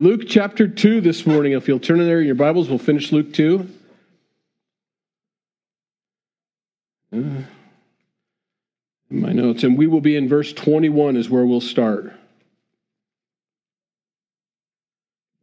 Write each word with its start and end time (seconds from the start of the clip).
Luke 0.00 0.22
chapter 0.26 0.66
2 0.66 1.00
this 1.00 1.24
morning. 1.24 1.52
If 1.52 1.68
you'll 1.68 1.78
turn 1.78 2.00
in 2.00 2.06
there 2.06 2.18
in 2.18 2.26
your 2.26 2.34
Bibles, 2.34 2.68
we'll 2.68 2.78
finish 2.78 3.12
Luke 3.12 3.32
2. 3.32 3.68
Uh, 7.12 7.16
in 7.16 7.46
my 9.10 9.32
notes. 9.32 9.62
And 9.62 9.78
we 9.78 9.86
will 9.86 10.00
be 10.00 10.16
in 10.16 10.28
verse 10.28 10.52
21 10.52 11.16
is 11.16 11.30
where 11.30 11.46
we'll 11.46 11.60
start. 11.60 12.12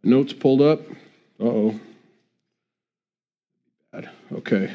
Notes 0.04 0.34
pulled 0.34 0.62
up. 0.62 0.82
Uh 1.40 1.44
oh. 1.44 1.80
Okay. 4.34 4.74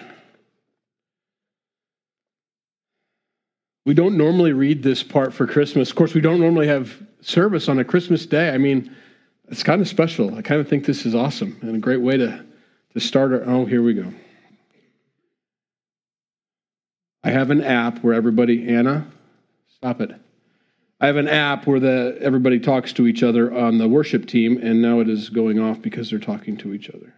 We 3.85 3.93
don't 3.95 4.17
normally 4.17 4.53
read 4.53 4.83
this 4.83 5.03
part 5.03 5.35
for 5.35 5.47
Christmas. 5.47 5.91
Of 5.91 5.97
course, 5.97 6.15
we 6.15 6.21
don't 6.21 6.41
normally 6.41 6.67
have 6.67 6.97
service 7.21 7.69
on 7.69 7.79
a 7.79 7.85
Christmas 7.85 8.27
day. 8.27 8.51
I 8.51 8.59
mean, 8.59 8.95
it's 9.49 9.63
kind 9.63 9.81
of 9.81 9.89
special. 9.89 10.35
I 10.35 10.43
kind 10.43 10.61
of 10.61 10.69
think 10.69 10.85
this 10.85 11.07
is 11.07 11.15
awesome 11.15 11.59
and 11.63 11.77
a 11.77 11.79
great 11.79 12.01
way 12.01 12.17
to, 12.17 12.45
to 12.95 13.01
start 13.01 13.33
our. 13.33 13.43
Oh, 13.47 13.65
here 13.65 13.83
we 13.83 13.95
go. 13.95 14.13
I 17.23 17.31
have 17.31 17.51
an 17.51 17.63
app 17.63 17.99
where 18.05 18.15
everybody, 18.15 18.69
Anna, 18.69 19.07
stop 19.69 20.01
it. 20.01 20.13
I 21.01 21.07
have 21.07 21.17
an 21.17 21.29
app 21.29 21.67
where 21.67 21.81
the, 21.81 22.17
everybody 22.21 22.59
talks 22.59 22.93
to 22.95 23.07
each 23.07 23.23
other 23.23 23.55
on 23.55 23.79
the 23.79 23.89
worship 23.89 24.27
team, 24.27 24.59
and 24.63 24.81
now 24.81 25.01
it 25.01 25.09
is 25.09 25.29
going 25.29 25.59
off 25.59 25.83
because 25.83 26.09
they're 26.09 26.19
talking 26.19 26.57
to 26.59 26.73
each 26.73 26.89
other. 26.89 27.13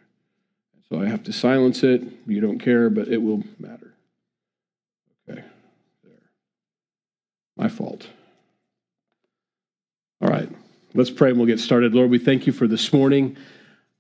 So 0.89 1.01
I 1.01 1.07
have 1.07 1.23
to 1.25 1.33
silence 1.33 1.83
it. 1.83 2.03
You 2.27 2.41
don't 2.41 2.59
care, 2.59 2.91
but 2.91 3.09
it 3.09 3.19
will 3.19 3.45
matter. 3.59 3.95
Okay, 5.29 5.45
there. 6.03 6.31
My 7.57 7.69
fault. 7.69 8.09
All 10.21 10.29
right. 10.29 10.49
Let's 10.95 11.11
pray 11.11 11.29
and 11.29 11.39
we'll 11.39 11.47
get 11.47 11.61
started. 11.61 11.95
Lord, 11.95 12.09
we 12.09 12.19
thank 12.19 12.47
you 12.47 12.53
for 12.53 12.67
this 12.67 12.95
morning. 12.95 13.37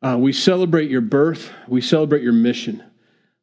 Uh, 0.00 0.16
we 0.18 0.32
celebrate 0.32 0.88
your 0.88 1.02
birth, 1.02 1.52
we 1.66 1.82
celebrate 1.82 2.22
your 2.22 2.32
mission, 2.32 2.82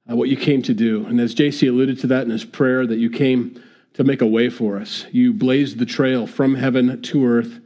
uh, 0.09 0.15
what 0.15 0.29
you 0.29 0.37
came 0.37 0.63
to 0.63 0.73
do. 0.73 1.05
And 1.05 1.21
as 1.21 1.35
JC 1.35 1.69
alluded 1.69 1.99
to 1.99 2.07
that 2.07 2.23
in 2.23 2.31
his 2.31 2.43
prayer, 2.43 2.87
that 2.87 2.97
you 2.97 3.11
came 3.11 3.61
to 3.93 4.03
make 4.03 4.21
a 4.21 4.27
way 4.27 4.49
for 4.49 4.77
us. 4.77 5.05
You 5.11 5.31
blazed 5.31 5.77
the 5.77 5.85
trail 5.85 6.25
from 6.25 6.55
heaven 6.55 6.99
to 7.03 7.25
earth, 7.27 7.59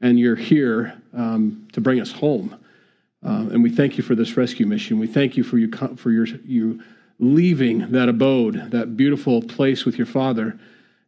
and 0.00 0.20
you're 0.20 0.36
here 0.36 0.94
um, 1.12 1.66
to 1.72 1.80
bring 1.80 2.00
us 2.00 2.12
home. 2.12 2.56
Uh, 3.26 3.48
and 3.50 3.60
we 3.60 3.70
thank 3.70 3.98
you 3.98 4.04
for 4.04 4.14
this 4.14 4.36
rescue 4.36 4.66
mission. 4.66 5.00
We 5.00 5.08
thank 5.08 5.36
you 5.36 5.42
for 5.42 5.58
you 5.58 5.68
for 5.96 6.12
your 6.12 6.26
you 6.44 6.80
leaving 7.18 7.90
that 7.90 8.08
abode, 8.08 8.70
that 8.70 8.96
beautiful 8.96 9.42
place 9.42 9.84
with 9.84 9.96
your 9.98 10.06
Father, 10.06 10.56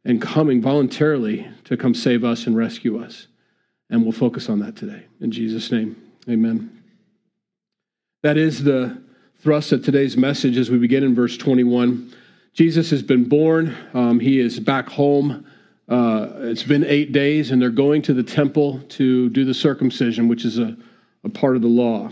and 0.04 0.20
coming 0.20 0.60
voluntarily 0.60 1.48
to 1.64 1.76
come 1.76 1.94
save 1.94 2.24
us 2.24 2.46
and 2.48 2.56
rescue 2.56 3.00
us. 3.00 3.28
And 3.90 4.02
we'll 4.02 4.12
focus 4.12 4.48
on 4.48 4.58
that 4.60 4.76
today. 4.76 5.04
In 5.20 5.30
Jesus' 5.30 5.70
name, 5.70 5.96
amen. 6.28 6.82
That 8.22 8.36
is 8.36 8.64
the 8.64 9.00
thrust 9.40 9.72
of 9.72 9.84
today's 9.84 10.16
message 10.16 10.56
as 10.56 10.70
we 10.70 10.78
begin 10.78 11.04
in 11.04 11.14
verse 11.14 11.36
21. 11.36 12.12
Jesus 12.52 12.90
has 12.90 13.02
been 13.02 13.28
born, 13.28 13.76
um, 13.94 14.18
he 14.18 14.40
is 14.40 14.58
back 14.58 14.88
home. 14.88 15.46
Uh, 15.88 16.30
it's 16.38 16.64
been 16.64 16.84
eight 16.84 17.12
days, 17.12 17.52
and 17.52 17.62
they're 17.62 17.70
going 17.70 18.02
to 18.02 18.14
the 18.14 18.22
temple 18.22 18.80
to 18.88 19.28
do 19.30 19.44
the 19.44 19.54
circumcision, 19.54 20.26
which 20.26 20.44
is 20.44 20.58
a, 20.58 20.76
a 21.22 21.28
part 21.28 21.54
of 21.54 21.62
the 21.62 21.68
law. 21.68 22.10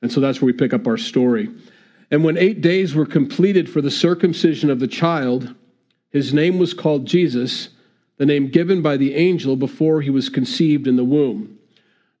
And 0.00 0.10
so 0.10 0.20
that's 0.20 0.40
where 0.40 0.46
we 0.46 0.52
pick 0.54 0.72
up 0.72 0.86
our 0.86 0.96
story. 0.96 1.50
And 2.10 2.24
when 2.24 2.38
eight 2.38 2.60
days 2.60 2.94
were 2.94 3.06
completed 3.06 3.68
for 3.68 3.80
the 3.80 3.90
circumcision 3.90 4.70
of 4.70 4.80
the 4.80 4.86
child, 4.86 5.54
his 6.10 6.32
name 6.32 6.58
was 6.58 6.72
called 6.74 7.06
Jesus 7.06 7.70
the 8.18 8.26
name 8.26 8.48
given 8.48 8.82
by 8.82 8.96
the 8.96 9.14
angel 9.14 9.56
before 9.56 10.00
he 10.00 10.10
was 10.10 10.28
conceived 10.28 10.86
in 10.86 10.96
the 10.96 11.04
womb. 11.04 11.58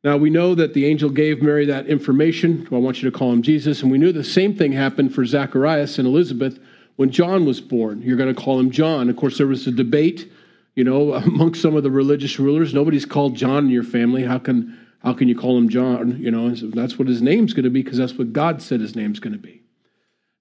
Now, 0.04 0.16
we 0.16 0.30
know 0.30 0.54
that 0.56 0.74
the 0.74 0.86
angel 0.86 1.10
gave 1.10 1.42
Mary 1.42 1.64
that 1.66 1.86
information. 1.86 2.66
I 2.72 2.76
want 2.76 3.02
you 3.02 3.10
to 3.10 3.16
call 3.16 3.32
him 3.32 3.42
Jesus. 3.42 3.82
And 3.82 3.90
we 3.90 3.98
knew 3.98 4.12
the 4.12 4.24
same 4.24 4.56
thing 4.56 4.72
happened 4.72 5.14
for 5.14 5.24
Zacharias 5.24 5.98
and 5.98 6.08
Elizabeth 6.08 6.58
when 6.96 7.10
John 7.10 7.44
was 7.46 7.60
born. 7.60 8.02
You're 8.02 8.16
going 8.16 8.34
to 8.34 8.40
call 8.40 8.58
him 8.58 8.70
John. 8.70 9.08
Of 9.08 9.16
course, 9.16 9.38
there 9.38 9.46
was 9.46 9.66
a 9.68 9.72
debate, 9.72 10.30
you 10.74 10.82
know, 10.82 11.14
amongst 11.14 11.62
some 11.62 11.76
of 11.76 11.84
the 11.84 11.90
religious 11.90 12.40
rulers. 12.40 12.74
Nobody's 12.74 13.06
called 13.06 13.36
John 13.36 13.66
in 13.66 13.70
your 13.70 13.84
family. 13.84 14.24
How 14.24 14.38
can, 14.38 14.76
how 15.04 15.12
can 15.12 15.28
you 15.28 15.36
call 15.36 15.56
him 15.56 15.68
John? 15.68 16.18
You 16.18 16.32
know, 16.32 16.52
that's 16.52 16.98
what 16.98 17.06
his 17.06 17.22
name's 17.22 17.52
going 17.52 17.64
to 17.64 17.70
be 17.70 17.82
because 17.82 17.98
that's 17.98 18.14
what 18.14 18.32
God 18.32 18.60
said 18.60 18.80
his 18.80 18.96
name's 18.96 19.20
going 19.20 19.34
to 19.34 19.38
be. 19.38 19.62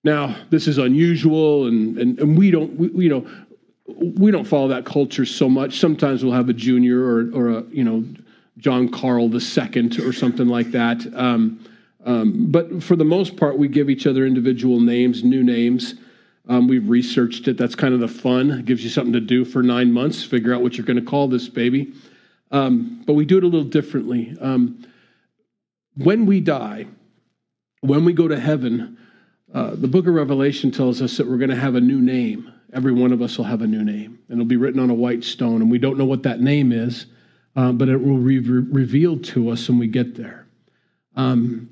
Now, 0.03 0.35
this 0.49 0.67
is 0.67 0.79
unusual, 0.79 1.67
and, 1.67 1.95
and, 1.99 2.19
and 2.19 2.35
we 2.35 2.49
don't, 2.49 2.75
we, 2.75 3.03
you 3.03 3.09
know, 3.09 3.27
we 3.97 4.31
don't 4.31 4.45
follow 4.45 4.67
that 4.69 4.85
culture 4.85 5.25
so 5.25 5.49
much. 5.49 5.79
Sometimes 5.79 6.23
we'll 6.23 6.33
have 6.33 6.49
a 6.49 6.53
junior 6.53 6.99
or, 6.99 7.31
or 7.33 7.49
a, 7.49 7.63
you 7.63 7.83
know, 7.83 8.03
John 8.57 8.89
Carl 8.89 9.29
the 9.29 9.41
second 9.41 9.99
or 9.99 10.13
something 10.13 10.47
like 10.47 10.71
that. 10.71 11.05
Um, 11.15 11.65
um, 12.05 12.51
but 12.51 12.83
for 12.83 12.95
the 12.95 13.05
most 13.05 13.37
part, 13.37 13.57
we 13.57 13.67
give 13.67 13.89
each 13.89 14.07
other 14.07 14.25
individual 14.25 14.79
names, 14.79 15.23
new 15.23 15.43
names. 15.43 15.95
Um, 16.47 16.67
we've 16.67 16.87
researched 16.89 17.47
it. 17.47 17.57
That's 17.57 17.75
kind 17.75 17.93
of 17.93 17.99
the 17.99 18.07
fun. 18.07 18.51
It 18.51 18.65
gives 18.65 18.83
you 18.83 18.89
something 18.89 19.13
to 19.13 19.19
do 19.19 19.45
for 19.45 19.61
nine 19.61 19.91
months, 19.91 20.23
figure 20.23 20.53
out 20.53 20.61
what 20.61 20.77
you're 20.77 20.85
going 20.85 20.99
to 20.99 21.05
call 21.05 21.27
this 21.27 21.47
baby. 21.47 21.93
Um, 22.51 23.03
but 23.05 23.13
we 23.13 23.25
do 23.25 23.37
it 23.37 23.43
a 23.43 23.47
little 23.47 23.63
differently. 23.63 24.35
Um, 24.41 24.85
when 25.95 26.25
we 26.25 26.39
die, 26.41 26.87
when 27.81 28.05
we 28.05 28.13
go 28.13 28.27
to 28.27 28.39
heaven, 28.39 28.97
uh, 29.53 29.75
the 29.75 29.87
book 29.87 30.07
of 30.07 30.13
Revelation 30.13 30.71
tells 30.71 31.01
us 31.01 31.17
that 31.17 31.27
we're 31.27 31.37
going 31.37 31.49
to 31.49 31.55
have 31.55 31.75
a 31.75 31.81
new 31.81 32.01
name 32.01 32.51
every 32.73 32.91
one 32.91 33.11
of 33.11 33.21
us 33.21 33.37
will 33.37 33.45
have 33.45 33.61
a 33.61 33.67
new 33.67 33.83
name, 33.83 34.19
and 34.27 34.37
it'll 34.37 34.45
be 34.45 34.57
written 34.57 34.79
on 34.79 34.89
a 34.89 34.95
white 34.95 35.23
stone. 35.23 35.61
And 35.61 35.69
we 35.69 35.79
don't 35.79 35.97
know 35.97 36.05
what 36.05 36.23
that 36.23 36.41
name 36.41 36.71
is, 36.71 37.05
uh, 37.55 37.71
but 37.71 37.89
it 37.89 37.97
will 37.97 38.17
be 38.17 38.39
re- 38.39 38.67
revealed 38.71 39.23
to 39.25 39.49
us 39.49 39.67
when 39.67 39.79
we 39.79 39.87
get 39.87 40.15
there. 40.15 40.47
Um, 41.15 41.69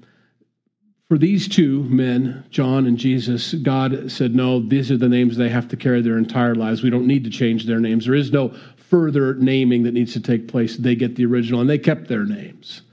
for 1.08 1.18
these 1.18 1.48
two 1.48 1.84
men, 1.86 2.46
John 2.52 2.86
and 2.86 2.98
Jesus, 2.98 3.54
God 3.56 4.12
said, 4.12 4.36
No, 4.36 4.60
these 4.60 4.92
are 4.92 4.98
the 4.98 5.10
names 5.10 5.38
they 5.38 5.50
have 5.50 5.68
to 5.70 5.76
carry 5.76 6.02
their 6.02 6.18
entire 6.18 6.54
lives. 6.54 6.84
We 6.84 6.92
don't 6.92 7.08
need 7.08 7.24
to 7.24 7.32
change 7.32 7.66
their 7.66 7.80
names. 7.80 8.06
There 8.06 8.14
is 8.14 8.32
no 8.32 8.54
further 8.76 9.34
naming 9.34 9.84
that 9.84 9.94
needs 9.94 10.14
to 10.14 10.20
take 10.20 10.48
place. 10.48 10.78
They 10.78 10.96
get 10.96 11.16
the 11.16 11.26
original, 11.26 11.62
and 11.62 11.70
they 11.70 11.80
kept 11.80 12.08
their 12.08 12.26
names 12.26 12.84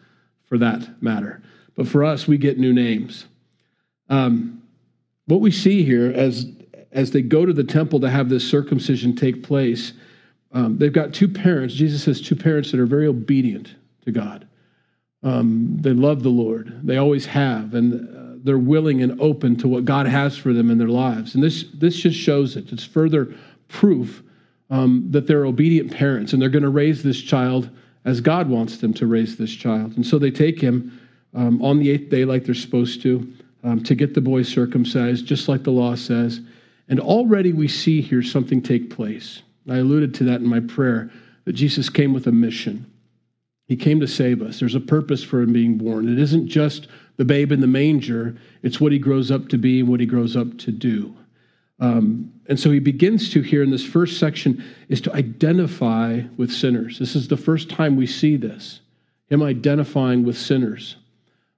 for 0.44 0.56
that 0.58 1.02
matter. 1.02 1.42
But 1.74 1.88
for 1.88 2.04
us, 2.04 2.26
we 2.26 2.38
get 2.38 2.58
new 2.58 2.72
names. 2.72 3.26
Um, 4.08 4.62
what 5.26 5.40
we 5.40 5.50
see 5.50 5.82
here 5.82 6.10
as 6.10 6.46
as 6.96 7.10
they 7.10 7.22
go 7.22 7.44
to 7.44 7.52
the 7.52 7.62
temple 7.62 8.00
to 8.00 8.10
have 8.10 8.28
this 8.28 8.48
circumcision 8.48 9.14
take 9.14 9.42
place, 9.42 9.92
um, 10.52 10.78
they've 10.78 10.92
got 10.92 11.12
two 11.12 11.28
parents. 11.28 11.74
Jesus 11.74 12.06
has 12.06 12.20
two 12.20 12.34
parents 12.34 12.70
that 12.72 12.80
are 12.80 12.86
very 12.86 13.06
obedient 13.06 13.74
to 14.06 14.10
God. 14.10 14.48
Um, 15.22 15.76
they 15.78 15.92
love 15.92 16.22
the 16.22 16.30
Lord. 16.30 16.80
They 16.82 16.96
always 16.96 17.26
have, 17.26 17.74
and 17.74 17.94
uh, 17.94 18.38
they're 18.42 18.58
willing 18.58 19.02
and 19.02 19.20
open 19.20 19.56
to 19.56 19.68
what 19.68 19.84
God 19.84 20.06
has 20.06 20.38
for 20.38 20.54
them 20.54 20.70
in 20.70 20.78
their 20.78 20.88
lives. 20.88 21.34
And 21.34 21.44
this 21.44 21.66
this 21.74 21.96
just 21.96 22.18
shows 22.18 22.56
it. 22.56 22.72
It's 22.72 22.84
further 22.84 23.34
proof 23.68 24.22
um, 24.70 25.06
that 25.10 25.26
they're 25.26 25.44
obedient 25.44 25.92
parents, 25.92 26.32
and 26.32 26.40
they're 26.40 26.48
going 26.48 26.62
to 26.62 26.70
raise 26.70 27.02
this 27.02 27.20
child 27.20 27.68
as 28.06 28.20
God 28.20 28.48
wants 28.48 28.78
them 28.78 28.94
to 28.94 29.06
raise 29.06 29.36
this 29.36 29.52
child. 29.52 29.96
And 29.96 30.06
so 30.06 30.18
they 30.18 30.30
take 30.30 30.60
him 30.60 30.98
um, 31.34 31.60
on 31.60 31.78
the 31.78 31.90
eighth 31.90 32.08
day, 32.08 32.24
like 32.24 32.44
they're 32.44 32.54
supposed 32.54 33.02
to, 33.02 33.30
um, 33.64 33.82
to 33.82 33.94
get 33.94 34.14
the 34.14 34.20
boy 34.20 34.44
circumcised, 34.44 35.26
just 35.26 35.48
like 35.48 35.64
the 35.64 35.72
law 35.72 35.94
says. 35.94 36.40
And 36.88 37.00
already 37.00 37.52
we 37.52 37.68
see 37.68 38.00
here 38.00 38.22
something 38.22 38.62
take 38.62 38.94
place. 38.94 39.42
I 39.68 39.78
alluded 39.78 40.14
to 40.14 40.24
that 40.24 40.40
in 40.40 40.46
my 40.46 40.60
prayer 40.60 41.10
that 41.44 41.54
Jesus 41.54 41.88
came 41.88 42.12
with 42.12 42.26
a 42.26 42.32
mission. 42.32 42.90
He 43.66 43.76
came 43.76 43.98
to 44.00 44.06
save 44.06 44.42
us. 44.42 44.60
There's 44.60 44.76
a 44.76 44.80
purpose 44.80 45.24
for 45.24 45.40
him 45.40 45.52
being 45.52 45.76
born. 45.76 46.08
It 46.08 46.18
isn't 46.18 46.46
just 46.46 46.86
the 47.16 47.24
babe 47.24 47.50
in 47.50 47.60
the 47.60 47.66
manger, 47.66 48.36
it's 48.62 48.80
what 48.80 48.92
he 48.92 48.98
grows 48.98 49.30
up 49.30 49.48
to 49.48 49.58
be 49.58 49.80
and 49.80 49.88
what 49.88 50.00
he 50.00 50.06
grows 50.06 50.36
up 50.36 50.58
to 50.58 50.70
do. 50.70 51.16
Um, 51.80 52.32
and 52.46 52.58
so 52.58 52.70
he 52.70 52.78
begins 52.78 53.30
to 53.30 53.42
here 53.42 53.62
in 53.62 53.70
this 53.70 53.84
first 53.84 54.18
section 54.18 54.62
is 54.88 55.00
to 55.02 55.14
identify 55.14 56.22
with 56.36 56.52
sinners. 56.52 56.98
This 56.98 57.16
is 57.16 57.28
the 57.28 57.36
first 57.36 57.68
time 57.68 57.96
we 57.96 58.06
see 58.06 58.36
this, 58.36 58.80
him 59.28 59.42
identifying 59.42 60.24
with 60.24 60.38
sinners. 60.38 60.96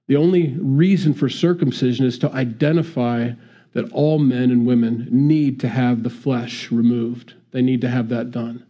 The 0.07 0.15
only 0.15 0.55
reason 0.57 1.13
for 1.13 1.29
circumcision 1.29 2.05
is 2.05 2.17
to 2.19 2.31
identify 2.31 3.31
that 3.73 3.91
all 3.91 4.19
men 4.19 4.51
and 4.51 4.65
women 4.65 5.07
need 5.11 5.59
to 5.59 5.69
have 5.69 6.03
the 6.03 6.09
flesh 6.09 6.71
removed. 6.71 7.33
They 7.51 7.61
need 7.61 7.81
to 7.81 7.89
have 7.89 8.09
that 8.09 8.31
done. 8.31 8.65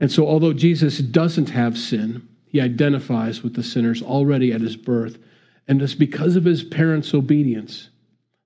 And 0.00 0.10
so, 0.10 0.26
although 0.26 0.52
Jesus 0.52 0.98
doesn't 0.98 1.50
have 1.50 1.76
sin, 1.76 2.28
he 2.46 2.60
identifies 2.60 3.42
with 3.42 3.54
the 3.54 3.62
sinners 3.62 4.02
already 4.02 4.52
at 4.52 4.60
his 4.60 4.76
birth. 4.76 5.18
And 5.66 5.82
it's 5.82 5.94
because 5.94 6.36
of 6.36 6.44
his 6.44 6.62
parents' 6.62 7.12
obedience, 7.12 7.90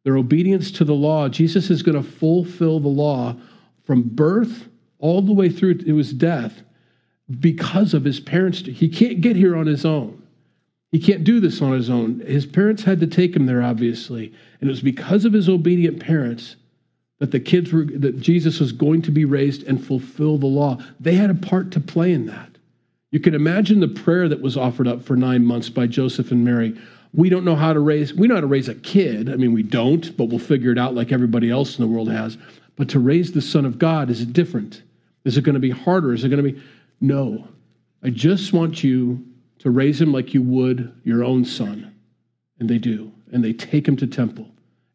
their 0.05 0.17
obedience 0.17 0.71
to 0.73 0.85
the 0.85 0.95
law, 0.95 1.29
Jesus 1.29 1.71
is 1.71 1.83
going 1.83 2.03
to 2.03 2.09
fulfill 2.09 2.81
the 2.81 2.89
law 2.89 3.37
from 3.85 4.03
birth 4.03 4.69
all 4.99 5.23
the 5.23 5.33
way 5.33 5.49
through 5.49 5.75
to 5.75 5.97
his 5.97 6.13
death 6.13 6.63
because 7.41 7.95
of 7.95 8.05
his 8.05 8.19
parents. 8.19 8.61
He 8.61 8.89
can't 8.89 9.21
get 9.21 9.37
here 9.37 9.57
on 9.57 9.67
his 9.67 9.85
own. 9.85 10.22
He 10.93 11.01
can't 11.01 11.25
do 11.25 11.41
this 11.41 11.63
on 11.63 11.73
his 11.73 11.89
own. 11.89 12.21
His 12.21 12.45
parents 12.45 12.85
had 12.85 13.01
to 13.01 13.07
take 13.07 13.35
him 13.35 13.47
there, 13.47 13.63
obviously. 13.63 14.27
And 14.61 14.69
it 14.69 14.73
was 14.73 14.83
because 14.83 15.25
of 15.25 15.33
his 15.33 15.49
obedient 15.49 16.01
parents 16.01 16.57
that 17.19 17.31
the 17.31 17.41
kids 17.41 17.73
were, 17.73 17.85
that 17.85 18.21
Jesus 18.21 18.61
was 18.61 18.73
going 18.73 19.01
to 19.03 19.11
be 19.11 19.25
raised 19.25 19.63
and 19.63 19.85
fulfill 19.85 20.37
the 20.37 20.47
law. 20.47 20.79
They 21.01 21.15
had 21.15 21.31
a 21.31 21.35
part 21.35 21.71
to 21.73 21.81
play 21.81 22.13
in 22.13 22.27
that. 22.27 22.51
You 23.11 23.21
can 23.21 23.35
imagine 23.35 23.81
the 23.81 23.89
prayer 23.89 24.29
that 24.29 24.43
was 24.43 24.57
offered 24.57 24.87
up 24.87 25.03
for 25.03 25.17
nine 25.17 25.45
months 25.45 25.71
by 25.71 25.87
Joseph 25.87 26.31
and 26.31 26.45
Mary. 26.45 26.79
We 27.15 27.29
don't 27.29 27.45
know 27.45 27.57
how 27.57 27.73
to 27.73 27.81
raise, 27.81 28.13
we 28.13 28.27
know 28.27 28.35
how 28.35 28.41
to 28.43 28.47
raise 28.47 28.69
a 28.69 28.75
kid. 28.75 29.31
I 29.31 29.37
mean, 29.37 29.53
we 29.53 29.63
don't, 29.63 30.15
but 30.17 30.27
we'll 30.27 30.39
figure 30.39 30.73
it 30.73 30.79
out 30.79 30.95
like 30.95 31.13
everybody 31.13 31.51
else 31.51 31.79
in 31.79 31.85
the 31.85 31.91
world 31.91 32.11
has. 32.11 32.37
But 32.77 32.89
to 32.91 32.99
raise 32.99 33.33
the 33.33 33.43
Son 33.43 33.65
of 33.65 33.79
God, 33.79 34.11
is 34.11 34.21
it 34.21 34.33
different? 34.33 34.83
Is 35.25 35.37
it 35.37 35.43
going 35.43 35.55
to 35.55 35.61
be 35.61 35.71
harder? 35.71 36.13
Is 36.13 36.25
it 36.25 36.29
going 36.29 36.45
to 36.45 36.53
be? 36.53 36.63
No. 37.01 37.47
I 38.03 38.11
just 38.11 38.53
want 38.53 38.83
you 38.83 39.25
to 39.63 39.71
raise 39.71 40.01
him 40.01 40.13
like 40.13 40.35
you 40.35 40.43
would 40.43 40.93
your 41.05 41.25
own 41.25 41.45
son. 41.45 41.95
And 42.59 42.69
they 42.69 42.79
do. 42.79 43.13
And 43.33 43.43
they 43.43 43.53
take 43.53 43.87
him 43.87 43.97
to 43.97 44.07
temple. 44.07 44.47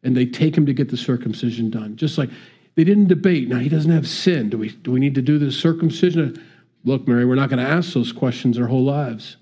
And 0.02 0.16
they 0.16 0.26
take 0.26 0.56
him 0.56 0.66
to 0.66 0.72
get 0.72 0.90
the 0.90 0.96
circumcision 0.96 1.70
done. 1.70 1.96
Just 1.96 2.18
like 2.18 2.30
they 2.76 2.84
didn't 2.84 3.08
debate. 3.08 3.48
Now 3.48 3.58
he 3.58 3.68
doesn't 3.68 3.90
have 3.90 4.06
sin. 4.06 4.50
Do 4.50 4.58
we 4.58 4.70
do 4.70 4.92
we 4.92 5.00
need 5.00 5.14
to 5.16 5.22
do 5.22 5.38
the 5.38 5.50
circumcision? 5.50 6.42
Look, 6.84 7.08
Mary, 7.08 7.24
we're 7.24 7.34
not 7.34 7.50
going 7.50 7.64
to 7.64 7.68
ask 7.68 7.92
those 7.92 8.12
questions 8.12 8.58
our 8.58 8.68
whole 8.68 8.84
lives. 8.84 9.36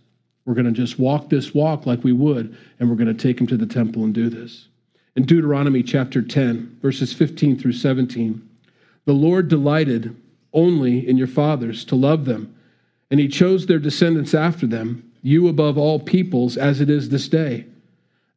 We're 0.46 0.54
going 0.54 0.66
to 0.66 0.72
just 0.72 0.98
walk 0.98 1.28
this 1.28 1.52
walk 1.54 1.86
like 1.86 2.02
we 2.02 2.12
would, 2.12 2.56
and 2.78 2.88
we're 2.88 2.96
going 2.96 3.14
to 3.14 3.14
take 3.14 3.40
him 3.40 3.46
to 3.48 3.56
the 3.56 3.66
temple 3.66 4.04
and 4.04 4.14
do 4.14 4.30
this. 4.30 4.68
In 5.16 5.24
Deuteronomy 5.24 5.82
chapter 5.82 6.22
10, 6.22 6.78
verses 6.80 7.12
15 7.12 7.58
through 7.58 7.72
17, 7.72 8.48
the 9.04 9.12
Lord 9.12 9.48
delighted 9.48 10.16
only 10.52 11.06
in 11.06 11.18
your 11.18 11.26
fathers 11.26 11.84
to 11.86 11.96
love 11.96 12.24
them, 12.24 12.54
and 13.10 13.20
he 13.20 13.28
chose 13.28 13.66
their 13.66 13.78
descendants 13.78 14.34
after 14.34 14.66
them, 14.66 15.05
you 15.22 15.48
above 15.48 15.78
all 15.78 15.98
peoples, 15.98 16.56
as 16.56 16.80
it 16.80 16.90
is 16.90 17.08
this 17.08 17.28
day. 17.28 17.66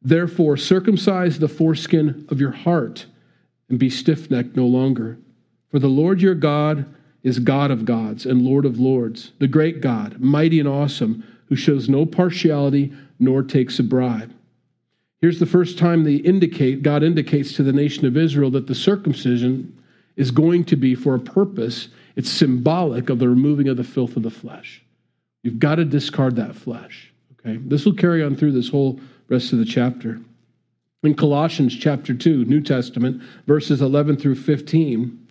Therefore, 0.02 0.56
circumcise 0.56 1.38
the 1.38 1.48
foreskin 1.48 2.26
of 2.30 2.40
your 2.40 2.52
heart 2.52 3.06
and 3.68 3.78
be 3.78 3.90
stiff 3.90 4.30
necked 4.30 4.56
no 4.56 4.66
longer. 4.66 5.18
For 5.70 5.78
the 5.78 5.88
Lord 5.88 6.20
your 6.20 6.34
God 6.34 6.86
is 7.22 7.38
God 7.38 7.70
of 7.70 7.84
gods 7.84 8.26
and 8.26 8.42
Lord 8.42 8.64
of 8.64 8.78
lords, 8.78 9.32
the 9.38 9.48
great 9.48 9.80
God, 9.80 10.18
mighty 10.20 10.58
and 10.58 10.68
awesome, 10.68 11.24
who 11.46 11.56
shows 11.56 11.88
no 11.88 12.06
partiality 12.06 12.92
nor 13.18 13.42
takes 13.42 13.78
a 13.78 13.82
bribe. 13.82 14.32
Here's 15.20 15.38
the 15.38 15.46
first 15.46 15.78
time 15.78 16.02
they 16.02 16.14
indicate, 16.14 16.82
God 16.82 17.02
indicates 17.02 17.52
to 17.54 17.62
the 17.62 17.72
nation 17.72 18.06
of 18.06 18.16
Israel 18.16 18.50
that 18.52 18.66
the 18.66 18.74
circumcision 18.74 19.76
is 20.16 20.30
going 20.30 20.64
to 20.64 20.76
be 20.76 20.94
for 20.94 21.14
a 21.14 21.20
purpose. 21.20 21.88
It's 22.16 22.30
symbolic 22.30 23.10
of 23.10 23.18
the 23.18 23.28
removing 23.28 23.68
of 23.68 23.76
the 23.76 23.84
filth 23.84 24.16
of 24.16 24.22
the 24.22 24.30
flesh. 24.30 24.82
You've 25.42 25.58
got 25.58 25.76
to 25.76 25.84
discard 25.84 26.36
that 26.36 26.54
flesh. 26.54 27.12
Okay? 27.38 27.56
This 27.56 27.84
will 27.84 27.94
carry 27.94 28.22
on 28.22 28.36
through 28.36 28.52
this 28.52 28.68
whole 28.68 29.00
rest 29.28 29.52
of 29.52 29.58
the 29.58 29.64
chapter. 29.64 30.20
In 31.02 31.14
Colossians 31.14 31.76
chapter 31.76 32.12
2, 32.12 32.44
New 32.44 32.60
Testament, 32.60 33.22
verses 33.46 33.80
11 33.80 34.16
through 34.16 34.34
15, 34.34 35.28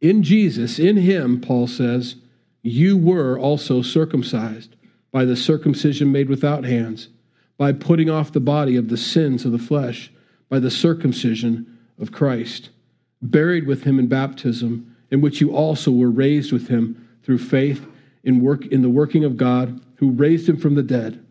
in 0.00 0.22
Jesus, 0.22 0.78
in 0.78 0.96
him, 0.96 1.40
Paul 1.40 1.66
says, 1.66 2.14
you 2.62 2.96
were 2.96 3.38
also 3.38 3.82
circumcised 3.82 4.76
by 5.10 5.24
the 5.24 5.36
circumcision 5.36 6.12
made 6.12 6.28
without 6.28 6.64
hands, 6.64 7.08
by 7.56 7.72
putting 7.72 8.08
off 8.10 8.32
the 8.32 8.40
body 8.40 8.76
of 8.76 8.88
the 8.88 8.96
sins 8.96 9.44
of 9.44 9.52
the 9.52 9.58
flesh, 9.58 10.12
by 10.48 10.60
the 10.60 10.70
circumcision 10.70 11.78
of 11.98 12.12
Christ, 12.12 12.70
buried 13.20 13.66
with 13.66 13.82
him 13.82 13.98
in 13.98 14.06
baptism, 14.06 14.94
in 15.10 15.20
which 15.20 15.40
you 15.40 15.54
also 15.54 15.90
were 15.90 16.10
raised 16.10 16.52
with 16.52 16.68
him 16.68 17.08
through 17.24 17.38
faith 17.38 17.86
in 18.28 18.42
work 18.42 18.66
in 18.66 18.82
the 18.82 18.90
working 18.90 19.24
of 19.24 19.38
God, 19.38 19.80
who 19.96 20.10
raised 20.10 20.48
him 20.48 20.58
from 20.58 20.74
the 20.74 20.82
dead. 20.82 21.24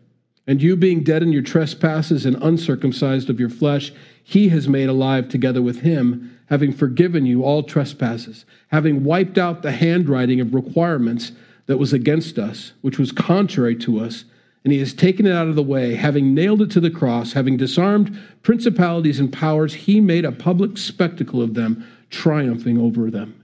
And 0.48 0.60
you 0.60 0.74
being 0.74 1.04
dead 1.04 1.22
in 1.22 1.30
your 1.30 1.42
trespasses 1.42 2.26
and 2.26 2.36
uncircumcised 2.42 3.30
of 3.30 3.38
your 3.38 3.48
flesh, 3.48 3.92
he 4.24 4.48
has 4.48 4.68
made 4.68 4.88
alive 4.88 5.28
together 5.28 5.62
with 5.62 5.82
him, 5.82 6.36
having 6.46 6.72
forgiven 6.72 7.24
you 7.24 7.44
all 7.44 7.62
trespasses, 7.62 8.44
having 8.68 9.04
wiped 9.04 9.38
out 9.38 9.62
the 9.62 9.70
handwriting 9.70 10.40
of 10.40 10.54
requirements 10.54 11.30
that 11.66 11.78
was 11.78 11.92
against 11.92 12.36
us, 12.36 12.72
which 12.80 12.98
was 12.98 13.12
contrary 13.12 13.76
to 13.76 14.00
us, 14.00 14.24
and 14.64 14.72
he 14.72 14.80
has 14.80 14.92
taken 14.92 15.24
it 15.24 15.32
out 15.32 15.46
of 15.46 15.54
the 15.54 15.62
way, 15.62 15.94
having 15.94 16.34
nailed 16.34 16.62
it 16.62 16.70
to 16.72 16.80
the 16.80 16.90
cross, 16.90 17.32
having 17.32 17.56
disarmed 17.56 18.18
principalities 18.42 19.20
and 19.20 19.32
powers, 19.32 19.72
he 19.72 20.00
made 20.00 20.24
a 20.24 20.32
public 20.32 20.76
spectacle 20.76 21.40
of 21.40 21.54
them, 21.54 21.86
triumphing 22.10 22.76
over 22.76 23.08
them. 23.08 23.40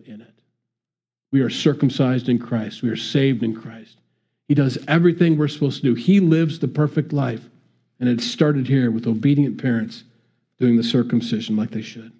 We 1.34 1.40
are 1.40 1.50
circumcised 1.50 2.28
in 2.28 2.38
Christ, 2.38 2.80
we 2.80 2.90
are 2.90 2.96
saved 2.96 3.42
in 3.42 3.56
Christ. 3.56 3.96
He 4.46 4.54
does 4.54 4.78
everything 4.86 5.36
we're 5.36 5.48
supposed 5.48 5.78
to 5.78 5.82
do. 5.82 5.94
He 5.96 6.20
lives 6.20 6.60
the 6.60 6.68
perfect 6.68 7.12
life. 7.12 7.40
And 7.98 8.08
it 8.08 8.20
started 8.20 8.68
here 8.68 8.92
with 8.92 9.08
obedient 9.08 9.60
parents 9.60 10.04
doing 10.60 10.76
the 10.76 10.84
circumcision 10.84 11.56
like 11.56 11.72
they 11.72 11.82
should. 11.82 12.12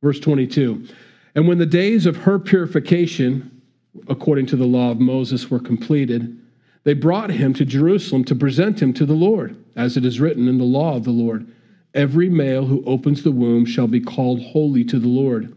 Verse 0.00 0.20
22 0.20 0.86
And 1.34 1.48
when 1.48 1.58
the 1.58 1.66
days 1.66 2.06
of 2.06 2.18
her 2.18 2.38
purification, 2.38 3.62
according 4.06 4.46
to 4.46 4.56
the 4.56 4.64
law 4.64 4.92
of 4.92 5.00
Moses, 5.00 5.50
were 5.50 5.58
completed, 5.58 6.38
they 6.84 6.94
brought 6.94 7.30
him 7.30 7.52
to 7.54 7.64
Jerusalem 7.64 8.22
to 8.26 8.36
present 8.36 8.80
him 8.80 8.92
to 8.92 9.04
the 9.04 9.12
Lord, 9.12 9.56
as 9.74 9.96
it 9.96 10.04
is 10.04 10.20
written 10.20 10.46
in 10.46 10.58
the 10.58 10.64
law 10.64 10.94
of 10.94 11.02
the 11.02 11.10
Lord 11.10 11.52
Every 11.94 12.28
male 12.28 12.64
who 12.64 12.84
opens 12.84 13.24
the 13.24 13.32
womb 13.32 13.64
shall 13.64 13.88
be 13.88 14.00
called 14.00 14.40
holy 14.40 14.84
to 14.84 15.00
the 15.00 15.08
Lord, 15.08 15.52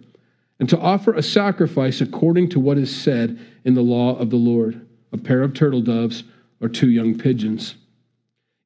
and 0.59 0.67
to 0.69 0.79
offer 0.79 1.13
a 1.13 1.23
sacrifice 1.23 2.01
according 2.01 2.49
to 2.49 2.59
what 2.59 2.77
is 2.77 2.93
said 2.93 3.39
in 3.63 3.73
the 3.73 3.81
law 3.81 4.17
of 4.17 4.29
the 4.29 4.35
Lord 4.35 4.85
a 5.11 5.17
pair 5.17 5.41
of 5.41 5.53
turtle 5.53 5.81
doves, 5.81 6.23
or 6.61 6.69
two 6.69 6.89
young 6.89 7.17
pigeons. 7.17 7.75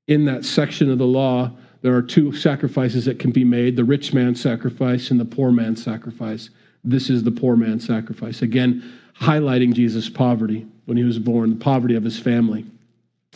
In 0.07 0.25
that 0.25 0.45
section 0.45 0.92
of 0.92 0.98
the 0.98 1.06
law, 1.06 1.51
there 1.81 1.95
are 1.95 2.01
two 2.01 2.34
sacrifices 2.34 3.06
that 3.06 3.19
can 3.19 3.31
be 3.31 3.44
made 3.44 3.75
the 3.75 3.84
rich 3.84 4.13
man's 4.13 4.42
sacrifice 4.42 5.12
and 5.12 5.19
the 5.19 5.25
poor 5.25 5.51
man's 5.51 5.84
sacrifice. 5.84 6.50
This 6.84 7.10
is 7.10 7.24
the 7.24 7.31
poor 7.31 7.56
man's 7.56 7.86
sacrifice. 7.86 8.42
Again, 8.42 8.84
highlighting 9.19 9.74
Jesus' 9.74 10.10
poverty 10.10 10.66
when 10.86 10.98
he 10.98 11.04
was 11.04 11.19
born, 11.19 11.51
the 11.51 11.63
poverty 11.63 11.96
of 11.96 12.04
his 12.04 12.19
family. 12.19 12.66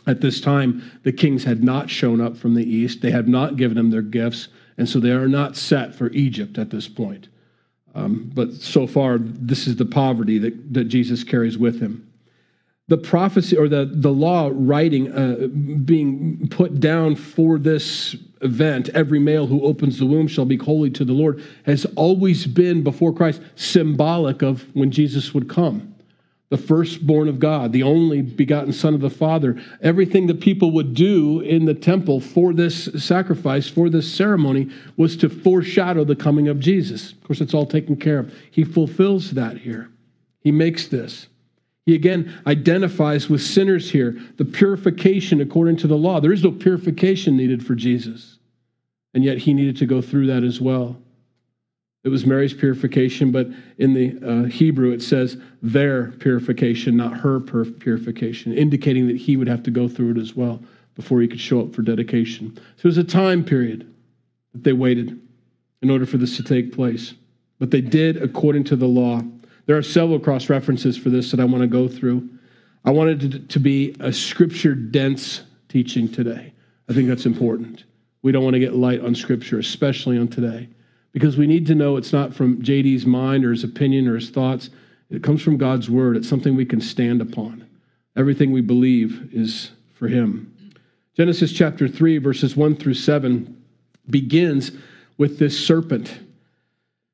At 0.05 0.21
this 0.21 0.41
time, 0.41 0.99
the 1.03 1.11
kings 1.11 1.43
had 1.43 1.63
not 1.63 1.89
shown 1.89 2.19
up 2.19 2.37
from 2.37 2.55
the 2.55 2.63
east, 2.63 3.01
they 3.01 3.11
had 3.11 3.27
not 3.27 3.57
given 3.57 3.77
him 3.77 3.91
their 3.91 4.01
gifts, 4.01 4.47
and 4.77 4.87
so 4.87 4.99
they 4.99 5.11
are 5.11 5.27
not 5.27 5.55
set 5.55 5.93
for 5.93 6.09
Egypt 6.11 6.57
at 6.57 6.69
this 6.69 6.87
point. 6.87 7.27
Um, 7.97 8.31
but 8.33 8.53
so 8.53 8.85
far, 8.85 9.17
this 9.17 9.65
is 9.65 9.75
the 9.75 9.85
poverty 9.85 10.37
that, 10.37 10.73
that 10.73 10.85
Jesus 10.85 11.23
carries 11.23 11.57
with 11.57 11.81
him. 11.81 12.07
The 12.89 12.97
prophecy 12.97 13.57
or 13.57 13.67
the, 13.67 13.89
the 13.91 14.11
law 14.11 14.51
writing 14.53 15.11
uh, 15.11 15.47
being 15.47 16.47
put 16.49 16.79
down 16.79 17.15
for 17.15 17.57
this 17.57 18.15
event 18.41 18.89
every 18.89 19.17
male 19.17 19.47
who 19.47 19.63
opens 19.63 19.97
the 19.97 20.05
womb 20.05 20.27
shall 20.27 20.45
be 20.45 20.57
holy 20.57 20.91
to 20.91 21.03
the 21.03 21.11
lord 21.11 21.43
has 21.65 21.85
always 21.95 22.45
been 22.45 22.83
before 22.83 23.11
christ 23.11 23.41
symbolic 23.55 24.43
of 24.43 24.63
when 24.75 24.91
jesus 24.91 25.33
would 25.33 25.49
come 25.49 25.91
the 26.49 26.57
firstborn 26.57 27.27
of 27.27 27.39
god 27.39 27.71
the 27.71 27.83
only 27.83 28.21
begotten 28.21 28.71
son 28.71 28.93
of 28.93 29.01
the 29.01 29.09
father 29.09 29.61
everything 29.81 30.27
that 30.27 30.39
people 30.39 30.71
would 30.71 30.93
do 30.93 31.41
in 31.41 31.65
the 31.65 31.73
temple 31.73 32.19
for 32.19 32.53
this 32.53 32.85
sacrifice 32.97 33.67
for 33.67 33.89
this 33.89 34.11
ceremony 34.11 34.69
was 34.95 35.17
to 35.17 35.29
foreshadow 35.29 36.03
the 36.03 36.15
coming 36.15 36.47
of 36.47 36.59
jesus 36.59 37.11
of 37.11 37.23
course 37.23 37.41
it's 37.41 37.53
all 37.53 37.65
taken 37.65 37.95
care 37.95 38.19
of 38.19 38.33
he 38.51 38.63
fulfills 38.63 39.31
that 39.31 39.57
here 39.57 39.89
he 40.41 40.51
makes 40.51 40.87
this 40.87 41.27
he 41.87 41.95
again 41.95 42.37
identifies 42.45 43.29
with 43.29 43.41
sinners 43.41 43.89
here, 43.89 44.19
the 44.35 44.43
purification 44.43 45.39
according 45.39 45.77
to 45.77 45.87
the 45.87 45.95
law. 45.95 46.19
There 46.19 46.33
is 46.33 46.43
no 46.43 46.51
purification 46.51 47.37
needed 47.37 47.65
for 47.65 47.75
Jesus, 47.75 48.39
and 49.13 49.23
yet 49.23 49.37
he 49.37 49.53
needed 49.53 49.77
to 49.77 49.85
go 49.85 50.01
through 50.01 50.27
that 50.27 50.43
as 50.43 50.59
well. 50.59 50.97
It 52.07 52.09
was 52.09 52.25
Mary's 52.25 52.53
purification, 52.53 53.33
but 53.33 53.49
in 53.79 53.93
the 53.93 54.17
uh, 54.25 54.43
Hebrew 54.45 54.91
it 54.91 55.01
says 55.01 55.35
their 55.61 56.11
purification, 56.11 56.95
not 56.95 57.17
her 57.17 57.41
purification, 57.41 58.53
indicating 58.53 59.07
that 59.07 59.17
he 59.17 59.35
would 59.35 59.49
have 59.49 59.61
to 59.63 59.71
go 59.71 59.89
through 59.89 60.11
it 60.11 60.17
as 60.17 60.33
well 60.33 60.63
before 60.95 61.19
he 61.19 61.27
could 61.27 61.41
show 61.41 61.59
up 61.59 61.75
for 61.75 61.81
dedication. 61.81 62.55
So 62.55 62.83
it 62.83 62.85
was 62.85 62.97
a 62.97 63.03
time 63.03 63.43
period 63.43 63.93
that 64.53 64.63
they 64.63 64.71
waited 64.71 65.19
in 65.81 65.89
order 65.89 66.05
for 66.05 66.15
this 66.15 66.37
to 66.37 66.43
take 66.43 66.73
place. 66.73 67.13
But 67.59 67.71
they 67.71 67.81
did 67.81 68.23
according 68.23 68.63
to 68.63 68.77
the 68.77 68.87
law. 68.87 69.21
There 69.65 69.75
are 69.75 69.83
several 69.83 70.17
cross 70.17 70.47
references 70.47 70.97
for 70.97 71.09
this 71.09 71.29
that 71.31 71.41
I 71.41 71.43
want 71.43 71.59
to 71.63 71.67
go 71.67 71.89
through. 71.89 72.29
I 72.85 72.91
wanted 72.91 73.35
it 73.35 73.49
to 73.49 73.59
be 73.59 73.97
a 73.99 74.13
scripture 74.13 74.75
dense 74.75 75.41
teaching 75.67 76.09
today. 76.09 76.53
I 76.87 76.93
think 76.93 77.09
that's 77.09 77.25
important. 77.25 77.83
We 78.21 78.31
don't 78.31 78.45
want 78.45 78.53
to 78.53 78.61
get 78.61 78.75
light 78.75 79.01
on 79.01 79.13
scripture, 79.13 79.59
especially 79.59 80.17
on 80.17 80.29
today, 80.29 80.69
because 81.11 81.37
we 81.37 81.47
need 81.47 81.67
to 81.67 81.75
know 81.75 81.97
it's 81.97 82.13
not 82.13 82.33
from 82.33 82.61
JD's 82.61 83.05
mind 83.05 83.45
or 83.45 83.51
his 83.51 83.63
opinion 83.63 84.07
or 84.07 84.15
his 84.15 84.29
thoughts. 84.29 84.69
It 85.09 85.23
comes 85.23 85.41
from 85.41 85.57
God's 85.57 85.89
word. 85.89 86.17
It's 86.17 86.29
something 86.29 86.55
we 86.55 86.65
can 86.65 86.81
stand 86.81 87.21
upon. 87.21 87.67
Everything 88.15 88.51
we 88.51 88.61
believe 88.61 89.29
is 89.33 89.71
for 89.93 90.07
him. 90.07 90.53
Genesis 91.15 91.51
chapter 91.51 91.87
3, 91.87 92.19
verses 92.19 92.55
1 92.55 92.75
through 92.75 92.93
7 92.93 93.63
begins 94.09 94.71
with 95.17 95.39
this 95.39 95.57
serpent. 95.65 96.19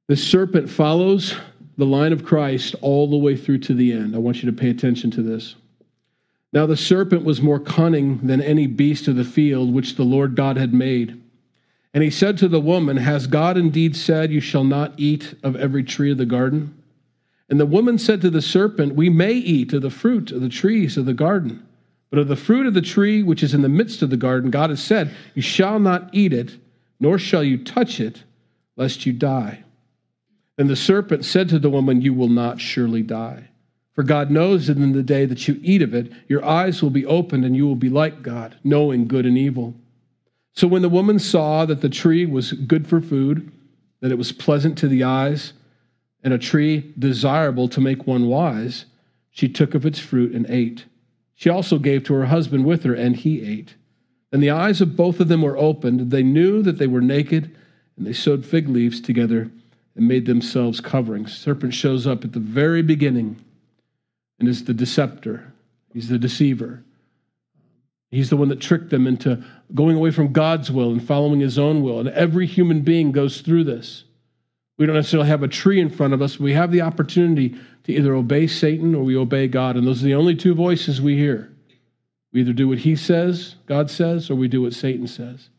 This 0.07 0.23
serpent 0.25 0.69
follows 0.69 1.35
the 1.77 1.85
line 1.85 2.13
of 2.13 2.25
Christ 2.25 2.75
all 2.81 3.09
the 3.09 3.17
way 3.17 3.35
through 3.35 3.59
to 3.59 3.73
the 3.73 3.93
end. 3.93 4.15
I 4.15 4.19
want 4.19 4.43
you 4.43 4.51
to 4.51 4.57
pay 4.57 4.69
attention 4.69 5.09
to 5.11 5.23
this. 5.23 5.55
Now 6.51 6.65
the 6.65 6.77
serpent 6.77 7.23
was 7.23 7.41
more 7.41 7.59
cunning 7.59 8.19
than 8.19 8.41
any 8.41 8.67
beast 8.67 9.07
of 9.07 9.15
the 9.15 9.23
field 9.23 9.73
which 9.73 9.95
the 9.95 10.03
Lord 10.03 10.35
God 10.35 10.57
had 10.57 10.73
made. 10.73 11.22
And 11.93 12.03
he 12.03 12.09
said 12.09 12.37
to 12.39 12.47
the 12.47 12.59
woman, 12.59 12.97
Has 12.97 13.27
God 13.27 13.57
indeed 13.57 13.95
said, 13.95 14.31
You 14.31 14.39
shall 14.39 14.63
not 14.63 14.93
eat 14.97 15.35
of 15.43 15.55
every 15.55 15.83
tree 15.83 16.11
of 16.11 16.17
the 16.17 16.25
garden? 16.25 16.81
And 17.49 17.59
the 17.59 17.65
woman 17.65 17.97
said 17.97 18.21
to 18.21 18.29
the 18.29 18.41
serpent, 18.41 18.95
We 18.95 19.09
may 19.09 19.33
eat 19.33 19.73
of 19.73 19.83
the 19.83 19.89
fruit 19.91 20.31
of 20.31 20.41
the 20.41 20.49
trees 20.49 20.97
of 20.97 21.05
the 21.05 21.13
garden. 21.13 21.65
But 22.09 22.19
of 22.19 22.27
the 22.27 22.35
fruit 22.35 22.67
of 22.67 22.73
the 22.73 22.81
tree 22.81 23.23
which 23.23 23.43
is 23.43 23.53
in 23.53 23.61
the 23.61 23.69
midst 23.69 24.01
of 24.01 24.09
the 24.09 24.17
garden, 24.17 24.51
God 24.51 24.69
has 24.69 24.83
said, 24.83 25.11
You 25.35 25.41
shall 25.41 25.79
not 25.79 26.09
eat 26.13 26.33
it, 26.33 26.57
nor 26.99 27.19
shall 27.19 27.43
you 27.43 27.63
touch 27.63 27.99
it, 27.99 28.23
lest 28.75 29.05
you 29.05 29.13
die. 29.13 29.63
And 30.57 30.69
the 30.69 30.75
serpent 30.75 31.25
said 31.25 31.49
to 31.49 31.59
the 31.59 31.69
woman, 31.69 32.01
You 32.01 32.13
will 32.13 32.29
not 32.29 32.61
surely 32.61 33.01
die. 33.01 33.49
For 33.93 34.03
God 34.03 34.31
knows 34.31 34.67
that 34.67 34.77
in 34.77 34.93
the 34.93 35.03
day 35.03 35.25
that 35.25 35.47
you 35.47 35.59
eat 35.61 35.83
of 35.83 35.93
it, 35.93 36.11
your 36.27 36.43
eyes 36.43 36.81
will 36.81 36.89
be 36.89 37.05
opened, 37.05 37.45
and 37.45 37.55
you 37.55 37.67
will 37.67 37.75
be 37.75 37.89
like 37.89 38.23
God, 38.23 38.55
knowing 38.63 39.07
good 39.07 39.25
and 39.25 39.37
evil. 39.37 39.75
So 40.53 40.67
when 40.67 40.81
the 40.81 40.89
woman 40.89 41.19
saw 41.19 41.65
that 41.65 41.81
the 41.81 41.89
tree 41.89 42.25
was 42.25 42.53
good 42.53 42.87
for 42.87 43.01
food, 43.01 43.51
that 44.01 44.11
it 44.11 44.17
was 44.17 44.31
pleasant 44.31 44.77
to 44.79 44.87
the 44.87 45.03
eyes, 45.03 45.53
and 46.23 46.33
a 46.33 46.37
tree 46.37 46.93
desirable 46.97 47.67
to 47.69 47.81
make 47.81 48.07
one 48.07 48.27
wise, 48.27 48.85
she 49.31 49.49
took 49.49 49.73
of 49.73 49.85
its 49.85 49.99
fruit 49.99 50.33
and 50.33 50.45
ate. 50.49 50.85
She 51.35 51.49
also 51.49 51.79
gave 51.79 52.03
to 52.03 52.13
her 52.13 52.25
husband 52.25 52.65
with 52.65 52.83
her, 52.83 52.93
and 52.93 53.15
he 53.15 53.41
ate. 53.41 53.75
And 54.31 54.41
the 54.41 54.51
eyes 54.51 54.79
of 54.79 54.95
both 54.95 55.19
of 55.19 55.27
them 55.27 55.41
were 55.41 55.57
opened. 55.57 56.11
They 56.11 56.23
knew 56.23 56.61
that 56.61 56.77
they 56.77 56.87
were 56.87 57.01
naked, 57.01 57.55
and 57.97 58.05
they 58.05 58.13
sewed 58.13 58.45
fig 58.45 58.69
leaves 58.69 59.01
together 59.01 59.51
and 59.95 60.07
made 60.07 60.25
themselves 60.25 60.79
coverings. 60.79 61.35
Serpent 61.35 61.73
shows 61.73 62.07
up 62.07 62.23
at 62.23 62.31
the 62.31 62.39
very 62.39 62.81
beginning 62.81 63.43
and 64.39 64.47
is 64.47 64.63
the 64.63 64.73
deceptor, 64.73 65.53
he's 65.93 66.09
the 66.09 66.17
deceiver. 66.17 66.83
He's 68.13 68.29
the 68.29 68.37
one 68.37 68.49
that 68.49 68.59
tricked 68.59 68.91
them 68.91 69.07
into 69.07 69.43
going 69.73 69.97
away 69.97 70.11
from 70.11 70.33
God's 70.33 70.69
will 70.69 70.91
and 70.91 71.05
following 71.05 71.39
his 71.39 71.57
own 71.57 71.81
will. 71.81 71.99
And 71.99 72.09
every 72.09 72.45
human 72.45 72.81
being 72.81 73.11
goes 73.11 73.41
through 73.41 73.63
this. 73.63 74.03
We 74.77 74.85
don't 74.85 74.95
necessarily 74.95 75.29
have 75.29 75.41
a 75.41 75.47
tree 75.47 75.81
in 75.81 75.89
front 75.89 76.13
of 76.13 76.21
us. 76.21 76.39
We 76.39 76.53
have 76.53 76.71
the 76.71 76.81
opportunity 76.81 77.55
to 77.85 77.93
either 77.93 78.13
obey 78.13 78.45
Satan 78.45 78.93
or 78.93 79.03
we 79.03 79.17
obey 79.17 79.47
God. 79.47 79.75
And 79.75 79.87
those 79.87 80.01
are 80.01 80.05
the 80.05 80.13
only 80.13 80.35
two 80.35 80.53
voices 80.53 81.01
we 81.01 81.17
hear. 81.17 81.51
We 82.31 82.41
either 82.41 82.53
do 82.53 82.67
what 82.67 82.79
he 82.79 82.95
says, 82.95 83.55
God 83.65 83.89
says, 83.89 84.29
or 84.29 84.35
we 84.35 84.47
do 84.47 84.61
what 84.61 84.73
Satan 84.73 85.07
says. 85.07 85.49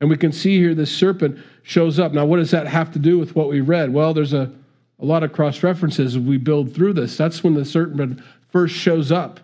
And 0.00 0.10
we 0.10 0.16
can 0.16 0.32
see 0.32 0.58
here 0.58 0.74
this 0.74 0.94
serpent 0.94 1.38
shows 1.62 1.98
up. 1.98 2.12
Now, 2.12 2.26
what 2.26 2.38
does 2.38 2.50
that 2.50 2.66
have 2.66 2.92
to 2.92 2.98
do 2.98 3.18
with 3.18 3.34
what 3.34 3.48
we 3.48 3.60
read? 3.60 3.92
Well, 3.92 4.12
there's 4.12 4.32
a, 4.32 4.52
a 4.98 5.04
lot 5.04 5.22
of 5.22 5.32
cross 5.32 5.62
references 5.62 6.18
we 6.18 6.38
build 6.38 6.74
through 6.74 6.94
this. 6.94 7.16
That's 7.16 7.44
when 7.44 7.54
the 7.54 7.64
serpent 7.64 8.20
first 8.50 8.74
shows 8.74 9.12
up. 9.12 9.40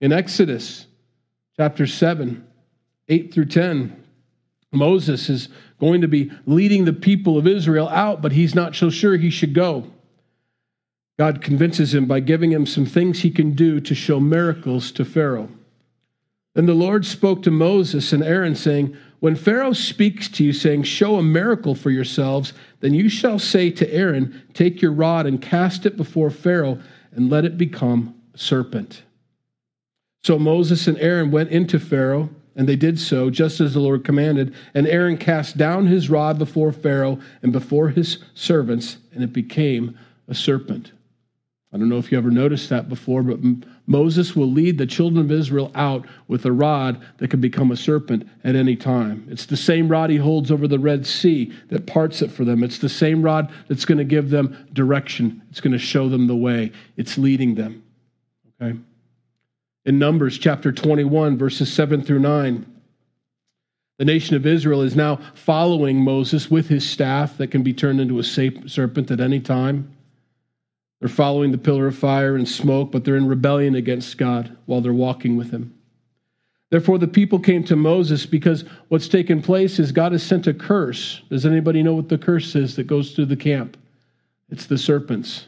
In 0.00 0.12
Exodus 0.12 0.87
chapter 1.58 1.88
7, 1.88 2.46
8 3.08 3.34
through 3.34 3.46
10, 3.46 4.04
Moses 4.70 5.28
is 5.28 5.48
going 5.80 6.02
to 6.02 6.08
be 6.08 6.30
leading 6.46 6.84
the 6.84 6.92
people 6.92 7.36
of 7.36 7.48
Israel 7.48 7.88
out, 7.88 8.22
but 8.22 8.30
he's 8.30 8.54
not 8.54 8.76
so 8.76 8.90
sure 8.90 9.16
he 9.16 9.30
should 9.30 9.54
go. 9.54 9.84
God 11.18 11.42
convinces 11.42 11.92
him 11.92 12.06
by 12.06 12.20
giving 12.20 12.52
him 12.52 12.64
some 12.64 12.86
things 12.86 13.20
he 13.20 13.30
can 13.32 13.54
do 13.54 13.80
to 13.80 13.94
show 13.94 14.20
miracles 14.20 14.92
to 14.92 15.04
Pharaoh. 15.04 15.48
Then 16.54 16.66
the 16.66 16.74
Lord 16.74 17.04
spoke 17.04 17.42
to 17.42 17.50
Moses 17.50 18.12
and 18.12 18.22
Aaron, 18.22 18.54
saying, 18.54 18.96
When 19.18 19.34
Pharaoh 19.34 19.72
speaks 19.72 20.28
to 20.28 20.44
you, 20.44 20.52
saying, 20.52 20.84
Show 20.84 21.16
a 21.16 21.22
miracle 21.24 21.74
for 21.74 21.90
yourselves, 21.90 22.52
then 22.80 22.94
you 22.94 23.08
shall 23.08 23.40
say 23.40 23.70
to 23.72 23.92
Aaron, 23.92 24.44
Take 24.54 24.80
your 24.80 24.92
rod 24.92 25.26
and 25.26 25.42
cast 25.42 25.86
it 25.86 25.96
before 25.96 26.30
Pharaoh, 26.30 26.80
and 27.12 27.30
let 27.30 27.44
it 27.44 27.58
become 27.58 28.14
a 28.32 28.38
serpent. 28.38 29.02
So 30.28 30.38
Moses 30.38 30.86
and 30.86 30.98
Aaron 30.98 31.30
went 31.30 31.48
into 31.48 31.78
Pharaoh, 31.78 32.28
and 32.54 32.68
they 32.68 32.76
did 32.76 33.00
so, 33.00 33.30
just 33.30 33.62
as 33.62 33.72
the 33.72 33.80
Lord 33.80 34.04
commanded. 34.04 34.54
And 34.74 34.86
Aaron 34.86 35.16
cast 35.16 35.56
down 35.56 35.86
his 35.86 36.10
rod 36.10 36.38
before 36.38 36.70
Pharaoh 36.70 37.18
and 37.40 37.50
before 37.50 37.88
his 37.88 38.18
servants, 38.34 38.98
and 39.14 39.24
it 39.24 39.32
became 39.32 39.98
a 40.28 40.34
serpent. 40.34 40.92
I 41.72 41.78
don't 41.78 41.88
know 41.88 41.96
if 41.96 42.12
you 42.12 42.18
ever 42.18 42.30
noticed 42.30 42.68
that 42.68 42.90
before, 42.90 43.22
but 43.22 43.38
Moses 43.86 44.36
will 44.36 44.50
lead 44.50 44.76
the 44.76 44.84
children 44.84 45.24
of 45.24 45.32
Israel 45.32 45.72
out 45.74 46.06
with 46.26 46.44
a 46.44 46.52
rod 46.52 47.00
that 47.16 47.30
can 47.30 47.40
become 47.40 47.70
a 47.70 47.76
serpent 47.76 48.28
at 48.44 48.54
any 48.54 48.76
time. 48.76 49.26
It's 49.30 49.46
the 49.46 49.56
same 49.56 49.88
rod 49.88 50.10
he 50.10 50.18
holds 50.18 50.50
over 50.50 50.68
the 50.68 50.78
Red 50.78 51.06
Sea 51.06 51.54
that 51.68 51.86
parts 51.86 52.20
it 52.20 52.30
for 52.30 52.44
them. 52.44 52.62
It's 52.62 52.80
the 52.80 52.90
same 52.90 53.22
rod 53.22 53.50
that's 53.68 53.86
going 53.86 53.96
to 53.96 54.04
give 54.04 54.28
them 54.28 54.66
direction, 54.74 55.40
it's 55.48 55.62
going 55.62 55.72
to 55.72 55.78
show 55.78 56.10
them 56.10 56.26
the 56.26 56.36
way, 56.36 56.70
it's 56.98 57.16
leading 57.16 57.54
them. 57.54 57.82
Okay? 58.60 58.78
In 59.88 59.98
Numbers 59.98 60.36
chapter 60.36 60.70
21, 60.70 61.38
verses 61.38 61.72
7 61.72 62.02
through 62.02 62.18
9, 62.18 62.66
the 63.96 64.04
nation 64.04 64.36
of 64.36 64.44
Israel 64.44 64.82
is 64.82 64.94
now 64.94 65.18
following 65.32 66.04
Moses 66.04 66.50
with 66.50 66.68
his 66.68 66.86
staff 66.86 67.38
that 67.38 67.50
can 67.50 67.62
be 67.62 67.72
turned 67.72 67.98
into 67.98 68.18
a 68.18 68.22
serpent 68.22 69.10
at 69.10 69.18
any 69.18 69.40
time. 69.40 69.90
They're 71.00 71.08
following 71.08 71.52
the 71.52 71.56
pillar 71.56 71.86
of 71.86 71.96
fire 71.96 72.36
and 72.36 72.46
smoke, 72.46 72.92
but 72.92 73.06
they're 73.06 73.16
in 73.16 73.26
rebellion 73.26 73.76
against 73.76 74.18
God 74.18 74.54
while 74.66 74.82
they're 74.82 74.92
walking 74.92 75.38
with 75.38 75.52
Him. 75.52 75.72
Therefore, 76.68 76.98
the 76.98 77.08
people 77.08 77.38
came 77.38 77.64
to 77.64 77.74
Moses 77.74 78.26
because 78.26 78.66
what's 78.88 79.08
taken 79.08 79.40
place 79.40 79.78
is 79.78 79.90
God 79.90 80.12
has 80.12 80.22
sent 80.22 80.46
a 80.46 80.52
curse. 80.52 81.22
Does 81.30 81.46
anybody 81.46 81.82
know 81.82 81.94
what 81.94 82.10
the 82.10 82.18
curse 82.18 82.54
is 82.54 82.76
that 82.76 82.86
goes 82.86 83.12
through 83.12 83.24
the 83.24 83.36
camp? 83.36 83.78
It's 84.50 84.66
the 84.66 84.76
serpents. 84.76 85.46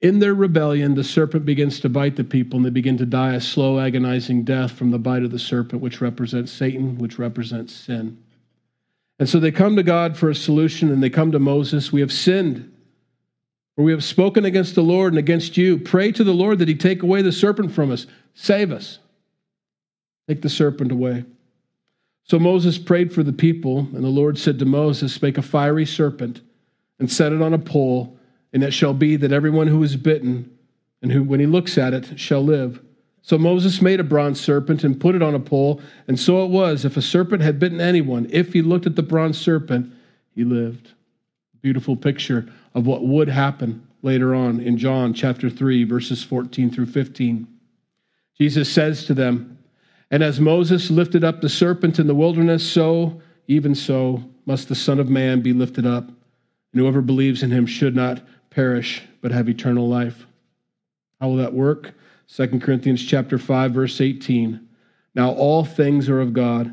In 0.00 0.18
their 0.18 0.34
rebellion, 0.34 0.94
the 0.94 1.04
serpent 1.04 1.44
begins 1.44 1.80
to 1.80 1.90
bite 1.90 2.16
the 2.16 2.24
people, 2.24 2.56
and 2.56 2.64
they 2.64 2.70
begin 2.70 2.96
to 2.98 3.06
die 3.06 3.34
a 3.34 3.40
slow, 3.40 3.78
agonizing 3.78 4.44
death 4.44 4.72
from 4.72 4.90
the 4.90 4.98
bite 4.98 5.24
of 5.24 5.30
the 5.30 5.38
serpent, 5.38 5.82
which 5.82 6.00
represents 6.00 6.50
Satan, 6.50 6.96
which 6.96 7.18
represents 7.18 7.74
sin. 7.74 8.18
And 9.18 9.28
so 9.28 9.38
they 9.38 9.52
come 9.52 9.76
to 9.76 9.82
God 9.82 10.16
for 10.16 10.30
a 10.30 10.34
solution, 10.34 10.90
and 10.90 11.02
they 11.02 11.10
come 11.10 11.32
to 11.32 11.38
Moses. 11.38 11.92
We 11.92 12.00
have 12.00 12.12
sinned. 12.12 12.72
For 13.76 13.84
we 13.84 13.92
have 13.92 14.02
spoken 14.02 14.46
against 14.46 14.74
the 14.74 14.82
Lord 14.82 15.12
and 15.12 15.18
against 15.18 15.58
you. 15.58 15.78
Pray 15.78 16.12
to 16.12 16.24
the 16.24 16.32
Lord 16.32 16.58
that 16.60 16.68
he 16.68 16.74
take 16.74 17.02
away 17.02 17.20
the 17.20 17.30
serpent 17.30 17.72
from 17.72 17.90
us. 17.90 18.06
Save 18.32 18.72
us. 18.72 18.98
Take 20.26 20.40
the 20.40 20.48
serpent 20.48 20.92
away. 20.92 21.24
So 22.24 22.38
Moses 22.38 22.78
prayed 22.78 23.12
for 23.12 23.22
the 23.22 23.32
people, 23.32 23.80
and 23.80 24.02
the 24.02 24.08
Lord 24.08 24.38
said 24.38 24.58
to 24.60 24.64
Moses, 24.64 25.20
Make 25.20 25.36
a 25.36 25.42
fiery 25.42 25.84
serpent 25.84 26.40
and 26.98 27.10
set 27.10 27.32
it 27.32 27.42
on 27.42 27.52
a 27.52 27.58
pole, 27.58 28.16
and 28.52 28.62
it 28.62 28.72
shall 28.72 28.94
be 28.94 29.16
that 29.16 29.32
everyone 29.32 29.66
who 29.66 29.82
is 29.82 29.96
bitten 29.96 30.50
and 31.02 31.12
who, 31.12 31.22
when 31.22 31.40
he 31.40 31.46
looks 31.46 31.78
at 31.78 31.94
it, 31.94 32.18
shall 32.18 32.42
live. 32.42 32.80
So 33.22 33.38
Moses 33.38 33.82
made 33.82 34.00
a 34.00 34.04
bronze 34.04 34.40
serpent 34.40 34.82
and 34.82 35.00
put 35.00 35.14
it 35.14 35.22
on 35.22 35.34
a 35.34 35.40
pole, 35.40 35.80
and 36.08 36.18
so 36.18 36.44
it 36.44 36.50
was. 36.50 36.84
If 36.84 36.96
a 36.96 37.02
serpent 37.02 37.42
had 37.42 37.58
bitten 37.58 37.80
anyone, 37.80 38.26
if 38.30 38.52
he 38.52 38.62
looked 38.62 38.86
at 38.86 38.96
the 38.96 39.02
bronze 39.02 39.38
serpent, 39.38 39.92
he 40.34 40.44
lived. 40.44 40.92
Beautiful 41.60 41.96
picture 41.96 42.50
of 42.74 42.86
what 42.86 43.06
would 43.06 43.28
happen 43.28 43.86
later 44.02 44.34
on 44.34 44.60
in 44.60 44.78
John 44.78 45.12
chapter 45.12 45.50
3, 45.50 45.84
verses 45.84 46.24
14 46.24 46.70
through 46.70 46.86
15. 46.86 47.46
Jesus 48.38 48.72
says 48.72 49.04
to 49.04 49.14
them, 49.14 49.58
And 50.10 50.22
as 50.22 50.40
Moses 50.40 50.90
lifted 50.90 51.22
up 51.22 51.40
the 51.40 51.48
serpent 51.48 51.98
in 51.98 52.06
the 52.06 52.14
wilderness, 52.14 52.68
so, 52.68 53.20
even 53.48 53.74
so, 53.74 54.24
must 54.46 54.68
the 54.68 54.74
Son 54.74 54.98
of 54.98 55.10
Man 55.10 55.42
be 55.42 55.52
lifted 55.52 55.84
up, 55.84 56.08
and 56.08 56.80
whoever 56.80 57.02
believes 57.02 57.42
in 57.42 57.50
him 57.50 57.66
should 57.66 57.94
not 57.94 58.22
perish, 58.50 59.02
but 59.20 59.32
have 59.32 59.48
eternal 59.48 59.88
life. 59.88 60.26
How 61.20 61.28
will 61.28 61.36
that 61.36 61.54
work? 61.54 61.92
2 62.34 62.60
Corinthians 62.60 63.04
chapter 63.04 63.38
5, 63.38 63.72
verse 63.72 64.00
18. 64.00 64.68
Now 65.14 65.32
all 65.32 65.64
things 65.64 66.08
are 66.08 66.20
of 66.20 66.32
God, 66.32 66.72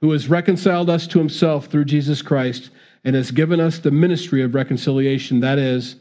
who 0.00 0.10
has 0.12 0.28
reconciled 0.28 0.90
us 0.90 1.06
to 1.08 1.18
himself 1.18 1.66
through 1.66 1.84
Jesus 1.84 2.22
Christ 2.22 2.70
and 3.04 3.14
has 3.14 3.30
given 3.30 3.60
us 3.60 3.78
the 3.78 3.90
ministry 3.90 4.42
of 4.42 4.54
reconciliation. 4.54 5.40
That 5.40 5.58
is, 5.58 5.96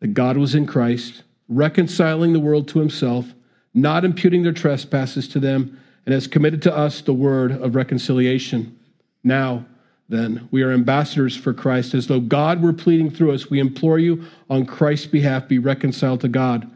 that 0.00 0.14
God 0.14 0.36
was 0.36 0.54
in 0.54 0.66
Christ, 0.66 1.22
reconciling 1.48 2.32
the 2.32 2.40
world 2.40 2.68
to 2.68 2.78
himself, 2.78 3.34
not 3.74 4.04
imputing 4.04 4.42
their 4.42 4.52
trespasses 4.52 5.28
to 5.28 5.40
them, 5.40 5.78
and 6.04 6.12
has 6.12 6.26
committed 6.26 6.62
to 6.62 6.76
us 6.76 7.00
the 7.00 7.12
word 7.12 7.52
of 7.52 7.74
reconciliation. 7.74 8.78
Now, 9.24 9.66
then, 10.08 10.48
we 10.52 10.62
are 10.62 10.70
ambassadors 10.70 11.36
for 11.36 11.52
Christ, 11.52 11.92
as 11.92 12.06
though 12.06 12.20
God 12.20 12.62
were 12.62 12.72
pleading 12.72 13.10
through 13.10 13.32
us. 13.32 13.50
We 13.50 13.58
implore 13.58 13.98
you 13.98 14.24
on 14.48 14.64
Christ's 14.64 15.06
behalf, 15.06 15.48
be 15.48 15.58
reconciled 15.58 16.20
to 16.20 16.28
God. 16.28 16.70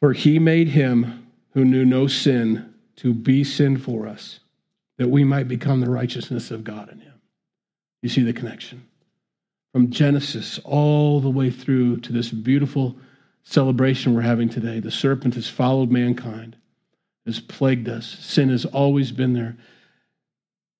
For 0.00 0.12
he 0.12 0.38
made 0.38 0.68
him 0.68 1.26
who 1.54 1.64
knew 1.64 1.84
no 1.84 2.08
sin 2.08 2.74
to 2.96 3.14
be 3.14 3.44
sin 3.44 3.76
for 3.76 4.08
us, 4.08 4.40
that 4.96 5.08
we 5.08 5.22
might 5.22 5.46
become 5.46 5.80
the 5.80 5.90
righteousness 5.90 6.50
of 6.50 6.64
God 6.64 6.90
in 6.90 6.98
him. 6.98 7.14
You 8.02 8.08
see 8.08 8.22
the 8.22 8.32
connection. 8.32 8.84
From 9.72 9.90
Genesis 9.90 10.58
all 10.64 11.20
the 11.20 11.30
way 11.30 11.50
through 11.50 11.98
to 12.00 12.12
this 12.12 12.30
beautiful 12.30 12.96
celebration 13.44 14.14
we're 14.14 14.22
having 14.22 14.48
today, 14.48 14.80
the 14.80 14.90
serpent 14.90 15.34
has 15.34 15.48
followed 15.48 15.90
mankind, 15.90 16.56
has 17.26 17.38
plagued 17.38 17.88
us. 17.88 18.06
Sin 18.06 18.48
has 18.48 18.64
always 18.64 19.12
been 19.12 19.34
there. 19.34 19.56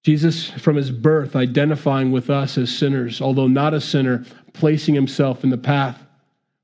Jesus, 0.09 0.49
from 0.49 0.77
his 0.77 0.91
birth, 0.91 1.37
identifying 1.37 2.13
with 2.13 2.31
us 2.31 2.57
as 2.57 2.75
sinners, 2.75 3.21
although 3.21 3.47
not 3.47 3.75
a 3.75 3.81
sinner, 3.81 4.25
placing 4.55 4.95
himself 4.95 5.45
in 5.45 5.51
the 5.51 5.59
path, 5.59 6.03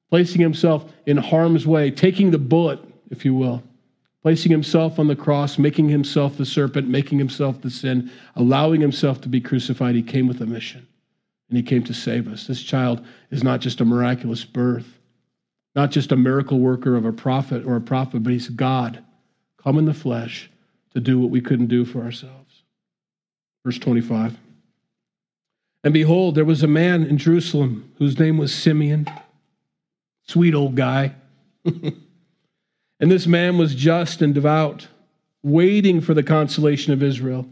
placing 0.08 0.40
himself 0.40 0.90
in 1.04 1.18
harm's 1.18 1.66
way, 1.66 1.90
taking 1.90 2.30
the 2.30 2.38
bullet, 2.38 2.80
if 3.10 3.22
you 3.22 3.34
will 3.34 3.62
placing 4.22 4.50
himself 4.50 4.98
on 4.98 5.06
the 5.06 5.14
cross, 5.14 5.58
making 5.58 5.86
himself 5.90 6.38
the 6.38 6.46
serpent, 6.46 6.88
making 6.88 7.18
himself 7.18 7.60
the 7.60 7.68
sin, 7.68 8.10
allowing 8.36 8.80
himself 8.80 9.20
to 9.20 9.28
be 9.28 9.38
crucified. 9.38 9.94
He 9.94 10.02
came 10.02 10.26
with 10.26 10.40
a 10.40 10.46
mission, 10.46 10.88
and 11.50 11.58
he 11.58 11.62
came 11.62 11.84
to 11.84 11.92
save 11.92 12.26
us. 12.28 12.46
This 12.46 12.62
child 12.62 13.04
is 13.30 13.42
not 13.44 13.60
just 13.60 13.82
a 13.82 13.84
miraculous 13.84 14.42
birth, 14.42 14.98
not 15.76 15.90
just 15.90 16.10
a 16.10 16.16
miracle 16.16 16.58
worker 16.58 16.96
of 16.96 17.04
a 17.04 17.12
prophet 17.12 17.66
or 17.66 17.76
a 17.76 17.82
prophet, 17.82 18.22
but 18.22 18.32
he's 18.32 18.48
God 18.48 19.04
come 19.58 19.76
in 19.76 19.84
the 19.84 19.92
flesh 19.92 20.50
to 20.94 21.00
do 21.00 21.20
what 21.20 21.28
we 21.28 21.42
couldn't 21.42 21.66
do 21.66 21.84
for 21.84 22.00
ourselves. 22.00 22.43
Verse 23.64 23.78
25. 23.78 24.36
And 25.84 25.92
behold, 25.92 26.34
there 26.34 26.44
was 26.44 26.62
a 26.62 26.68
man 26.68 27.04
in 27.04 27.18
Jerusalem 27.18 27.92
whose 27.98 28.18
name 28.18 28.38
was 28.38 28.54
Simeon. 28.54 29.06
Sweet 30.26 30.54
old 30.54 30.74
guy. 30.74 31.14
and 31.64 31.92
this 32.98 33.26
man 33.26 33.58
was 33.58 33.74
just 33.74 34.22
and 34.22 34.34
devout, 34.34 34.88
waiting 35.42 36.00
for 36.00 36.14
the 36.14 36.22
consolation 36.22 36.92
of 36.92 37.02
Israel. 37.02 37.46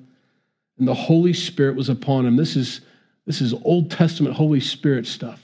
And 0.79 0.89
the 0.89 0.95
Holy 0.95 1.33
Spirit 1.33 1.77
was 1.77 1.89
upon 1.89 2.27
him. 2.27 2.37
This 2.37 2.57
is, 2.57 2.81
this 3.27 3.41
is 3.41 3.55
Old 3.65 3.91
Testament 3.91 4.35
Holy 4.35 4.61
Spirit 4.61 5.07
stuff. 5.07 5.41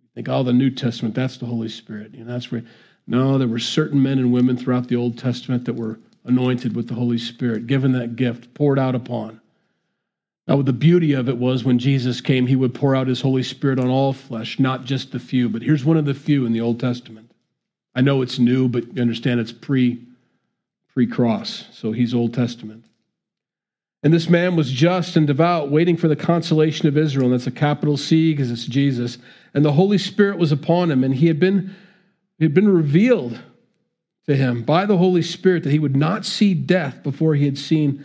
You 0.00 0.08
think, 0.14 0.28
oh, 0.28 0.42
the 0.42 0.52
New 0.52 0.70
Testament, 0.70 1.14
that's 1.14 1.38
the 1.38 1.46
Holy 1.46 1.68
Spirit. 1.68 2.14
You 2.14 2.24
know, 2.24 2.32
that's 2.32 2.52
where, 2.52 2.62
no, 3.06 3.36
there 3.38 3.48
were 3.48 3.58
certain 3.58 4.02
men 4.02 4.18
and 4.18 4.32
women 4.32 4.56
throughout 4.56 4.88
the 4.88 4.96
Old 4.96 5.18
Testament 5.18 5.64
that 5.64 5.74
were 5.74 5.98
anointed 6.24 6.76
with 6.76 6.86
the 6.86 6.94
Holy 6.94 7.18
Spirit, 7.18 7.66
given 7.66 7.92
that 7.92 8.14
gift, 8.14 8.54
poured 8.54 8.78
out 8.78 8.94
upon. 8.94 9.40
Now, 10.46 10.62
the 10.62 10.72
beauty 10.72 11.12
of 11.12 11.28
it 11.28 11.36
was 11.36 11.64
when 11.64 11.78
Jesus 11.78 12.20
came, 12.20 12.46
he 12.46 12.56
would 12.56 12.74
pour 12.74 12.96
out 12.96 13.06
his 13.06 13.20
Holy 13.20 13.42
Spirit 13.42 13.78
on 13.78 13.88
all 13.88 14.12
flesh, 14.12 14.58
not 14.58 14.84
just 14.84 15.12
the 15.12 15.20
few. 15.20 15.48
But 15.48 15.62
here's 15.62 15.84
one 15.84 15.96
of 15.96 16.06
the 16.06 16.14
few 16.14 16.44
in 16.44 16.52
the 16.52 16.60
Old 16.60 16.80
Testament. 16.80 17.30
I 17.94 18.00
know 18.00 18.22
it's 18.22 18.38
new, 18.38 18.68
but 18.68 18.94
you 18.94 19.02
understand 19.02 19.40
it's 19.40 19.52
pre 19.52 20.00
pre 20.92 21.06
cross, 21.06 21.66
so 21.72 21.92
he's 21.92 22.14
Old 22.14 22.34
Testament. 22.34 22.84
And 24.02 24.12
this 24.12 24.28
man 24.28 24.56
was 24.56 24.72
just 24.72 25.16
and 25.16 25.26
devout, 25.26 25.70
waiting 25.70 25.96
for 25.96 26.08
the 26.08 26.16
consolation 26.16 26.88
of 26.88 26.96
Israel. 26.96 27.26
And 27.26 27.34
that's 27.34 27.46
a 27.46 27.50
capital 27.50 27.96
C 27.96 28.32
because 28.32 28.50
it's 28.50 28.64
Jesus. 28.64 29.18
And 29.52 29.64
the 29.64 29.72
Holy 29.72 29.98
Spirit 29.98 30.38
was 30.38 30.52
upon 30.52 30.90
him, 30.90 31.04
and 31.04 31.14
he 31.14 31.26
had 31.26 31.38
been, 31.38 31.74
he 32.38 32.44
had 32.44 32.54
been 32.54 32.68
revealed 32.68 33.38
to 34.26 34.36
him 34.36 34.62
by 34.62 34.86
the 34.86 34.96
Holy 34.96 35.22
Spirit 35.22 35.64
that 35.64 35.72
he 35.72 35.78
would 35.78 35.96
not 35.96 36.24
see 36.24 36.54
death 36.54 37.02
before 37.02 37.34
he 37.34 37.44
had 37.44 37.58
seen 37.58 38.04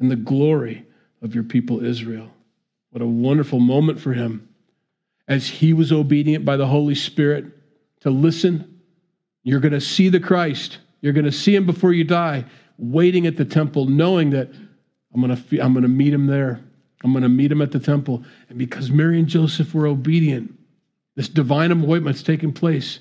and 0.00 0.10
the 0.10 0.16
glory 0.16 0.84
of 1.22 1.34
your 1.34 1.44
people 1.44 1.84
Israel. 1.84 2.28
What 2.90 3.02
a 3.02 3.06
wonderful 3.06 3.60
moment 3.60 4.00
for 4.00 4.12
him 4.12 4.48
as 5.28 5.46
he 5.46 5.72
was 5.72 5.92
obedient 5.92 6.44
by 6.44 6.56
the 6.56 6.66
Holy 6.66 6.94
Spirit 6.94 7.44
to 8.00 8.10
listen. 8.10 8.80
You're 9.44 9.60
going 9.60 9.72
to 9.72 9.80
see 9.80 10.08
the 10.08 10.18
Christ. 10.18 10.78
You're 11.00 11.12
going 11.12 11.24
to 11.26 11.32
see 11.32 11.54
him 11.54 11.66
before 11.66 11.92
you 11.92 12.04
die, 12.04 12.44
waiting 12.78 13.26
at 13.26 13.36
the 13.36 13.44
temple, 13.44 13.86
knowing 13.86 14.30
that 14.30 14.50
I'm 15.14 15.20
going 15.20 15.36
to, 15.36 15.60
I'm 15.60 15.72
going 15.72 15.82
to 15.82 15.88
meet 15.88 16.12
him 16.12 16.26
there. 16.26 16.60
I'm 17.04 17.12
going 17.12 17.22
to 17.22 17.28
meet 17.28 17.52
him 17.52 17.62
at 17.62 17.72
the 17.72 17.78
temple. 17.78 18.24
And 18.48 18.58
because 18.58 18.90
Mary 18.90 19.18
and 19.18 19.28
Joseph 19.28 19.72
were 19.72 19.86
obedient, 19.86 20.58
this 21.14 21.28
divine 21.28 21.70
appointment's 21.70 22.22
taking 22.22 22.52
place 22.52 23.00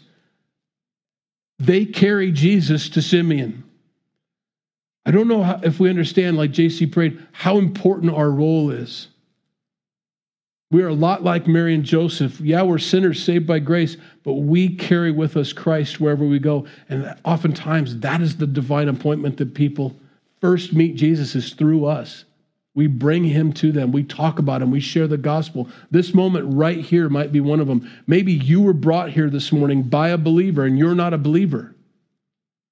they 1.59 1.85
carry 1.85 2.31
Jesus 2.31 2.87
to 2.89 3.01
Simeon. 3.01 3.63
I 5.05 5.11
don't 5.11 5.27
know 5.27 5.59
if 5.63 5.79
we 5.79 5.89
understand, 5.89 6.37
like 6.37 6.51
JC 6.51 6.91
prayed, 6.91 7.19
how 7.31 7.57
important 7.57 8.13
our 8.13 8.29
role 8.29 8.69
is. 8.69 9.07
We 10.71 10.83
are 10.83 10.89
a 10.89 10.93
lot 10.93 11.23
like 11.23 11.47
Mary 11.47 11.73
and 11.73 11.83
Joseph. 11.83 12.39
Yeah, 12.39 12.61
we're 12.61 12.77
sinners 12.77 13.23
saved 13.23 13.47
by 13.47 13.57
grace, 13.57 13.97
but 14.23 14.33
we 14.33 14.75
carry 14.75 15.11
with 15.11 15.35
us 15.35 15.51
Christ 15.51 15.99
wherever 15.99 16.23
we 16.23 16.37
go. 16.37 16.67
And 16.89 17.15
oftentimes, 17.25 17.99
that 18.01 18.21
is 18.21 18.37
the 18.37 18.45
divine 18.45 18.87
appointment 18.87 19.37
that 19.37 19.55
people 19.55 19.95
first 20.41 20.73
meet 20.73 20.95
Jesus 20.95 21.33
is 21.33 21.53
through 21.53 21.85
us. 21.85 22.25
We 22.75 22.85
bring 22.85 23.23
him 23.23 23.51
to 23.53 23.71
them. 23.71 23.91
We 23.91 24.03
talk 24.03 24.37
about 24.37 24.61
him. 24.61 24.69
We 24.69 24.79
share 24.79 25.07
the 25.07 25.17
gospel. 25.17 25.67
This 25.89 26.13
moment 26.13 26.53
right 26.53 26.79
here 26.79 27.09
might 27.09 27.31
be 27.31 27.41
one 27.41 27.59
of 27.59 27.67
them. 27.67 27.89
Maybe 28.05 28.33
you 28.33 28.61
were 28.61 28.73
brought 28.73 29.09
here 29.09 29.29
this 29.31 29.51
morning 29.51 29.81
by 29.81 30.09
a 30.09 30.17
believer 30.17 30.65
and 30.65 30.77
you're 30.77 30.93
not 30.93 31.15
a 31.15 31.17
believer. 31.17 31.75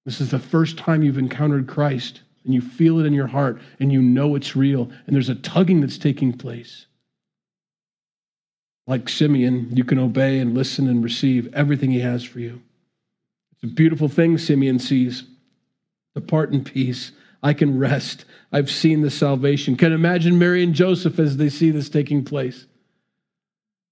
This 0.08 0.22
is 0.22 0.32
the 0.32 0.40
first 0.40 0.78
time 0.78 1.04
you've 1.04 1.18
encountered 1.18 1.68
Christ 1.68 2.22
and 2.46 2.54
you 2.54 2.62
feel 2.62 2.98
it 3.00 3.06
in 3.06 3.12
your 3.12 3.28
heart 3.28 3.60
and 3.78 3.92
you 3.92 4.02
know 4.02 4.36
it's 4.36 4.56
real 4.56 4.90
and 5.06 5.14
there's 5.14 5.28
a 5.28 5.36
tugging 5.36 5.82
that's 5.82 5.98
taking 5.98 6.32
place. 6.32 6.86
Like 8.88 9.10
Simeon, 9.10 9.68
you 9.76 9.84
can 9.84 10.00
obey 10.00 10.40
and 10.40 10.54
listen 10.54 10.88
and 10.88 11.04
receive 11.04 11.54
everything 11.54 11.92
he 11.92 12.00
has 12.00 12.24
for 12.24 12.40
you. 12.40 12.62
It's 13.52 13.70
a 13.70 13.76
beautiful 13.76 14.08
thing 14.08 14.38
Simeon 14.38 14.80
sees. 14.80 15.26
Depart 16.16 16.54
in 16.54 16.64
peace. 16.64 17.12
I 17.44 17.52
can 17.52 17.78
rest. 17.78 18.24
I've 18.54 18.72
seen 18.72 19.02
the 19.02 19.12
salvation. 19.12 19.76
Can 19.76 19.92
imagine 19.92 20.40
Mary 20.40 20.64
and 20.64 20.74
Joseph 20.74 21.20
as 21.20 21.36
they 21.36 21.50
see 21.50 21.70
this 21.70 21.90
taking 21.90 22.24
place. 22.24 22.66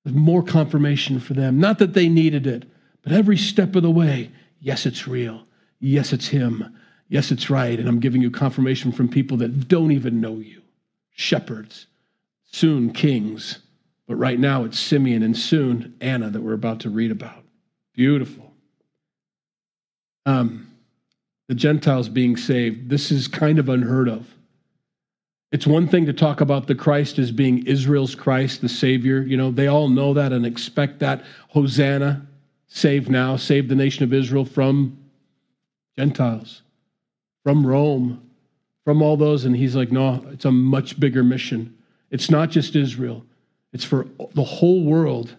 There's 0.06 0.16
more 0.16 0.44
confirmation 0.44 1.20
for 1.20 1.34
them. 1.34 1.60
Not 1.60 1.80
that 1.80 1.94
they 1.94 2.08
needed 2.08 2.48
it, 2.48 2.64
but 3.04 3.12
every 3.12 3.36
step 3.36 3.76
of 3.76 3.84
the 3.84 3.92
way, 3.92 4.32
yes, 4.62 4.86
it's 4.86 5.10
real. 5.10 5.46
Yes, 5.80 6.14
it's 6.14 6.28
Him. 6.28 6.76
Yes, 7.08 7.32
it's 7.32 7.50
right. 7.50 7.80
And 7.80 7.88
I'm 7.88 8.00
giving 8.00 8.22
you 8.22 8.32
confirmation 8.32 8.92
from 8.92 9.08
people 9.08 9.38
that 9.38 9.68
don't 9.68 9.92
even 9.92 10.22
know 10.22 10.36
you 10.36 10.62
shepherds, 11.16 11.88
soon 12.52 12.92
kings. 12.92 13.60
But 14.08 14.16
right 14.16 14.40
now 14.40 14.64
it's 14.66 14.80
Simeon 14.80 15.24
and 15.24 15.36
soon 15.36 15.96
Anna 16.02 16.30
that 16.30 16.42
we're 16.42 16.54
about 16.54 16.82
to 16.82 16.90
read 16.90 17.12
about. 17.12 17.44
Beautiful. 17.94 18.54
Um, 20.26 20.72
the 21.48 21.56
Gentiles 21.56 22.10
being 22.10 22.38
saved. 22.38 22.90
This 22.90 23.12
is 23.12 23.28
kind 23.28 23.60
of 23.60 23.70
unheard 23.70 24.10
of. 24.10 24.28
It's 25.52 25.68
one 25.68 25.88
thing 25.88 26.06
to 26.08 26.14
talk 26.14 26.42
about 26.42 26.68
the 26.68 26.76
Christ 26.76 27.18
as 27.20 27.32
being 27.32 27.66
Israel's 27.66 28.16
Christ, 28.16 28.62
the 28.62 28.70
Savior. 28.70 29.22
You 29.22 29.38
know, 29.38 29.52
they 29.52 29.68
all 29.68 29.88
know 29.88 30.14
that 30.14 30.34
and 30.34 30.46
expect 30.46 31.00
that. 31.00 31.24
Hosanna, 31.50 32.26
save 32.68 33.10
now, 33.10 33.38
save 33.38 33.70
the 33.70 33.76
nation 33.76 34.04
of 34.04 34.12
Israel 34.12 34.44
from 34.44 34.98
Gentiles, 35.98 36.62
from 37.44 37.66
Rome, 37.66 38.22
from 38.84 39.02
all 39.02 39.18
those. 39.18 39.46
And 39.46 39.56
he's 39.56 39.76
like, 39.76 39.92
no, 39.92 40.26
it's 40.32 40.46
a 40.46 40.52
much 40.52 41.00
bigger 41.00 41.24
mission. 41.24 41.76
It's 42.12 42.30
not 42.30 42.50
just 42.50 42.76
Israel, 42.76 43.26
it's 43.74 43.84
for 43.84 44.08
the 44.34 44.44
whole 44.44 44.84
world. 44.84 45.36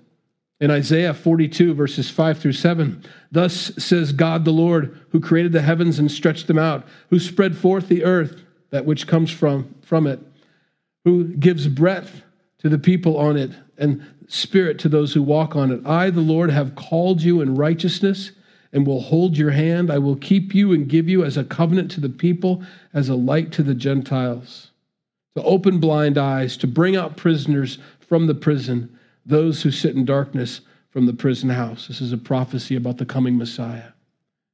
In 0.59 0.71
Isaiah 0.71 1.12
42, 1.12 1.75
verses 1.75 2.09
5 2.11 2.38
through 2.38 2.53
7, 2.53 3.05
thus 3.31 3.73
says 3.77 4.12
God 4.12 4.47
the 4.47 4.53
Lord, 4.53 4.99
who 5.11 5.21
created 5.21 5.53
the 5.53 5.61
heavens 5.61 5.99
and 5.99 6.11
stretched 6.11 6.47
them 6.47 6.59
out, 6.59 6.87
who 7.11 7.19
spread 7.19 7.57
forth 7.57 7.88
the 7.88 8.05
earth, 8.05 8.42
that 8.71 8.87
which 8.87 9.07
comes 9.07 9.31
from, 9.31 9.75
from 9.83 10.07
it, 10.07 10.19
who 11.05 11.25
gives 11.25 11.69
breath 11.69 12.23
to 12.59 12.71
the 12.71 12.79
people 12.79 13.19
on 13.19 13.37
it 13.37 13.51
and 13.77 14.03
spirit 14.29 14.79
to 14.79 14.88
those 14.88 15.12
who 15.12 15.23
walk 15.23 15.55
on 15.55 15.71
it. 15.71 15.87
I, 15.87 16.09
the 16.11 16.21
Lord, 16.21 16.51
have 16.51 16.75
called 16.75 17.23
you 17.23 17.42
in 17.42 17.55
righteousness 17.55 18.33
and 18.77 18.87
will 18.87 19.01
hold 19.01 19.39
your 19.39 19.53
hand. 19.53 19.91
I 19.91 19.97
will 19.97 20.17
keep 20.17 20.55
you 20.55 20.75
and 20.75 20.87
give 20.87 21.09
you 21.09 21.25
as 21.25 21.39
a 21.39 21.45
covenant 21.45 21.91
to 21.93 22.01
the 22.01 22.11
people, 22.11 22.62
as 22.93 23.09
a 23.09 23.15
light 23.15 23.51
to 23.53 23.62
the 23.62 23.75
Gentiles, 23.75 24.71
to 25.35 25.43
open 25.43 25.81
blind 25.81 26.19
eyes, 26.19 26.59
to 26.59 26.67
bring 26.67 26.95
out 26.95 27.17
prisoners 27.17 27.79
from 28.01 28.27
the 28.27 28.35
prison 28.35 28.97
those 29.25 29.62
who 29.62 29.71
sit 29.71 29.97
in 29.97 30.05
darkness 30.05 30.61
from 30.91 31.07
the 31.07 31.15
prison 31.15 31.49
house. 31.49 31.89
This 31.89 32.03
is 32.03 32.12
a 32.12 32.19
prophecy 32.19 32.77
about 32.77 32.99
the 32.99 33.07
coming 33.07 33.39
Messiah. 33.39 33.93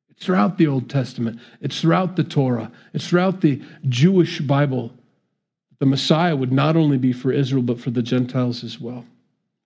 It's 0.09 0.25
throughout 0.25 0.57
the 0.57 0.69
Old 0.69 0.89
Testament, 0.89 1.41
it's 1.61 1.81
throughout 1.81 2.15
the 2.15 2.23
Torah, 2.23 2.71
it's 2.95 3.09
throughout 3.09 3.41
the 3.41 3.61
Jewish 3.89 4.41
Bible. 4.41 4.93
The 5.81 5.87
Messiah 5.87 6.37
would 6.37 6.53
not 6.53 6.77
only 6.77 6.97
be 6.97 7.13
for 7.13 7.33
Israel, 7.33 7.65
but 7.65 7.81
for 7.81 7.91
the 7.91 8.03
Gentiles 8.03 8.63
as 8.63 8.81
well. 8.81 9.05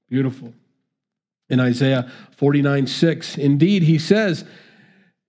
Beautiful. 0.08 0.54
In 1.48 1.60
Isaiah 1.60 2.10
49 2.36 2.86
6, 2.86 3.38
indeed, 3.38 3.82
he 3.82 3.98
says, 3.98 4.44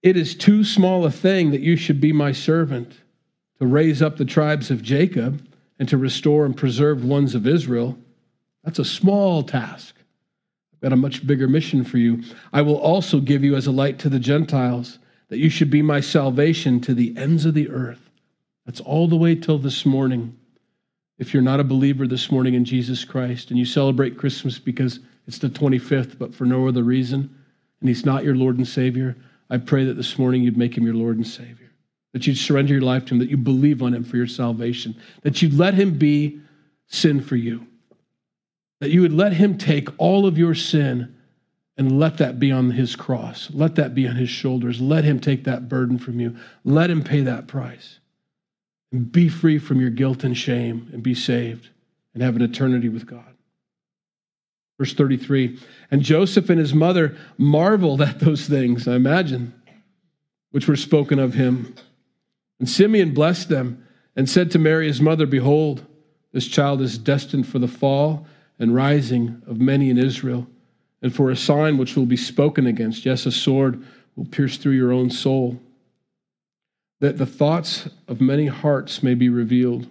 It 0.01 0.17
is 0.17 0.35
too 0.35 0.63
small 0.63 1.05
a 1.05 1.11
thing 1.11 1.51
that 1.51 1.61
you 1.61 1.75
should 1.75 2.01
be 2.01 2.11
my 2.11 2.31
servant 2.31 2.93
to 3.59 3.67
raise 3.67 4.01
up 4.01 4.17
the 4.17 4.25
tribes 4.25 4.71
of 4.71 4.81
Jacob 4.81 5.47
and 5.79 5.87
to 5.89 5.97
restore 5.97 6.45
and 6.45 6.55
preserve 6.55 7.03
ones 7.03 7.35
of 7.35 7.47
Israel. 7.47 7.97
That's 8.63 8.79
a 8.79 8.85
small 8.85 9.43
task. 9.43 9.95
I've 10.73 10.81
got 10.81 10.93
a 10.93 10.97
much 10.97 11.25
bigger 11.25 11.47
mission 11.47 11.83
for 11.83 11.97
you. 11.97 12.23
I 12.53 12.61
will 12.61 12.77
also 12.77 13.19
give 13.19 13.43
you 13.43 13.55
as 13.55 13.67
a 13.67 13.71
light 13.71 13.99
to 13.99 14.09
the 14.09 14.19
Gentiles, 14.19 14.99
that 15.29 15.37
you 15.37 15.49
should 15.49 15.69
be 15.69 15.81
my 15.81 15.99
salvation 15.99 16.79
to 16.81 16.93
the 16.93 17.15
ends 17.17 17.45
of 17.45 17.53
the 17.53 17.69
earth. 17.69 18.09
That's 18.65 18.79
all 18.81 19.07
the 19.07 19.15
way 19.15 19.35
till 19.35 19.57
this 19.57 19.85
morning. 19.85 20.37
If 21.17 21.33
you're 21.33 21.41
not 21.41 21.59
a 21.59 21.63
believer 21.63 22.05
this 22.05 22.31
morning 22.31 22.53
in 22.53 22.65
Jesus 22.65 23.03
Christ 23.03 23.49
and 23.49 23.57
you 23.57 23.65
celebrate 23.65 24.17
Christmas 24.17 24.59
because 24.59 24.99
it's 25.27 25.39
the 25.39 25.49
25th, 25.49 26.17
but 26.17 26.33
for 26.33 26.45
no 26.45 26.67
other 26.67 26.83
reason, 26.83 27.35
and 27.79 27.89
He's 27.89 28.05
not 28.05 28.23
your 28.23 28.35
Lord 28.35 28.57
and 28.57 28.67
Savior, 28.67 29.15
I 29.49 29.57
pray 29.57 29.85
that 29.85 29.93
this 29.93 30.17
morning 30.17 30.43
you'd 30.43 30.57
make 30.57 30.77
Him 30.77 30.85
your 30.85 30.95
Lord 30.95 31.17
and 31.17 31.27
Savior 31.27 31.67
that 32.17 32.25
you'd 32.25 32.37
surrender 32.37 32.73
your 32.73 32.81
life 32.81 33.05
to 33.05 33.13
Him, 33.13 33.19
that 33.19 33.29
you 33.29 33.37
believe 33.37 33.83
on 33.83 33.93
Him 33.93 34.03
for 34.03 34.17
your 34.17 34.25
salvation, 34.25 34.95
that 35.21 35.39
you'd 35.39 35.53
let 35.53 35.75
Him 35.75 35.99
be 35.99 36.41
sin 36.87 37.21
for 37.21 37.35
you, 37.35 37.67
that 38.79 38.89
you 38.89 39.01
would 39.01 39.13
let 39.13 39.33
Him 39.33 39.55
take 39.55 39.87
all 39.99 40.25
of 40.25 40.35
your 40.35 40.55
sin 40.55 41.15
and 41.77 41.99
let 41.99 42.17
that 42.17 42.39
be 42.39 42.51
on 42.51 42.71
His 42.71 42.95
cross, 42.95 43.51
let 43.51 43.75
that 43.75 43.93
be 43.93 44.07
on 44.07 44.15
His 44.15 44.31
shoulders, 44.31 44.81
let 44.81 45.03
Him 45.03 45.19
take 45.19 45.43
that 45.43 45.69
burden 45.69 45.99
from 45.99 46.19
you, 46.19 46.35
let 46.63 46.89
Him 46.89 47.03
pay 47.03 47.21
that 47.21 47.47
price, 47.47 47.99
and 48.91 49.11
be 49.11 49.29
free 49.29 49.59
from 49.59 49.79
your 49.79 49.91
guilt 49.91 50.23
and 50.23 50.35
shame, 50.35 50.89
and 50.91 51.03
be 51.03 51.13
saved, 51.13 51.69
and 52.15 52.23
have 52.23 52.35
an 52.35 52.41
eternity 52.41 52.89
with 52.89 53.05
God. 53.05 53.36
Verse 54.77 54.93
33 54.93 55.59
And 55.91 56.01
Joseph 56.01 56.49
and 56.49 56.59
his 56.59 56.73
mother 56.73 57.17
marveled 57.37 58.01
at 58.01 58.19
those 58.19 58.47
things, 58.47 58.87
I 58.87 58.95
imagine, 58.95 59.53
which 60.51 60.67
were 60.67 60.75
spoken 60.75 61.19
of 61.19 61.33
him. 61.33 61.75
And 62.59 62.69
Simeon 62.69 63.13
blessed 63.13 63.49
them 63.49 63.85
and 64.15 64.29
said 64.29 64.51
to 64.51 64.59
Mary, 64.59 64.87
his 64.87 65.01
mother, 65.01 65.25
Behold, 65.25 65.85
this 66.31 66.47
child 66.47 66.81
is 66.81 66.97
destined 66.97 67.47
for 67.47 67.59
the 67.59 67.67
fall 67.67 68.27
and 68.59 68.73
rising 68.73 69.41
of 69.45 69.59
many 69.59 69.89
in 69.89 69.97
Israel, 69.97 70.47
and 71.01 71.15
for 71.15 71.29
a 71.29 71.35
sign 71.35 71.77
which 71.77 71.95
will 71.95 72.07
be 72.07 72.17
spoken 72.17 72.65
against. 72.65 73.05
Yes, 73.05 73.25
a 73.25 73.31
sword 73.31 73.83
will 74.15 74.25
pierce 74.25 74.57
through 74.57 74.73
your 74.73 74.91
own 74.91 75.11
soul, 75.11 75.59
that 76.99 77.19
the 77.19 77.25
thoughts 77.25 77.87
of 78.07 78.19
many 78.19 78.47
hearts 78.47 79.03
may 79.03 79.13
be 79.13 79.29
revealed. 79.29 79.87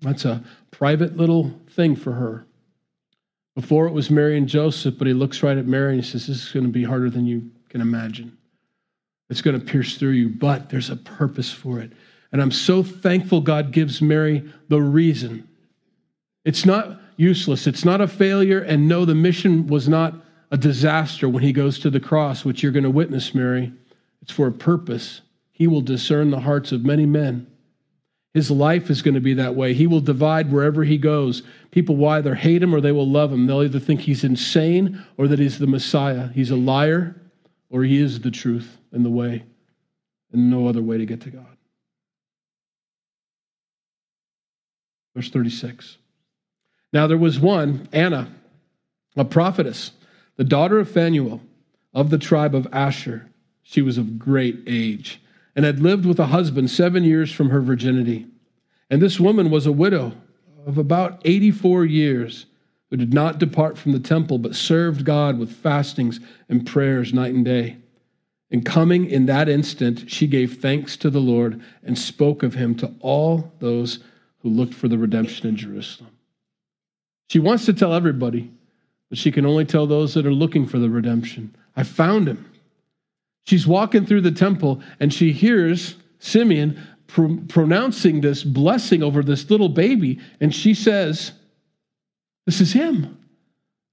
That's 0.00 0.24
a 0.24 0.44
private 0.70 1.16
little 1.16 1.60
thing 1.68 1.96
for 1.96 2.12
her. 2.12 2.46
Before 3.58 3.88
it 3.88 3.92
was 3.92 4.08
Mary 4.08 4.38
and 4.38 4.48
Joseph, 4.48 4.94
but 4.98 5.08
he 5.08 5.12
looks 5.12 5.42
right 5.42 5.58
at 5.58 5.66
Mary 5.66 5.94
and 5.94 6.04
he 6.04 6.08
says, 6.08 6.28
This 6.28 6.44
is 6.44 6.52
going 6.52 6.66
to 6.66 6.70
be 6.70 6.84
harder 6.84 7.10
than 7.10 7.26
you 7.26 7.50
can 7.68 7.80
imagine. 7.80 8.38
It's 9.30 9.42
going 9.42 9.58
to 9.58 9.66
pierce 9.66 9.96
through 9.96 10.12
you, 10.12 10.28
but 10.28 10.70
there's 10.70 10.90
a 10.90 10.96
purpose 10.96 11.50
for 11.52 11.80
it. 11.80 11.90
And 12.30 12.40
I'm 12.40 12.52
so 12.52 12.84
thankful 12.84 13.40
God 13.40 13.72
gives 13.72 14.00
Mary 14.00 14.48
the 14.68 14.80
reason. 14.80 15.48
It's 16.44 16.64
not 16.64 17.00
useless, 17.16 17.66
it's 17.66 17.84
not 17.84 18.00
a 18.00 18.06
failure. 18.06 18.60
And 18.60 18.86
no, 18.86 19.04
the 19.04 19.16
mission 19.16 19.66
was 19.66 19.88
not 19.88 20.14
a 20.52 20.56
disaster 20.56 21.28
when 21.28 21.42
he 21.42 21.52
goes 21.52 21.80
to 21.80 21.90
the 21.90 21.98
cross, 21.98 22.44
which 22.44 22.62
you're 22.62 22.70
going 22.70 22.84
to 22.84 22.90
witness, 22.90 23.34
Mary. 23.34 23.72
It's 24.22 24.30
for 24.30 24.46
a 24.46 24.52
purpose. 24.52 25.22
He 25.50 25.66
will 25.66 25.80
discern 25.80 26.30
the 26.30 26.38
hearts 26.38 26.70
of 26.70 26.84
many 26.84 27.06
men. 27.06 27.48
His 28.34 28.50
life 28.50 28.90
is 28.90 29.02
going 29.02 29.14
to 29.14 29.20
be 29.20 29.34
that 29.34 29.54
way. 29.54 29.74
He 29.74 29.86
will 29.86 30.00
divide 30.00 30.52
wherever 30.52 30.84
he 30.84 30.98
goes. 30.98 31.42
People 31.70 31.96
will 31.96 32.08
either 32.08 32.34
hate 32.34 32.62
him 32.62 32.74
or 32.74 32.80
they 32.80 32.92
will 32.92 33.08
love 33.08 33.32
him. 33.32 33.46
They'll 33.46 33.62
either 33.62 33.80
think 33.80 34.02
he's 34.02 34.22
insane 34.22 35.04
or 35.16 35.28
that 35.28 35.38
he's 35.38 35.58
the 35.58 35.66
Messiah. 35.66 36.28
He's 36.28 36.50
a 36.50 36.56
liar 36.56 37.16
or 37.70 37.84
he 37.84 38.00
is 38.00 38.20
the 38.20 38.30
truth 38.30 38.78
and 38.92 39.04
the 39.04 39.10
way, 39.10 39.44
and 40.32 40.50
no 40.50 40.66
other 40.68 40.82
way 40.82 40.98
to 40.98 41.06
get 41.06 41.20
to 41.22 41.30
God. 41.30 41.56
Verse 45.14 45.30
36. 45.30 45.98
Now 46.92 47.06
there 47.06 47.18
was 47.18 47.38
one, 47.38 47.88
Anna, 47.92 48.32
a 49.16 49.24
prophetess, 49.24 49.92
the 50.36 50.44
daughter 50.44 50.78
of 50.78 50.90
Phanuel 50.90 51.40
of 51.92 52.10
the 52.10 52.18
tribe 52.18 52.54
of 52.54 52.66
Asher. 52.72 53.28
She 53.62 53.82
was 53.82 53.98
of 53.98 54.18
great 54.18 54.62
age 54.66 55.20
and 55.58 55.64
had 55.64 55.80
lived 55.80 56.06
with 56.06 56.20
a 56.20 56.26
husband 56.26 56.70
seven 56.70 57.02
years 57.02 57.32
from 57.32 57.50
her 57.50 57.60
virginity. 57.60 58.24
And 58.90 59.02
this 59.02 59.18
woman 59.18 59.50
was 59.50 59.66
a 59.66 59.72
widow 59.72 60.12
of 60.64 60.78
about 60.78 61.20
84 61.24 61.84
years 61.84 62.46
who 62.88 62.96
did 62.96 63.12
not 63.12 63.40
depart 63.40 63.76
from 63.76 63.90
the 63.90 63.98
temple, 63.98 64.38
but 64.38 64.54
served 64.54 65.04
God 65.04 65.36
with 65.36 65.50
fastings 65.50 66.20
and 66.48 66.64
prayers 66.64 67.12
night 67.12 67.34
and 67.34 67.44
day. 67.44 67.76
And 68.52 68.64
coming 68.64 69.10
in 69.10 69.26
that 69.26 69.48
instant, 69.48 70.08
she 70.08 70.28
gave 70.28 70.58
thanks 70.58 70.96
to 70.98 71.10
the 71.10 71.18
Lord 71.18 71.60
and 71.82 71.98
spoke 71.98 72.44
of 72.44 72.54
him 72.54 72.76
to 72.76 72.94
all 73.00 73.52
those 73.58 73.98
who 74.42 74.50
looked 74.50 74.74
for 74.74 74.86
the 74.86 74.96
redemption 74.96 75.48
in 75.48 75.56
Jerusalem. 75.56 76.10
She 77.30 77.40
wants 77.40 77.66
to 77.66 77.72
tell 77.72 77.94
everybody, 77.94 78.48
but 79.08 79.18
she 79.18 79.32
can 79.32 79.44
only 79.44 79.64
tell 79.64 79.88
those 79.88 80.14
that 80.14 80.24
are 80.24 80.32
looking 80.32 80.68
for 80.68 80.78
the 80.78 80.88
redemption. 80.88 81.52
I 81.74 81.82
found 81.82 82.28
him. 82.28 82.48
She's 83.48 83.66
walking 83.66 84.04
through 84.04 84.20
the 84.20 84.30
temple 84.30 84.82
and 85.00 85.10
she 85.10 85.32
hears 85.32 85.96
Simeon 86.18 86.78
pr- 87.06 87.38
pronouncing 87.48 88.20
this 88.20 88.44
blessing 88.44 89.02
over 89.02 89.22
this 89.22 89.48
little 89.48 89.70
baby, 89.70 90.20
and 90.38 90.54
she 90.54 90.74
says, 90.74 91.32
This 92.44 92.60
is 92.60 92.74
him. 92.74 93.16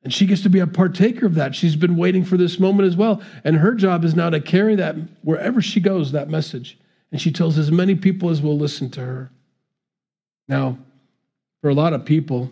And 0.03 0.13
she 0.13 0.25
gets 0.25 0.41
to 0.41 0.49
be 0.49 0.59
a 0.59 0.67
partaker 0.67 1.25
of 1.25 1.35
that. 1.35 1.55
She's 1.55 1.77
been 1.77 1.95
waiting 1.95 2.25
for 2.25 2.35
this 2.35 2.59
moment 2.59 2.89
as 2.89 2.97
well. 2.97 3.21
And 3.45 3.55
her 3.55 3.73
job 3.75 4.03
is 4.03 4.13
now 4.13 4.29
to 4.29 4.41
carry 4.41 4.75
that 4.75 4.97
wherever 5.21 5.61
she 5.61 5.79
goes, 5.79 6.11
that 6.11 6.29
message. 6.29 6.77
And 7.13 7.21
she 7.21 7.31
tells 7.31 7.57
as 7.57 7.71
many 7.71 7.95
people 7.95 8.31
as 8.31 8.41
will 8.41 8.57
listen 8.57 8.89
to 8.91 8.99
her. 8.99 9.31
Now, 10.49 10.77
for 11.61 11.69
a 11.69 11.73
lot 11.73 11.93
of 11.93 12.03
people, 12.03 12.51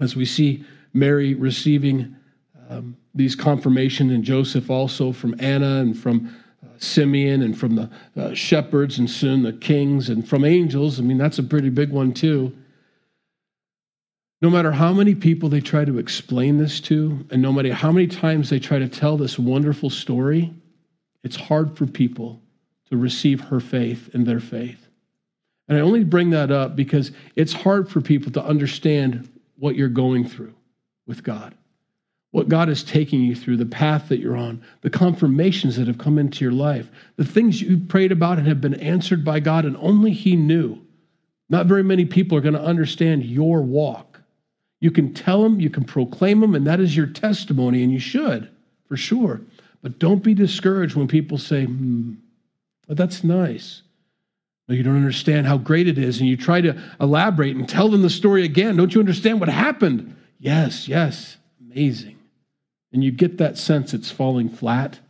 as 0.00 0.16
we 0.16 0.24
see 0.24 0.64
Mary 0.94 1.34
receiving 1.34 2.16
um, 2.70 2.96
these 3.14 3.36
confirmation 3.36 4.10
and 4.10 4.24
Joseph 4.24 4.70
also 4.70 5.12
from 5.12 5.34
Anna 5.38 5.80
and 5.80 5.96
from 5.98 6.34
uh, 6.62 6.68
Simeon 6.78 7.42
and 7.42 7.56
from 7.56 7.76
the 7.76 7.90
uh, 8.16 8.34
shepherds 8.34 8.98
and 8.98 9.08
soon 9.08 9.42
the 9.42 9.52
kings 9.52 10.08
and 10.08 10.26
from 10.28 10.44
angels. 10.44 10.98
I 10.98 11.02
mean, 11.02 11.18
that's 11.18 11.38
a 11.38 11.42
pretty 11.42 11.70
big 11.70 11.90
one 11.90 12.12
too. 12.12 12.52
No 14.42 14.50
matter 14.50 14.72
how 14.72 14.92
many 14.92 15.14
people 15.14 15.48
they 15.48 15.60
try 15.60 15.84
to 15.84 15.98
explain 15.98 16.58
this 16.58 16.80
to, 16.80 17.24
and 17.30 17.40
no 17.40 17.52
matter 17.52 17.72
how 17.72 17.90
many 17.90 18.06
times 18.06 18.50
they 18.50 18.58
try 18.58 18.78
to 18.78 18.88
tell 18.88 19.16
this 19.16 19.38
wonderful 19.38 19.88
story, 19.88 20.52
it's 21.22 21.36
hard 21.36 21.76
for 21.78 21.86
people 21.86 22.42
to 22.90 22.96
receive 22.96 23.40
her 23.40 23.60
faith 23.60 24.10
and 24.12 24.26
their 24.26 24.40
faith. 24.40 24.88
And 25.68 25.78
I 25.78 25.80
only 25.80 26.04
bring 26.04 26.30
that 26.30 26.50
up 26.50 26.76
because 26.76 27.12
it's 27.36 27.52
hard 27.52 27.88
for 27.88 28.00
people 28.00 28.30
to 28.32 28.44
understand 28.44 29.30
what 29.56 29.76
you're 29.76 29.88
going 29.88 30.28
through 30.28 30.54
with 31.06 31.22
God, 31.22 31.54
what 32.34 32.48
God 32.48 32.68
is 32.68 32.82
taking 32.82 33.20
you 33.20 33.36
through, 33.36 33.58
the 33.58 33.64
path 33.64 34.08
that 34.08 34.18
you're 34.18 34.36
on, 34.36 34.60
the 34.80 34.90
confirmations 34.90 35.76
that 35.76 35.86
have 35.86 35.98
come 35.98 36.18
into 36.18 36.44
your 36.44 36.52
life, 36.52 36.90
the 37.14 37.24
things 37.24 37.62
you 37.62 37.78
prayed 37.78 38.10
about 38.10 38.38
and 38.38 38.48
have 38.48 38.60
been 38.60 38.74
answered 38.74 39.24
by 39.24 39.38
God, 39.38 39.64
and 39.64 39.76
only 39.76 40.10
He 40.10 40.34
knew. 40.34 40.80
Not 41.48 41.66
very 41.66 41.84
many 41.84 42.04
people 42.04 42.36
are 42.36 42.40
going 42.40 42.54
to 42.54 42.60
understand 42.60 43.24
your 43.24 43.62
walk. 43.62 44.20
You 44.80 44.90
can 44.90 45.14
tell 45.14 45.44
them, 45.44 45.60
you 45.60 45.70
can 45.70 45.84
proclaim 45.84 46.40
them, 46.40 46.56
and 46.56 46.66
that 46.66 46.80
is 46.80 46.96
your 46.96 47.06
testimony, 47.06 47.84
and 47.84 47.92
you 47.92 48.00
should, 48.00 48.50
for 48.88 48.96
sure. 48.96 49.40
But 49.80 50.00
don't 50.00 50.24
be 50.24 50.34
discouraged 50.34 50.96
when 50.96 51.06
people 51.06 51.38
say, 51.38 51.66
hmm, 51.66 52.14
that's 52.88 53.22
nice. 53.22 53.82
No, 54.66 54.74
you 54.74 54.82
don't 54.82 54.96
understand 54.96 55.46
how 55.46 55.58
great 55.58 55.86
it 55.86 55.98
is, 55.98 56.18
and 56.18 56.28
you 56.28 56.36
try 56.36 56.60
to 56.62 56.76
elaborate 57.00 57.54
and 57.54 57.68
tell 57.68 57.88
them 57.88 58.02
the 58.02 58.10
story 58.10 58.42
again. 58.44 58.76
Don't 58.76 58.92
you 58.92 59.00
understand 59.00 59.38
what 59.38 59.48
happened? 59.48 60.16
Yes, 60.40 60.88
yes, 60.88 61.36
amazing. 61.60 62.13
And 62.94 63.04
you 63.04 63.10
get 63.10 63.36
that 63.36 63.58
sense 63.58 63.92
it's 63.92 64.10
falling 64.10 64.48
flat. 64.48 65.00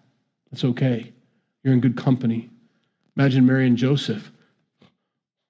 It's 0.51 0.64
okay. 0.64 1.12
You're 1.62 1.75
in 1.75 1.81
good 1.81 1.97
company. 1.97 2.51
Imagine 3.16 3.47
Mary 3.47 3.66
and 3.66 3.77
Joseph. 3.77 4.33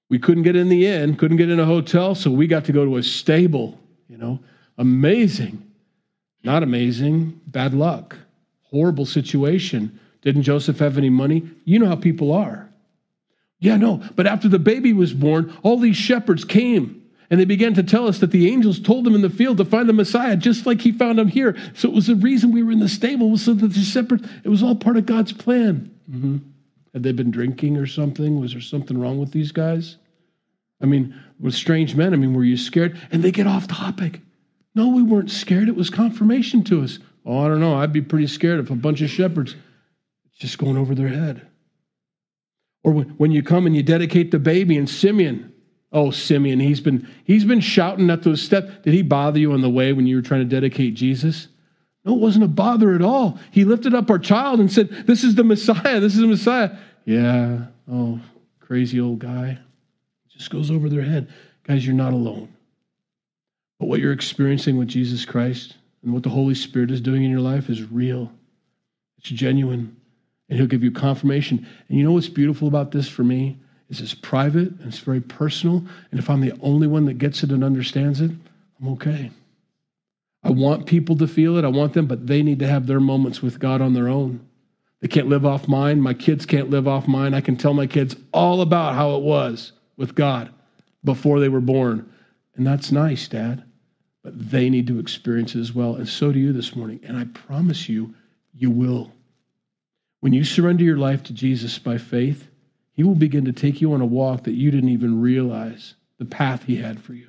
We 0.09 0.19
couldn't 0.19 0.43
get 0.43 0.55
in 0.55 0.69
the 0.69 0.85
inn, 0.85 1.15
couldn't 1.15 1.37
get 1.37 1.49
in 1.49 1.59
a 1.59 1.65
hotel, 1.65 2.13
so 2.13 2.29
we 2.29 2.45
got 2.45 2.65
to 2.65 2.71
go 2.71 2.85
to 2.85 2.97
a 2.97 3.03
stable 3.03 3.79
you 4.07 4.17
know, 4.17 4.39
amazing. 4.77 5.61
Not 6.43 6.63
amazing, 6.63 7.41
bad 7.47 7.73
luck, 7.73 8.15
horrible 8.61 9.05
situation. 9.05 9.99
Didn't 10.21 10.43
Joseph 10.43 10.79
have 10.79 10.97
any 10.97 11.09
money? 11.09 11.49
You 11.63 11.79
know 11.79 11.87
how 11.87 11.95
people 11.95 12.31
are. 12.31 12.69
Yeah, 13.59 13.77
no, 13.77 14.03
but 14.15 14.27
after 14.27 14.47
the 14.47 14.59
baby 14.59 14.93
was 14.93 15.13
born, 15.13 15.55
all 15.63 15.79
these 15.79 15.95
shepherds 15.95 16.45
came 16.45 17.03
and 17.29 17.39
they 17.39 17.45
began 17.45 17.73
to 17.73 17.83
tell 17.83 18.07
us 18.07 18.19
that 18.19 18.31
the 18.31 18.49
angels 18.49 18.79
told 18.79 19.05
them 19.05 19.15
in 19.15 19.21
the 19.21 19.29
field 19.29 19.57
to 19.57 19.65
find 19.65 19.89
the 19.89 19.93
Messiah, 19.93 20.35
just 20.35 20.65
like 20.65 20.81
he 20.81 20.91
found 20.91 21.19
him 21.19 21.27
here. 21.27 21.55
So 21.73 21.89
it 21.89 21.95
was 21.95 22.07
the 22.07 22.15
reason 22.15 22.51
we 22.51 22.63
were 22.63 22.71
in 22.71 22.79
the 22.79 22.89
stable, 22.89 23.29
was 23.31 23.43
so 23.43 23.53
that 23.53 23.67
the 23.67 23.79
shepherds, 23.79 24.27
it 24.43 24.49
was 24.49 24.61
all 24.61 24.75
part 24.75 24.97
of 24.97 25.05
God's 25.05 25.33
plan. 25.33 25.91
Mm-hmm. 26.09 26.37
Had 26.93 27.03
they 27.03 27.11
been 27.11 27.31
drinking 27.31 27.77
or 27.77 27.87
something? 27.87 28.39
Was 28.39 28.53
there 28.53 28.61
something 28.61 28.97
wrong 28.97 29.19
with 29.19 29.31
these 29.31 29.51
guys? 29.51 29.97
I 30.81 30.85
mean, 30.85 31.19
with 31.39 31.53
strange 31.53 31.95
men, 31.95 32.13
I 32.13 32.17
mean, 32.17 32.33
were 32.33 32.43
you 32.43 32.57
scared? 32.57 32.99
And 33.11 33.23
they 33.23 33.31
get 33.31 33.47
off 33.47 33.67
topic. 33.67 34.21
No, 34.75 34.89
we 34.89 35.03
weren't 35.03 35.31
scared. 35.31 35.69
It 35.69 35.75
was 35.75 35.89
confirmation 35.89 36.63
to 36.65 36.83
us. 36.83 36.99
Oh, 37.25 37.39
I 37.39 37.47
don't 37.47 37.59
know. 37.59 37.75
I'd 37.75 37.93
be 37.93 38.01
pretty 38.01 38.27
scared 38.27 38.59
if 38.59 38.69
a 38.69 38.75
bunch 38.75 39.01
of 39.01 39.09
shepherds 39.09 39.55
just 40.37 40.57
going 40.57 40.77
over 40.77 40.93
their 40.93 41.07
head. 41.07 41.47
Or 42.83 42.91
when 42.91 43.31
you 43.31 43.41
come 43.41 43.65
and 43.65 43.75
you 43.75 43.81
dedicate 43.81 44.29
the 44.31 44.37
baby 44.37 44.77
and 44.77 44.87
Simeon, 44.87 45.51
oh 45.95 46.11
Simeon, 46.11 46.59
he's 46.59 46.79
been 46.79 47.07
he's 47.23 47.45
been 47.45 47.61
shouting 47.61 48.11
at 48.11 48.21
those 48.21 48.41
steps. 48.41 48.67
Did 48.83 48.93
he 48.93 49.01
bother 49.01 49.39
you 49.39 49.53
on 49.53 49.61
the 49.61 49.69
way 49.69 49.93
when 49.93 50.05
you 50.05 50.17
were 50.17 50.21
trying 50.21 50.41
to 50.41 50.45
dedicate 50.45 50.93
Jesus? 50.93 51.47
No, 52.03 52.13
it 52.13 52.19
wasn't 52.19 52.43
a 52.43 52.49
bother 52.49 52.93
at 52.93 53.01
all. 53.01 53.39
He 53.49 53.65
lifted 53.65 53.95
up 53.95 54.11
our 54.11 54.19
child 54.19 54.59
and 54.59 54.71
said, 54.71 54.89
This 55.07 55.23
is 55.23 55.33
the 55.33 55.43
Messiah. 55.43 55.99
This 55.99 56.13
is 56.13 56.19
the 56.19 56.27
Messiah. 56.27 56.77
Yeah. 57.05 57.65
Oh, 57.91 58.19
crazy 58.59 58.99
old 58.99 59.19
guy 59.19 59.57
just 60.37 60.49
goes 60.49 60.69
over 60.69 60.89
their 60.89 61.01
head. 61.01 61.29
Guys, 61.63 61.85
you're 61.85 61.95
not 61.95 62.13
alone. 62.13 62.53
But 63.79 63.87
what 63.87 63.99
you're 63.99 64.11
experiencing 64.11 64.77
with 64.77 64.87
Jesus 64.87 65.25
Christ 65.25 65.75
and 66.03 66.13
what 66.13 66.23
the 66.23 66.29
Holy 66.29 66.55
Spirit 66.55 66.91
is 66.91 67.01
doing 67.01 67.23
in 67.23 67.31
your 67.31 67.39
life 67.39 67.69
is 67.69 67.83
real. 67.83 68.31
It's 69.17 69.29
genuine. 69.29 69.95
and 70.49 70.59
He'll 70.59 70.67
give 70.67 70.83
you 70.83 70.91
confirmation. 70.91 71.65
And 71.87 71.97
you 71.97 72.03
know 72.03 72.11
what's 72.11 72.29
beautiful 72.29 72.67
about 72.67 72.91
this 72.91 73.07
for 73.07 73.23
me? 73.23 73.57
Is 73.89 74.01
it's 74.01 74.15
private 74.15 74.69
and 74.79 74.87
it's 74.87 74.99
very 74.99 75.21
personal. 75.21 75.83
And 76.11 76.19
if 76.19 76.29
I'm 76.29 76.41
the 76.41 76.57
only 76.61 76.87
one 76.87 77.05
that 77.05 77.19
gets 77.19 77.43
it 77.43 77.51
and 77.51 77.63
understands 77.63 78.19
it, 78.19 78.31
I'm 78.79 78.87
okay. 78.93 79.31
I 80.43 80.51
want 80.51 80.85
people 80.85 81.17
to 81.17 81.27
feel 81.27 81.57
it. 81.57 81.65
I 81.65 81.69
want 81.69 81.93
them, 81.93 82.07
but 82.07 82.27
they 82.27 82.41
need 82.41 82.59
to 82.59 82.67
have 82.67 82.87
their 82.87 82.99
moments 82.99 83.41
with 83.41 83.59
God 83.59 83.81
on 83.81 83.93
their 83.93 84.07
own. 84.07 84.45
They 85.01 85.07
can't 85.07 85.29
live 85.29 85.45
off 85.45 85.67
mine. 85.67 86.01
My 86.01 86.13
kids 86.13 86.45
can't 86.45 86.69
live 86.69 86.87
off 86.87 87.07
mine. 87.07 87.33
I 87.33 87.41
can 87.41 87.57
tell 87.57 87.73
my 87.73 87.87
kids 87.87 88.15
all 88.33 88.61
about 88.61 88.95
how 88.95 89.15
it 89.15 89.23
was 89.23 89.71
with 89.97 90.15
God 90.15 90.51
before 91.03 91.39
they 91.39 91.49
were 91.49 91.61
born. 91.61 92.11
And 92.55 92.65
that's 92.65 92.91
nice, 92.91 93.27
Dad. 93.27 93.63
But 94.23 94.51
they 94.51 94.69
need 94.69 94.87
to 94.87 94.99
experience 94.99 95.53
it 95.53 95.59
as 95.59 95.73
well. 95.73 95.95
And 95.95 96.09
so 96.09 96.31
do 96.31 96.39
you 96.39 96.53
this 96.53 96.75
morning. 96.75 96.99
And 97.03 97.17
I 97.17 97.25
promise 97.25 97.87
you, 97.87 98.15
you 98.53 98.71
will. 98.71 99.11
When 100.21 100.33
you 100.33 100.43
surrender 100.43 100.83
your 100.83 100.97
life 100.97 101.21
to 101.23 101.33
Jesus 101.33 101.77
by 101.77 101.99
faith, 101.99 102.47
He 102.95 103.03
will 103.03 103.15
begin 103.15 103.45
to 103.45 103.51
take 103.51 103.81
you 103.81 103.93
on 103.93 104.01
a 104.01 104.05
walk 104.05 104.43
that 104.45 104.53
you 104.53 104.71
didn't 104.71 104.89
even 104.89 105.21
realize 105.21 105.95
the 106.17 106.25
path 106.25 106.63
He 106.63 106.77
had 106.77 106.99
for 106.99 107.13
you. 107.13 107.27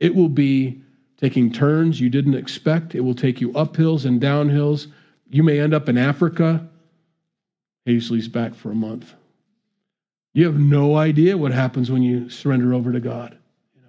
It 0.00 0.14
will 0.14 0.28
be 0.28 0.80
taking 1.18 1.52
turns 1.52 2.00
you 2.00 2.08
didn't 2.08 2.34
expect. 2.34 2.94
It 2.94 3.00
will 3.00 3.14
take 3.14 3.40
you 3.40 3.54
up 3.54 3.76
hills 3.76 4.04
and 4.04 4.20
down 4.20 4.48
hills. 4.48 4.88
You 5.28 5.42
may 5.42 5.58
end 5.58 5.74
up 5.74 5.88
in 5.88 5.98
Africa. 5.98 6.68
Hazley's 7.86 8.28
back 8.28 8.54
for 8.54 8.70
a 8.70 8.74
month. 8.74 9.14
You 10.34 10.44
have 10.46 10.58
no 10.58 10.96
idea 10.96 11.36
what 11.36 11.52
happens 11.52 11.90
when 11.90 12.02
you 12.02 12.28
surrender 12.28 12.74
over 12.74 12.92
to 12.92 13.00
God. 13.00 13.36
You 13.74 13.82
know, 13.82 13.88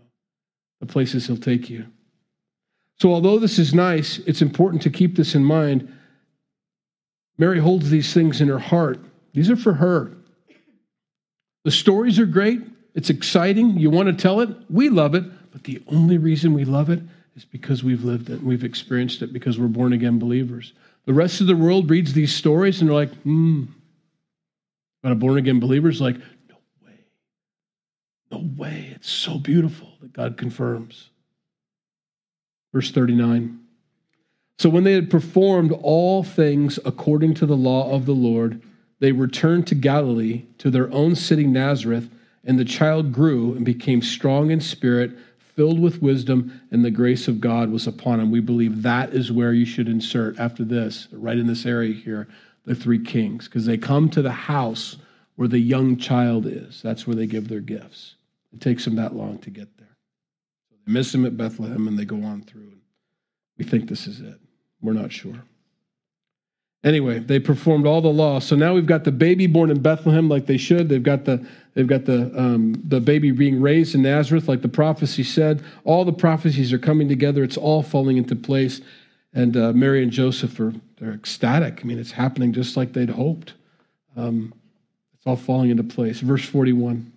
the 0.80 0.86
places 0.86 1.28
He'll 1.28 1.38
take 1.38 1.70
you. 1.70 1.86
So, 3.00 3.14
although 3.14 3.38
this 3.38 3.60
is 3.60 3.74
nice, 3.74 4.18
it's 4.20 4.42
important 4.42 4.82
to 4.84 4.90
keep 4.90 5.16
this 5.16 5.36
in 5.36 5.44
mind 5.44 5.94
Mary 7.38 7.60
holds 7.60 7.90
these 7.90 8.14
things 8.14 8.42
in 8.42 8.48
her 8.48 8.60
heart. 8.60 9.00
These 9.34 9.50
are 9.50 9.56
for 9.56 9.74
her. 9.74 10.17
The 11.68 11.72
stories 11.72 12.18
are 12.18 12.26
great. 12.26 12.62
It's 12.96 13.10
exciting. 13.10 13.78
You 13.78 13.90
want 13.90 14.08
to 14.08 14.14
tell 14.14 14.40
it. 14.40 14.48
We 14.70 14.88
love 14.88 15.16
it. 15.16 15.26
But 15.52 15.66
the 15.66 15.84
only 15.88 16.18
reason 16.18 16.54
we 16.54 16.64
love 16.64 16.90
it 16.90 17.02
is 17.36 17.44
because 17.44 17.84
we've 17.84 18.06
lived 18.06 18.30
it 18.30 18.42
we've 18.42 18.64
experienced 18.64 19.22
it 19.22 19.34
because 19.34 19.60
we're 19.60 19.68
born 19.68 19.92
again 19.92 20.18
believers. 20.18 20.72
The 21.08 21.14
rest 21.14 21.42
of 21.42 21.48
the 21.48 21.58
world 21.58 21.90
reads 21.90 22.14
these 22.14 22.34
stories 22.34 22.80
and 22.80 22.90
they're 22.90 22.96
like, 22.96 23.14
hmm. 23.16 23.66
But 25.04 25.12
a 25.12 25.16
born 25.16 25.38
again 25.38 25.60
believer 25.60 25.90
is 25.90 26.00
like, 26.00 26.16
no 26.48 26.56
way. 26.86 27.00
No 28.32 28.50
way. 28.56 28.94
It's 28.96 29.10
so 29.10 29.38
beautiful 29.38 29.90
that 30.00 30.14
God 30.14 30.38
confirms. 30.38 31.10
Verse 32.74 32.92
39. 32.92 33.60
So 34.58 34.70
when 34.70 34.86
they 34.86 34.94
had 34.94 35.10
performed 35.10 35.74
all 35.82 36.24
things 36.24 36.80
according 36.86 37.34
to 37.34 37.46
the 37.46 37.58
law 37.58 37.94
of 37.94 38.06
the 38.06 38.16
Lord, 38.16 38.62
they 39.00 39.12
returned 39.12 39.68
to 39.68 39.76
Galilee, 39.76 40.46
to 40.58 40.70
their 40.70 40.92
own 40.92 41.16
city 41.16 41.46
Nazareth, 41.46 42.10
and 42.44 42.58
the 42.58 42.66
child 42.66 43.12
grew 43.12 43.54
and 43.54 43.66
became 43.66 44.02
strong 44.02 44.52
in 44.52 44.62
spirit, 44.62 45.12
filled 45.40 45.80
with 45.80 46.02
wisdom, 46.02 46.62
and 46.72 46.84
the 46.84 46.92
grace 46.92 47.28
of 47.28 47.42
God 47.42 47.70
was 47.72 47.88
upon 47.88 48.20
him. 48.20 48.32
We 48.32 48.40
believe 48.40 48.84
that 48.84 49.14
is 49.14 49.32
where 49.32 49.54
you 49.54 49.66
should 49.66 49.88
insert 49.88 50.40
after 50.40 50.64
this, 50.64 51.08
right 51.12 51.38
in 51.38 51.48
this 51.48 51.66
area 51.66 51.94
here, 51.94 52.28
the 52.66 52.76
three 52.76 53.04
kings, 53.04 53.46
because 53.46 53.66
they 53.66 53.78
come 53.78 54.10
to 54.10 54.22
the 54.22 54.32
house 54.32 54.98
where 55.36 55.48
the 55.48 55.60
young 55.60 55.98
child 55.98 56.46
is. 56.46 56.82
That's 56.82 57.08
where 57.08 57.16
they 57.16 57.28
give 57.28 57.48
their 57.48 57.60
gifts. 57.60 58.16
It 58.54 58.62
takes 58.62 58.86
them 58.86 58.96
that 58.96 59.16
long 59.16 59.38
to 59.40 59.50
get 59.50 59.78
there. 59.78 59.96
They 60.72 60.92
miss 60.92 61.14
him 61.14 61.26
at 61.26 61.38
Bethlehem 61.38 61.88
and 61.88 61.98
they 61.98 62.06
go 62.06 62.24
on 62.24 62.42
through. 62.42 62.74
We 63.58 63.66
think 63.66 63.88
this 63.88 64.08
is 64.08 64.20
it. 64.20 64.40
We're 64.82 64.94
not 64.94 65.12
sure. 65.12 65.44
Anyway, 66.84 67.20
they 67.20 67.40
performed 67.40 67.88
all 67.88 68.02
the 68.02 68.08
law. 68.08 68.40
So 68.40 68.56
now 68.56 68.74
we've 68.74 68.86
got 68.86 69.04
the 69.04 69.12
baby 69.12 69.48
born 69.48 69.72
in 69.72 69.82
Bethlehem 69.82 70.30
like 70.30 70.46
they 70.46 70.58
should. 70.58 70.90
They've 70.90 71.02
got 71.02 71.26
the 71.26 71.46
they've 71.74 71.88
got 71.88 72.06
the 72.06 72.32
um, 72.40 72.82
the 72.86 73.00
baby 73.00 73.32
being 73.32 73.60
raised 73.60 73.96
in 73.96 74.04
Nazareth 74.04 74.48
like 74.48 74.62
the 74.62 74.70
prophecy 74.70 75.24
said. 75.24 75.64
All 75.86 76.06
the 76.06 76.14
prophecies 76.14 76.72
are 76.72 76.78
coming 76.78 77.08
together. 77.08 77.44
It's 77.44 77.58
all 77.58 77.82
falling 77.82 78.18
into 78.18 78.36
place. 78.36 78.82
And 79.34 79.58
uh, 79.58 79.74
Mary 79.74 80.04
and 80.04 80.12
Joseph 80.12 80.60
are 80.60 80.74
they're 81.00 81.14
ecstatic. 81.14 81.82
I 81.82 81.88
mean, 81.88 82.00
it's 82.00 82.12
happening 82.12 82.54
just 82.54 82.78
like 82.78 82.94
they'd 82.94 83.10
hoped. 83.10 83.54
Um, 84.16 84.54
it's 85.16 85.26
all 85.26 85.36
falling 85.36 85.72
into 85.72 85.84
place. 85.84 86.20
Verse 86.20 86.46
41. 86.46 87.12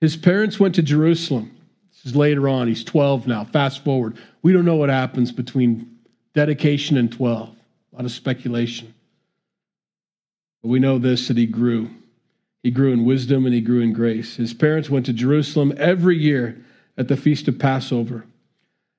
His 0.00 0.16
parents 0.16 0.60
went 0.60 0.74
to 0.74 0.82
Jerusalem. 0.82 1.56
This 1.90 2.12
is 2.12 2.16
later 2.16 2.48
on. 2.48 2.68
He's 2.68 2.84
12 2.84 3.26
now. 3.26 3.44
Fast 3.44 3.82
forward. 3.84 4.16
We 4.42 4.52
don't 4.52 4.64
know 4.64 4.76
what 4.76 4.90
happens 4.90 5.32
between 5.32 5.98
dedication 6.34 6.96
and 6.98 7.10
12. 7.10 7.54
A 7.94 7.98
lot 7.98 8.06
of 8.06 8.10
speculation. 8.10 8.92
But 10.62 10.68
we 10.70 10.80
know 10.80 10.98
this 10.98 11.28
that 11.28 11.36
he 11.36 11.46
grew. 11.46 11.90
He 12.64 12.72
grew 12.72 12.92
in 12.92 13.04
wisdom 13.04 13.44
and 13.46 13.54
he 13.54 13.60
grew 13.60 13.82
in 13.82 13.92
grace. 13.92 14.34
His 14.34 14.52
parents 14.52 14.90
went 14.90 15.06
to 15.06 15.12
Jerusalem 15.12 15.72
every 15.76 16.18
year 16.18 16.64
at 16.98 17.06
the 17.06 17.16
feast 17.16 17.46
of 17.46 17.58
Passover. 17.58 18.24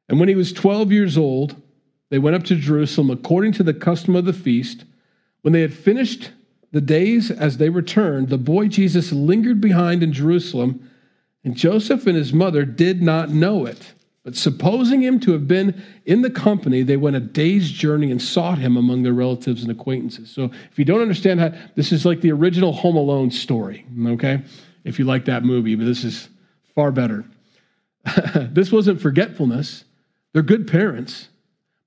And 0.07 0.17
when 0.17 0.29
he 0.29 0.35
was 0.35 0.53
12 0.53 0.93
years 0.93 1.17
old, 1.17 1.61
they 2.09 2.19
went 2.19 2.37
up 2.37 2.43
to 2.43 2.55
Jerusalem 2.55 3.09
according 3.09 3.51
to 3.53 3.63
the 3.63 3.73
custom 3.73 4.15
of 4.15 4.23
the 4.23 4.31
feast. 4.31 4.85
When 5.41 5.51
they 5.51 5.61
had 5.61 5.73
finished 5.73 6.31
the 6.71 6.79
days 6.79 7.31
as 7.31 7.57
they 7.57 7.69
returned, 7.69 8.29
the 8.29 8.37
boy 8.37 8.67
Jesus 8.67 9.11
lingered 9.11 9.59
behind 9.59 10.03
in 10.03 10.13
Jerusalem, 10.13 10.89
and 11.43 11.55
Joseph 11.55 12.07
and 12.07 12.15
his 12.15 12.31
mother 12.31 12.63
did 12.63 13.01
not 13.01 13.29
know 13.29 13.65
it. 13.65 13.94
But 14.25 14.35
supposing 14.35 15.03
him 15.03 15.19
to 15.21 15.33
have 15.33 15.47
been 15.47 15.83
in 16.07 16.23
the 16.23 16.31
company, 16.31 16.81
they 16.81 16.97
went 16.97 17.15
a 17.15 17.19
day's 17.19 17.69
journey 17.71 18.09
and 18.09 18.19
sought 18.19 18.57
him 18.57 18.75
among 18.75 19.03
their 19.03 19.13
relatives 19.13 19.61
and 19.61 19.71
acquaintances. 19.71 20.31
So 20.31 20.49
if 20.71 20.79
you 20.79 20.83
don't 20.83 21.01
understand 21.01 21.39
how, 21.39 21.51
this 21.75 21.91
is 21.91 22.07
like 22.07 22.21
the 22.21 22.31
original 22.31 22.73
Home 22.73 22.95
Alone 22.95 23.29
story, 23.29 23.85
okay? 24.07 24.41
If 24.83 24.97
you 24.97 25.05
like 25.05 25.25
that 25.25 25.45
movie, 25.45 25.75
but 25.75 25.85
this 25.85 26.03
is 26.03 26.27
far 26.73 26.91
better. 26.91 27.23
this 28.35 28.71
wasn't 28.71 28.99
forgetfulness. 28.99 29.85
They're 30.33 30.41
good 30.41 30.67
parents, 30.67 31.29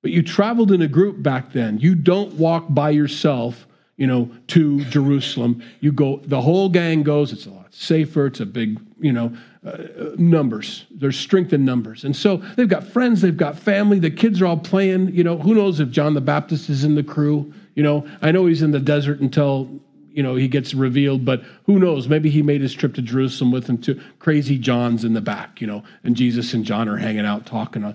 but 0.01 0.13
you 0.13 0.23
traveled 0.23 0.71
in 0.71 0.81
a 0.81 0.89
group 0.89 1.21
back 1.21 1.53
then. 1.53 1.79
You 1.81 1.97
don't 1.97 2.35
walk 2.35 2.67
by 2.69 2.91
yourself, 2.91 3.67
you 3.97 4.07
know, 4.07 4.31
to 4.49 4.85
Jerusalem. 4.85 5.61
You 5.81 5.91
go, 5.91 6.21
the 6.25 6.41
whole 6.41 6.69
gang 6.69 7.03
goes. 7.03 7.33
It's 7.33 7.47
a 7.47 7.51
lot 7.51 7.75
safer. 7.75 8.27
It's 8.27 8.41
a 8.41 8.47
big, 8.47 8.81
you 9.01 9.13
know, 9.13 9.33
uh, 9.65 9.79
numbers. 10.17 10.87
There's 10.91 11.19
strength 11.19 11.53
in 11.53 11.65
numbers. 11.65 12.05
And 12.05 12.15
so 12.15 12.39
they've 12.57 12.69
got 12.69 12.85
friends, 12.85 13.21
they've 13.21 13.37
got 13.37 13.59
family, 13.59 13.99
the 13.99 14.11
kids 14.11 14.41
are 14.41 14.47
all 14.47 14.57
playing. 14.57 15.15
You 15.15 15.25
know, 15.25 15.39
who 15.39 15.55
knows 15.55 15.81
if 15.81 15.91
John 15.91 16.15
the 16.15 16.21
Baptist 16.21 16.69
is 16.71 16.85
in 16.85 16.95
the 16.95 17.03
crew? 17.03 17.53
You 17.75 17.83
know, 17.83 18.09
I 18.23 18.33
know 18.33 18.47
he's 18.47 18.63
in 18.63 18.73
the 18.73 18.81
desert 18.81 19.21
until, 19.21 19.69
you 20.09 20.23
know, 20.23 20.35
he 20.35 20.49
gets 20.49 20.75
revealed, 20.75 21.25
but 21.25 21.43
who 21.65 21.79
knows? 21.79 22.09
Maybe 22.09 22.31
he 22.31 22.43
made 22.43 22.61
his 22.61 22.75
trip 22.75 22.95
to 22.95 23.03
Jerusalem 23.03 23.53
with 23.53 23.69
him 23.69 23.79
too. 23.79 24.01
Crazy 24.19 24.59
John's 24.59 25.05
in 25.05 25.13
the 25.13 25.21
back, 25.21 25.61
you 25.61 25.67
know, 25.67 25.85
and 26.03 26.17
Jesus 26.17 26.55
and 26.55 26.65
John 26.65 26.89
are 26.89 26.97
hanging 26.97 27.27
out 27.27 27.47
talking. 27.47 27.85
On. 27.85 27.95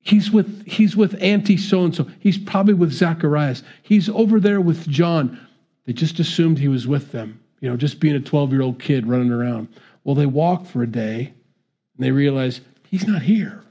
He's 0.00 0.30
with 0.30 0.66
he's 0.66 0.96
with 0.96 1.20
Auntie 1.22 1.56
so 1.56 1.84
and 1.84 1.94
so. 1.94 2.08
He's 2.18 2.38
probably 2.38 2.74
with 2.74 2.92
Zacharias. 2.92 3.62
He's 3.82 4.08
over 4.08 4.40
there 4.40 4.60
with 4.60 4.88
John. 4.88 5.38
They 5.86 5.92
just 5.92 6.18
assumed 6.18 6.58
he 6.58 6.68
was 6.68 6.86
with 6.86 7.12
them, 7.12 7.40
you 7.60 7.68
know, 7.70 7.76
just 7.76 8.00
being 8.00 8.14
a 8.14 8.20
12 8.20 8.52
year 8.52 8.62
old 8.62 8.78
kid 8.78 9.06
running 9.06 9.30
around. 9.30 9.68
Well, 10.04 10.14
they 10.14 10.26
walk 10.26 10.66
for 10.66 10.82
a 10.82 10.86
day 10.86 11.32
and 11.96 12.06
they 12.06 12.10
realize 12.10 12.60
he's 12.84 13.06
not 13.06 13.22
here. 13.22 13.62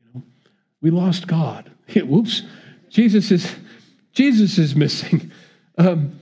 You 0.00 0.10
know, 0.14 0.22
we 0.80 0.90
lost 0.90 1.26
God. 1.26 1.70
Whoops. 1.94 2.42
Jesus 2.90 3.30
is 3.30 3.54
Jesus 4.12 4.58
is 4.58 4.76
missing. 4.76 5.32
Um, 5.76 6.20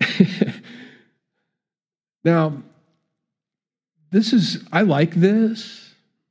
now, 2.24 2.62
this 4.10 4.32
is 4.32 4.64
I 4.72 4.82
like 4.82 5.14
this 5.14 5.88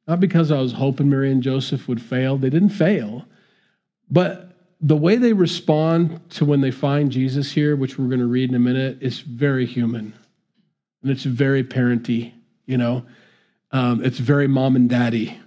not 0.07 0.19
because 0.21 0.51
I 0.51 0.61
was 0.61 0.71
hoping 0.71 1.09
Mary 1.09 1.31
and 1.31 1.43
Joseph 1.43 1.87
would 1.87 2.01
fail. 2.01 2.37
They 2.37 2.49
didn't 2.49 2.69
fail, 2.69 3.25
but 4.09 4.51
the 4.79 4.95
way 4.95 5.17
they 5.17 5.33
respond 5.33 6.29
to 6.31 6.45
when 6.45 6.61
they 6.61 6.71
find 6.71 7.11
Jesus 7.11 7.51
here, 7.51 7.75
which 7.75 7.97
we're 7.97 8.07
going 8.07 8.19
to 8.19 8.27
read 8.27 8.49
in 8.49 8.55
a 8.55 8.59
minute, 8.59 8.99
is 9.01 9.19
very 9.19 9.65
human 9.65 10.13
and 11.07 11.15
it's 11.15 11.23
very 11.23 11.63
parenty. 11.63 12.33
You 12.65 12.77
know, 12.77 13.05
um, 13.71 14.03
it's 14.03 14.19
very 14.19 14.47
mom 14.47 14.75
and 14.75 14.89
daddy. 14.89 15.39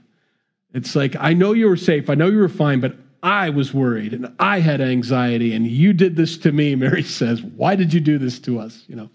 It's 0.73 0.97
like, 0.97 1.17
I 1.21 1.35
know 1.35 1.53
you 1.53 1.69
were 1.69 1.77
safe. 1.77 2.09
I 2.09 2.15
know 2.15 2.29
you 2.29 2.39
were 2.39 2.49
fine, 2.49 2.81
but 2.81 2.97
I 3.23 3.51
was 3.51 3.75
worried 3.75 4.15
and 4.15 4.35
I 4.39 4.61
had 4.61 4.81
anxiety 4.81 5.53
and 5.53 5.67
you 5.67 5.93
did 5.93 6.17
this 6.17 6.39
to 6.39 6.53
me. 6.53 6.75
Mary 6.77 7.03
says, 7.03 7.43
Why 7.43 7.77
did 7.77 7.93
you 7.93 8.01
do 8.01 8.19
this 8.19 8.39
to 8.41 8.59
us? 8.59 8.85
You 8.89 8.97
know, 8.97 9.11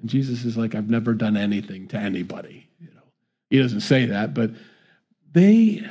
and 0.00 0.08
Jesus 0.08 0.44
is 0.44 0.56
like, 0.56 0.76
I've 0.76 0.88
never 0.88 1.12
done 1.12 1.36
anything 1.36 1.88
to 1.88 1.96
anybody. 1.96 2.68
You 2.78 2.90
know, 2.94 3.02
he 3.48 3.58
doesn't 3.58 3.80
say 3.80 4.06
that, 4.06 4.32
but 4.32 4.52
they 5.32 5.84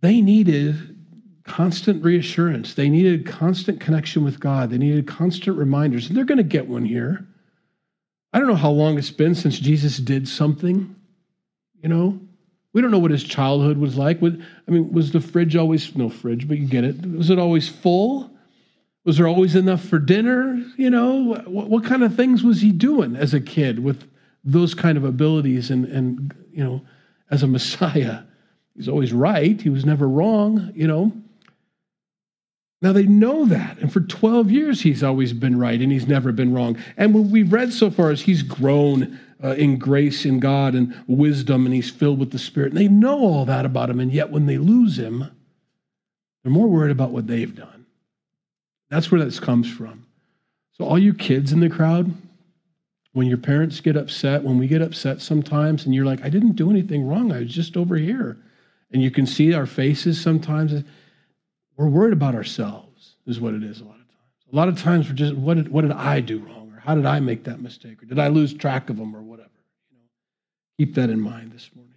they 0.00 0.20
needed 0.20 0.96
constant 1.42 2.04
reassurance. 2.04 2.74
They 2.74 2.88
needed 2.88 3.26
constant 3.26 3.80
connection 3.80 4.22
with 4.22 4.38
God. 4.38 4.70
They 4.70 4.78
needed 4.78 5.08
constant 5.08 5.58
reminders. 5.58 6.06
And 6.06 6.16
they're 6.16 6.24
going 6.24 6.38
to 6.38 6.44
get 6.44 6.68
one 6.68 6.84
here. 6.84 7.26
I 8.36 8.38
don't 8.38 8.48
know 8.48 8.54
how 8.54 8.70
long 8.70 8.98
it's 8.98 9.10
been 9.10 9.34
since 9.34 9.58
Jesus 9.58 9.96
did 9.96 10.28
something, 10.28 10.94
you 11.82 11.88
know? 11.88 12.20
We 12.74 12.82
don't 12.82 12.90
know 12.90 12.98
what 12.98 13.10
his 13.10 13.24
childhood 13.24 13.78
was 13.78 13.96
like. 13.96 14.18
I 14.22 14.30
mean, 14.70 14.92
was 14.92 15.10
the 15.10 15.22
fridge 15.22 15.56
always, 15.56 15.96
no 15.96 16.10
fridge, 16.10 16.46
but 16.46 16.58
you 16.58 16.66
get 16.66 16.84
it. 16.84 17.00
Was 17.16 17.30
it 17.30 17.38
always 17.38 17.66
full? 17.66 18.30
Was 19.06 19.16
there 19.16 19.26
always 19.26 19.56
enough 19.56 19.82
for 19.82 19.98
dinner? 19.98 20.62
You 20.76 20.90
know, 20.90 21.34
what, 21.46 21.70
what 21.70 21.84
kind 21.86 22.02
of 22.02 22.14
things 22.14 22.44
was 22.44 22.60
he 22.60 22.72
doing 22.72 23.16
as 23.16 23.32
a 23.32 23.40
kid 23.40 23.82
with 23.82 24.06
those 24.44 24.74
kind 24.74 24.98
of 24.98 25.04
abilities 25.04 25.70
and, 25.70 25.86
and, 25.86 26.34
you 26.52 26.62
know, 26.62 26.82
as 27.30 27.42
a 27.42 27.46
Messiah? 27.46 28.24
He's 28.74 28.86
always 28.86 29.14
right. 29.14 29.58
He 29.58 29.70
was 29.70 29.86
never 29.86 30.06
wrong, 30.06 30.72
you 30.74 30.86
know. 30.86 31.10
Now 32.82 32.92
they 32.92 33.06
know 33.06 33.46
that. 33.46 33.78
And 33.78 33.92
for 33.92 34.00
12 34.00 34.50
years, 34.50 34.82
he's 34.82 35.02
always 35.02 35.32
been 35.32 35.58
right 35.58 35.80
and 35.80 35.90
he's 35.90 36.06
never 36.06 36.30
been 36.32 36.52
wrong. 36.52 36.76
And 36.96 37.14
what 37.14 37.24
we've 37.24 37.52
read 37.52 37.72
so 37.72 37.90
far 37.90 38.12
is 38.12 38.20
he's 38.20 38.42
grown 38.42 39.18
uh, 39.42 39.54
in 39.54 39.78
grace 39.78 40.24
in 40.24 40.40
God 40.40 40.74
and 40.74 40.94
wisdom 41.06 41.64
and 41.64 41.74
he's 41.74 41.90
filled 41.90 42.18
with 42.18 42.32
the 42.32 42.38
Spirit. 42.38 42.72
And 42.72 42.80
they 42.80 42.88
know 42.88 43.18
all 43.18 43.44
that 43.46 43.64
about 43.64 43.88
him. 43.88 44.00
And 44.00 44.12
yet 44.12 44.30
when 44.30 44.46
they 44.46 44.58
lose 44.58 44.98
him, 44.98 45.30
they're 46.42 46.52
more 46.52 46.68
worried 46.68 46.92
about 46.92 47.10
what 47.10 47.26
they've 47.26 47.54
done. 47.54 47.86
That's 48.88 49.10
where 49.10 49.24
this 49.24 49.40
comes 49.40 49.70
from. 49.70 50.06
So, 50.72 50.84
all 50.84 50.98
you 50.98 51.14
kids 51.14 51.52
in 51.52 51.60
the 51.60 51.70
crowd, 51.70 52.14
when 53.14 53.26
your 53.26 53.38
parents 53.38 53.80
get 53.80 53.96
upset, 53.96 54.42
when 54.42 54.58
we 54.58 54.68
get 54.68 54.82
upset 54.82 55.20
sometimes, 55.20 55.86
and 55.86 55.94
you're 55.94 56.04
like, 56.04 56.24
I 56.24 56.28
didn't 56.28 56.52
do 56.52 56.70
anything 56.70 57.06
wrong, 57.06 57.32
I 57.32 57.40
was 57.40 57.52
just 57.52 57.76
over 57.76 57.96
here. 57.96 58.36
And 58.92 59.02
you 59.02 59.10
can 59.10 59.26
see 59.26 59.54
our 59.54 59.66
faces 59.66 60.20
sometimes 60.20 60.84
we're 61.76 61.88
worried 61.88 62.12
about 62.12 62.34
ourselves, 62.34 63.16
is 63.26 63.40
what 63.40 63.54
it 63.54 63.62
is 63.62 63.80
a 63.80 63.84
lot 63.84 63.96
of 63.96 64.08
times. 64.08 64.46
A 64.52 64.56
lot 64.56 64.68
of 64.68 64.80
times 64.80 65.08
we're 65.08 65.14
just, 65.14 65.34
what 65.34 65.56
did, 65.56 65.68
what 65.68 65.82
did 65.82 65.92
I 65.92 66.20
do 66.20 66.38
wrong? 66.38 66.72
Or 66.74 66.80
how 66.80 66.94
did 66.94 67.06
I 67.06 67.20
make 67.20 67.44
that 67.44 67.60
mistake? 67.60 68.02
Or 68.02 68.06
did 68.06 68.18
I 68.18 68.28
lose 68.28 68.54
track 68.54 68.88
of 68.88 68.96
them 68.96 69.14
or 69.14 69.22
whatever? 69.22 69.50
You 69.90 69.98
know, 69.98 70.04
keep 70.78 70.94
that 70.94 71.10
in 71.10 71.20
mind 71.20 71.52
this 71.52 71.70
morning. 71.74 71.92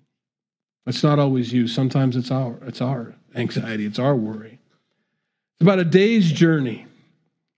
It's 0.85 1.03
not 1.03 1.19
always 1.19 1.53
you. 1.53 1.67
Sometimes 1.67 2.15
it's 2.15 2.31
our, 2.31 2.57
it's 2.63 2.81
our 2.81 3.15
anxiety, 3.35 3.85
it's 3.85 3.99
our 3.99 4.15
worry. 4.15 4.59
It's 5.53 5.61
about 5.61 5.79
a 5.79 5.85
day's 5.85 6.31
journey. 6.31 6.85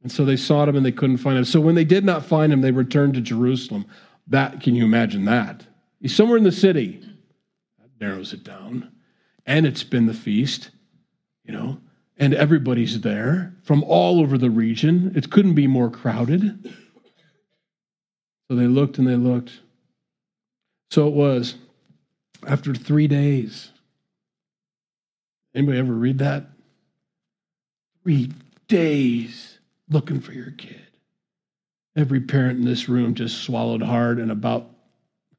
And 0.04 0.12
so 0.12 0.26
they 0.26 0.36
sought 0.36 0.68
him 0.68 0.76
and 0.76 0.86
they 0.86 0.92
couldn't 0.92 1.18
find 1.18 1.38
him. 1.38 1.46
So 1.46 1.62
when 1.62 1.76
they 1.76 1.84
did 1.84 2.04
not 2.04 2.26
find 2.26 2.52
him, 2.52 2.62
they 2.62 2.72
returned 2.72 3.14
to 3.14 3.22
Jerusalem. 3.22 3.86
That 4.28 4.62
can 4.62 4.76
you 4.76 4.84
imagine 4.84 5.26
that? 5.26 5.66
He's 6.00 6.16
somewhere 6.16 6.38
in 6.38 6.44
the 6.44 6.52
city. 6.52 7.00
That 7.80 7.90
narrows 8.00 8.34
it 8.34 8.44
down. 8.44 8.92
And 9.46 9.66
it's 9.66 9.84
been 9.84 10.08
the 10.08 10.14
feast, 10.14 10.72
you 11.44 11.54
know 11.54 11.80
and 12.22 12.36
everybody's 12.36 13.02
there 13.02 13.52
from 13.64 13.84
all 13.84 14.22
over 14.22 14.38
the 14.38 14.52
region. 14.52 15.12
It 15.16 15.32
couldn't 15.32 15.56
be 15.56 15.66
more 15.66 15.90
crowded. 15.90 16.72
So 18.48 18.56
they 18.56 18.68
looked 18.68 19.00
and 19.00 19.08
they 19.08 19.16
looked. 19.16 19.60
So 20.92 21.08
it 21.08 21.16
was 21.16 21.56
after 22.48 22.76
three 22.76 23.08
days. 23.08 23.72
Anybody 25.56 25.80
ever 25.80 25.94
read 25.94 26.20
that? 26.20 26.46
Three 28.04 28.32
days 28.68 29.58
looking 29.90 30.22
for 30.22 30.34
your 30.34 30.52
kid. 30.52 30.88
Every 31.96 32.22
parent 32.22 32.60
in 32.60 32.66
this 32.66 32.88
room 32.88 33.16
just 33.16 33.44
swallowed 33.44 33.82
hard 33.82 34.20
and 34.20 34.32
about 34.32 34.70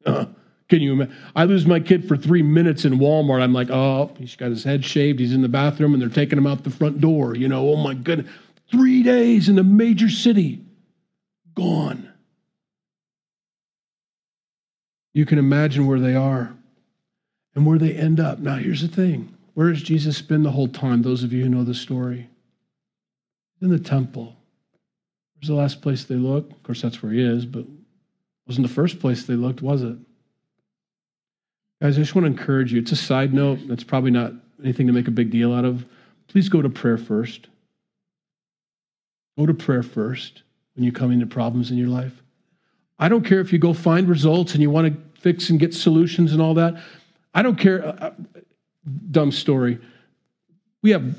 uh, 0.04 0.26
can 0.72 0.80
you? 0.80 1.06
I 1.36 1.44
lose 1.44 1.66
my 1.66 1.80
kid 1.80 2.08
for 2.08 2.16
three 2.16 2.40
minutes 2.40 2.86
in 2.86 2.94
Walmart. 2.94 3.42
I'm 3.42 3.52
like, 3.52 3.68
oh, 3.68 4.10
he's 4.16 4.36
got 4.36 4.48
his 4.48 4.64
head 4.64 4.82
shaved. 4.82 5.20
He's 5.20 5.34
in 5.34 5.42
the 5.42 5.48
bathroom, 5.48 5.92
and 5.92 6.00
they're 6.00 6.08
taking 6.08 6.38
him 6.38 6.46
out 6.46 6.64
the 6.64 6.70
front 6.70 6.98
door. 6.98 7.36
You 7.36 7.46
know, 7.46 7.68
oh 7.68 7.76
my 7.76 7.92
goodness. 7.92 8.32
Three 8.70 9.02
days 9.02 9.50
in 9.50 9.58
a 9.58 9.62
major 9.62 10.08
city, 10.08 10.64
gone. 11.54 12.10
You 15.12 15.26
can 15.26 15.38
imagine 15.38 15.86
where 15.86 16.00
they 16.00 16.14
are 16.14 16.54
and 17.54 17.66
where 17.66 17.78
they 17.78 17.92
end 17.92 18.18
up. 18.18 18.38
Now, 18.38 18.54
here's 18.54 18.80
the 18.80 18.88
thing 18.88 19.36
where 19.52 19.68
has 19.68 19.82
Jesus 19.82 20.22
been 20.22 20.42
the 20.42 20.52
whole 20.52 20.68
time? 20.68 21.02
Those 21.02 21.22
of 21.22 21.34
you 21.34 21.42
who 21.42 21.50
know 21.50 21.64
the 21.64 21.74
story, 21.74 22.30
in 23.60 23.68
the 23.68 23.78
temple. 23.78 24.34
Where's 25.34 25.48
the 25.48 25.54
last 25.54 25.82
place 25.82 26.04
they 26.04 26.14
looked? 26.14 26.52
Of 26.52 26.62
course, 26.62 26.80
that's 26.80 27.02
where 27.02 27.12
he 27.12 27.20
is, 27.20 27.44
but 27.44 27.66
wasn't 28.46 28.66
the 28.66 28.72
first 28.72 29.00
place 29.00 29.24
they 29.24 29.34
looked, 29.34 29.60
was 29.60 29.82
it? 29.82 29.98
Guys, 31.82 31.98
I 31.98 32.02
just 32.02 32.14
want 32.14 32.26
to 32.26 32.30
encourage 32.30 32.72
you. 32.72 32.78
It's 32.78 32.92
a 32.92 32.96
side 32.96 33.34
note. 33.34 33.58
That's 33.66 33.82
probably 33.82 34.12
not 34.12 34.32
anything 34.62 34.86
to 34.86 34.92
make 34.92 35.08
a 35.08 35.10
big 35.10 35.32
deal 35.32 35.52
out 35.52 35.64
of. 35.64 35.84
Please 36.28 36.48
go 36.48 36.62
to 36.62 36.68
prayer 36.68 36.96
first. 36.96 37.48
Go 39.36 39.46
to 39.46 39.54
prayer 39.54 39.82
first 39.82 40.44
when 40.76 40.84
you 40.84 40.92
come 40.92 41.10
into 41.10 41.26
problems 41.26 41.72
in 41.72 41.76
your 41.76 41.88
life. 41.88 42.22
I 43.00 43.08
don't 43.08 43.24
care 43.24 43.40
if 43.40 43.52
you 43.52 43.58
go 43.58 43.72
find 43.72 44.08
results 44.08 44.52
and 44.52 44.62
you 44.62 44.70
want 44.70 44.94
to 44.94 45.20
fix 45.20 45.50
and 45.50 45.58
get 45.58 45.74
solutions 45.74 46.32
and 46.32 46.40
all 46.40 46.54
that. 46.54 46.80
I 47.34 47.42
don't 47.42 47.58
care. 47.58 47.84
Uh, 47.84 47.90
uh 47.90 48.10
dumb 49.10 49.32
story. 49.32 49.80
We 50.82 50.90
have 50.90 51.16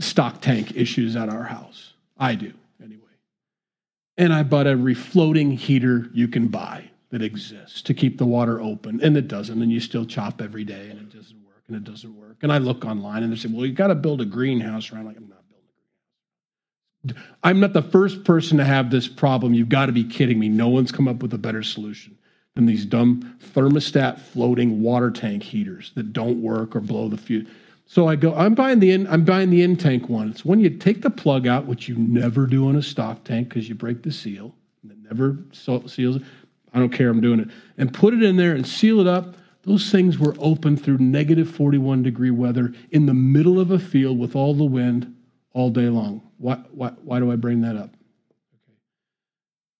stock 0.00 0.42
tank 0.42 0.76
issues 0.76 1.16
at 1.16 1.30
our 1.30 1.44
house. 1.44 1.94
I 2.18 2.34
do, 2.34 2.52
anyway. 2.82 3.00
And 4.18 4.34
I 4.34 4.42
bought 4.42 4.66
every 4.66 4.94
floating 4.94 5.52
heater 5.52 6.10
you 6.12 6.28
can 6.28 6.48
buy 6.48 6.90
that 7.12 7.22
exists 7.22 7.82
to 7.82 7.94
keep 7.94 8.18
the 8.18 8.26
water 8.26 8.60
open, 8.60 9.00
and 9.02 9.16
it 9.16 9.28
doesn't, 9.28 9.62
and 9.62 9.70
you 9.70 9.78
still 9.78 10.04
chop 10.04 10.40
every 10.40 10.64
day, 10.64 10.88
and 10.90 10.98
it 10.98 11.14
doesn't 11.14 11.44
work, 11.44 11.62
and 11.68 11.76
it 11.76 11.84
doesn't 11.84 12.16
work. 12.16 12.38
And 12.42 12.50
I 12.50 12.58
look 12.58 12.84
online, 12.84 13.22
and 13.22 13.30
they 13.30 13.36
say, 13.36 13.48
"Well, 13.52 13.66
you 13.66 13.72
got 13.72 13.88
to 13.88 13.94
build 13.94 14.20
a 14.22 14.24
greenhouse 14.24 14.90
around." 14.90 15.04
Like, 15.04 15.18
I'm 15.18 15.28
not 15.28 15.46
building 15.48 15.68
a 17.04 17.12
greenhouse. 17.12 17.36
I'm 17.44 17.60
not 17.60 17.74
the 17.74 17.82
first 17.82 18.24
person 18.24 18.56
to 18.58 18.64
have 18.64 18.90
this 18.90 19.06
problem. 19.06 19.52
You've 19.54 19.68
got 19.68 19.86
to 19.86 19.92
be 19.92 20.04
kidding 20.04 20.38
me. 20.38 20.48
No 20.48 20.68
one's 20.68 20.90
come 20.90 21.06
up 21.06 21.22
with 21.22 21.34
a 21.34 21.38
better 21.38 21.62
solution 21.62 22.16
than 22.54 22.66
these 22.66 22.86
dumb 22.86 23.38
thermostat 23.54 24.18
floating 24.18 24.82
water 24.82 25.10
tank 25.10 25.42
heaters 25.42 25.92
that 25.94 26.12
don't 26.12 26.42
work 26.42 26.74
or 26.74 26.80
blow 26.80 27.08
the 27.08 27.16
fuse. 27.18 27.46
So 27.84 28.08
I 28.08 28.16
go, 28.16 28.34
I'm 28.34 28.54
buying 28.54 28.80
the 28.80 28.92
in, 28.92 29.06
I'm 29.08 29.24
buying 29.24 29.50
the 29.50 29.62
in 29.62 29.76
tank 29.76 30.08
one. 30.08 30.30
It's 30.30 30.46
when 30.46 30.60
you 30.60 30.70
take 30.70 31.02
the 31.02 31.10
plug 31.10 31.46
out, 31.46 31.66
which 31.66 31.88
you 31.88 31.96
never 31.96 32.46
do 32.46 32.68
on 32.68 32.76
a 32.76 32.82
stock 32.82 33.24
tank 33.24 33.50
because 33.50 33.68
you 33.68 33.74
break 33.74 34.02
the 34.02 34.12
seal. 34.12 34.54
And 34.82 34.92
it 34.92 34.98
never 35.02 35.38
seals. 35.52 36.22
I 36.72 36.78
don't 36.78 36.92
care, 36.92 37.10
I'm 37.10 37.20
doing 37.20 37.40
it. 37.40 37.48
And 37.76 37.92
put 37.92 38.14
it 38.14 38.22
in 38.22 38.36
there 38.36 38.54
and 38.54 38.66
seal 38.66 39.00
it 39.00 39.06
up. 39.06 39.36
Those 39.64 39.90
things 39.90 40.18
were 40.18 40.34
open 40.38 40.76
through 40.76 40.98
negative 40.98 41.48
41 41.48 42.02
degree 42.02 42.30
weather 42.30 42.72
in 42.90 43.06
the 43.06 43.14
middle 43.14 43.60
of 43.60 43.70
a 43.70 43.78
field 43.78 44.18
with 44.18 44.34
all 44.34 44.54
the 44.54 44.64
wind 44.64 45.14
all 45.52 45.70
day 45.70 45.88
long. 45.88 46.22
Why, 46.38 46.56
why, 46.72 46.88
why 47.02 47.20
do 47.20 47.30
I 47.30 47.36
bring 47.36 47.60
that 47.60 47.76
up? 47.76 47.90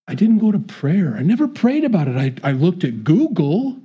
I 0.07 0.15
didn't 0.15 0.39
go 0.39 0.53
to 0.53 0.59
prayer. 0.59 1.15
I 1.17 1.23
never 1.23 1.49
prayed 1.49 1.85
about 1.85 2.09
it. 2.09 2.17
I, 2.17 2.49
I 2.49 2.53
looked 2.53 2.85
at 2.85 3.05
Google. 3.05 3.79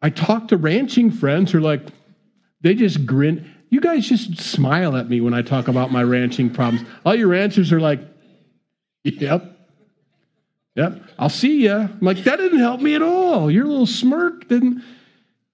I 0.00 0.10
talked 0.10 0.48
to 0.48 0.56
ranching 0.56 1.10
friends 1.10 1.52
who 1.52 1.58
are 1.58 1.62
like, 1.62 1.82
they 2.60 2.74
just 2.74 3.06
grin. 3.06 3.52
You 3.70 3.80
guys 3.80 4.08
just 4.08 4.38
smile 4.38 4.96
at 4.96 5.08
me 5.08 5.20
when 5.20 5.34
I 5.34 5.42
talk 5.42 5.68
about 5.68 5.90
my 5.90 6.02
ranching 6.02 6.50
problems. 6.50 6.86
All 7.04 7.14
your 7.14 7.28
ranchers 7.28 7.72
are 7.72 7.80
like, 7.80 8.00
yep, 9.04 9.55
Yep, 10.76 11.02
I'll 11.18 11.30
see 11.30 11.62
you. 11.62 11.72
I'm 11.72 11.98
like, 12.00 12.18
that 12.24 12.36
didn't 12.36 12.58
help 12.58 12.80
me 12.80 12.94
at 12.94 13.02
all. 13.02 13.50
Your 13.50 13.64
little 13.64 13.86
smirk 13.86 14.46
didn't. 14.46 14.84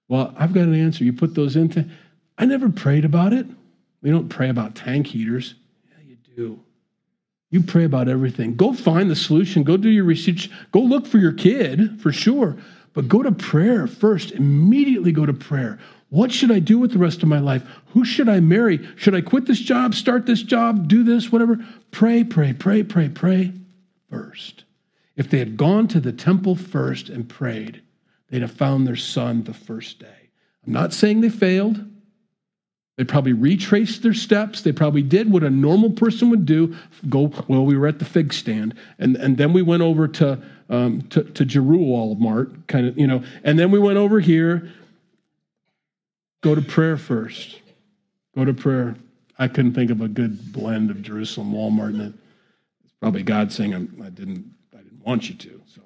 Well, 0.09 0.35
I've 0.37 0.53
got 0.53 0.65
an 0.65 0.75
answer. 0.75 1.05
You 1.05 1.13
put 1.13 1.35
those 1.35 1.57
into. 1.57 1.89
I 2.37 2.45
never 2.45 2.69
prayed 2.69 3.05
about 3.05 3.33
it. 3.33 3.47
We 4.03 4.11
don't 4.11 4.29
pray 4.29 4.49
about 4.49 4.75
tank 4.75 5.07
heaters. 5.07 5.55
Yeah, 5.89 6.05
you 6.05 6.17
do. 6.37 6.61
You 7.51 7.63
pray 7.63 7.85
about 7.85 8.09
everything. 8.09 8.57
Go 8.57 8.73
find 8.73 9.09
the 9.09 9.17
solution. 9.17 9.63
Go 9.63 9.77
do 9.77 9.89
your 9.89 10.05
research. 10.05 10.51
Go 10.73 10.81
look 10.81 11.07
for 11.07 11.19
your 11.19 11.33
kid 11.33 12.01
for 12.01 12.13
sure. 12.13 12.57
But 12.93 13.09
go 13.09 13.23
to 13.23 13.31
prayer 13.31 13.87
first. 13.87 14.33
Immediately 14.33 15.13
go 15.13 15.25
to 15.25 15.33
prayer. 15.33 15.79
What 16.09 16.33
should 16.33 16.51
I 16.51 16.59
do 16.59 16.79
with 16.79 16.93
the 16.93 16.99
rest 16.99 17.23
of 17.23 17.29
my 17.29 17.39
life? 17.39 17.63
Who 17.93 18.05
should 18.05 18.29
I 18.29 18.41
marry? 18.41 18.87
Should 18.97 19.15
I 19.15 19.21
quit 19.21 19.47
this 19.47 19.61
job, 19.61 19.95
start 19.95 20.27
this 20.27 20.43
job, 20.43 20.89
do 20.89 21.05
this, 21.05 21.31
whatever? 21.31 21.59
Pray, 21.91 22.25
pray, 22.25 22.53
pray, 22.53 22.83
pray, 22.83 23.09
pray 23.09 23.53
first. 24.11 24.65
If 25.17 25.31
they 25.31 25.39
had 25.39 25.57
gone 25.57 25.89
to 25.89 26.01
the 26.01 26.13
temple 26.13 26.57
first 26.57 27.09
and 27.09 27.29
prayed, 27.29 27.83
they'd 28.31 28.43
have 28.43 28.53
found 28.53 28.87
their 28.87 28.97
son 28.97 29.45
the 29.45 29.55
first 29.55 29.99
day. 29.99 30.31
I'm 30.67 30.73
not 30.73 30.93
saying 30.93 31.21
they 31.21 31.29
failed. 31.29 31.85
They 32.97 33.05
probably 33.05 33.33
retraced 33.33 34.03
their 34.03 34.15
steps. 34.15 34.61
They 34.61 34.73
probably 34.73 35.03
did 35.03 35.33
what 35.33 35.43
a 35.43 35.51
normal 35.51 35.91
person 35.91 36.31
would 36.31 36.47
do. 36.47 36.77
Go, 37.09 37.33
well, 37.49 37.65
we 37.65 37.77
were 37.77 37.87
at 37.87 37.99
the 37.99 38.05
fig 38.05 38.33
stand, 38.33 38.75
and, 38.99 39.17
and 39.17 39.39
then 39.39 39.53
we 39.53 39.63
went 39.63 39.83
over 39.83 40.07
to, 40.09 40.43
um, 40.69 41.03
to, 41.11 41.25
to 41.25 41.45
Jeruel 41.45 42.19
Mart, 42.19 42.67
kind 42.69 42.87
of, 42.87 42.99
you 42.99 43.07
know, 43.07 43.25
and 43.45 43.59
then 43.59 43.71
we 43.71 43.79
went 43.79 43.97
over 43.97 44.21
here. 44.21 44.71
Go 46.43 46.55
to 46.55 46.63
prayer 46.63 46.97
first. 46.97 47.61
Go 48.35 48.45
to 48.45 48.53
prayer. 48.53 48.97
I 49.39 49.49
couldn't 49.49 49.75
think 49.75 49.91
of 49.91 50.01
a 50.01 50.09
good 50.09 50.53
blend 50.53 50.91
of 50.91 51.03
Jerusalem 51.03 51.53
Walmart, 51.53 51.91
and 51.91 52.03
it. 52.03 52.13
it's 52.85 52.93
probably 53.01 53.23
God 53.23 53.53
saying 53.53 53.75
I'm, 53.75 54.03
I 54.05 54.11
didn't 54.11 54.53
want 55.05 55.29
you 55.29 55.35
to. 55.37 55.63
So, 55.67 55.83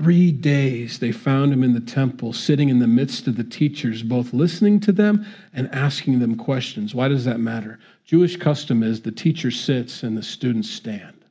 three 0.00 0.32
days 0.32 0.98
they 0.98 1.12
found 1.12 1.52
him 1.52 1.62
in 1.62 1.74
the 1.74 1.80
temple, 1.80 2.32
sitting 2.32 2.68
in 2.68 2.78
the 2.78 2.86
midst 2.86 3.26
of 3.26 3.36
the 3.36 3.44
teachers, 3.44 4.02
both 4.02 4.32
listening 4.32 4.80
to 4.80 4.92
them 4.92 5.26
and 5.52 5.72
asking 5.74 6.18
them 6.18 6.36
questions. 6.36 6.94
Why 6.94 7.08
does 7.08 7.24
that 7.26 7.40
matter? 7.40 7.78
Jewish 8.04 8.36
custom 8.36 8.82
is 8.82 9.02
the 9.02 9.12
teacher 9.12 9.50
sits 9.50 10.02
and 10.02 10.16
the 10.16 10.22
students 10.22 10.70
stand. 10.70 11.24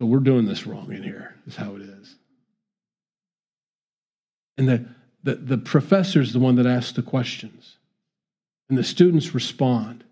So 0.00 0.06
we're 0.06 0.20
doing 0.20 0.46
this 0.46 0.66
wrong 0.66 0.92
in 0.92 1.02
here, 1.02 1.36
is 1.46 1.56
how 1.56 1.76
it 1.76 1.82
is. 1.82 2.16
And 4.56 4.68
the, 4.68 4.86
the, 5.22 5.34
the 5.36 5.58
professor 5.58 6.20
is 6.20 6.32
the 6.32 6.38
one 6.38 6.56
that 6.56 6.66
asks 6.66 6.92
the 6.92 7.02
questions. 7.02 7.76
And 8.68 8.78
the 8.78 8.84
students 8.84 9.34
respond. 9.34 10.04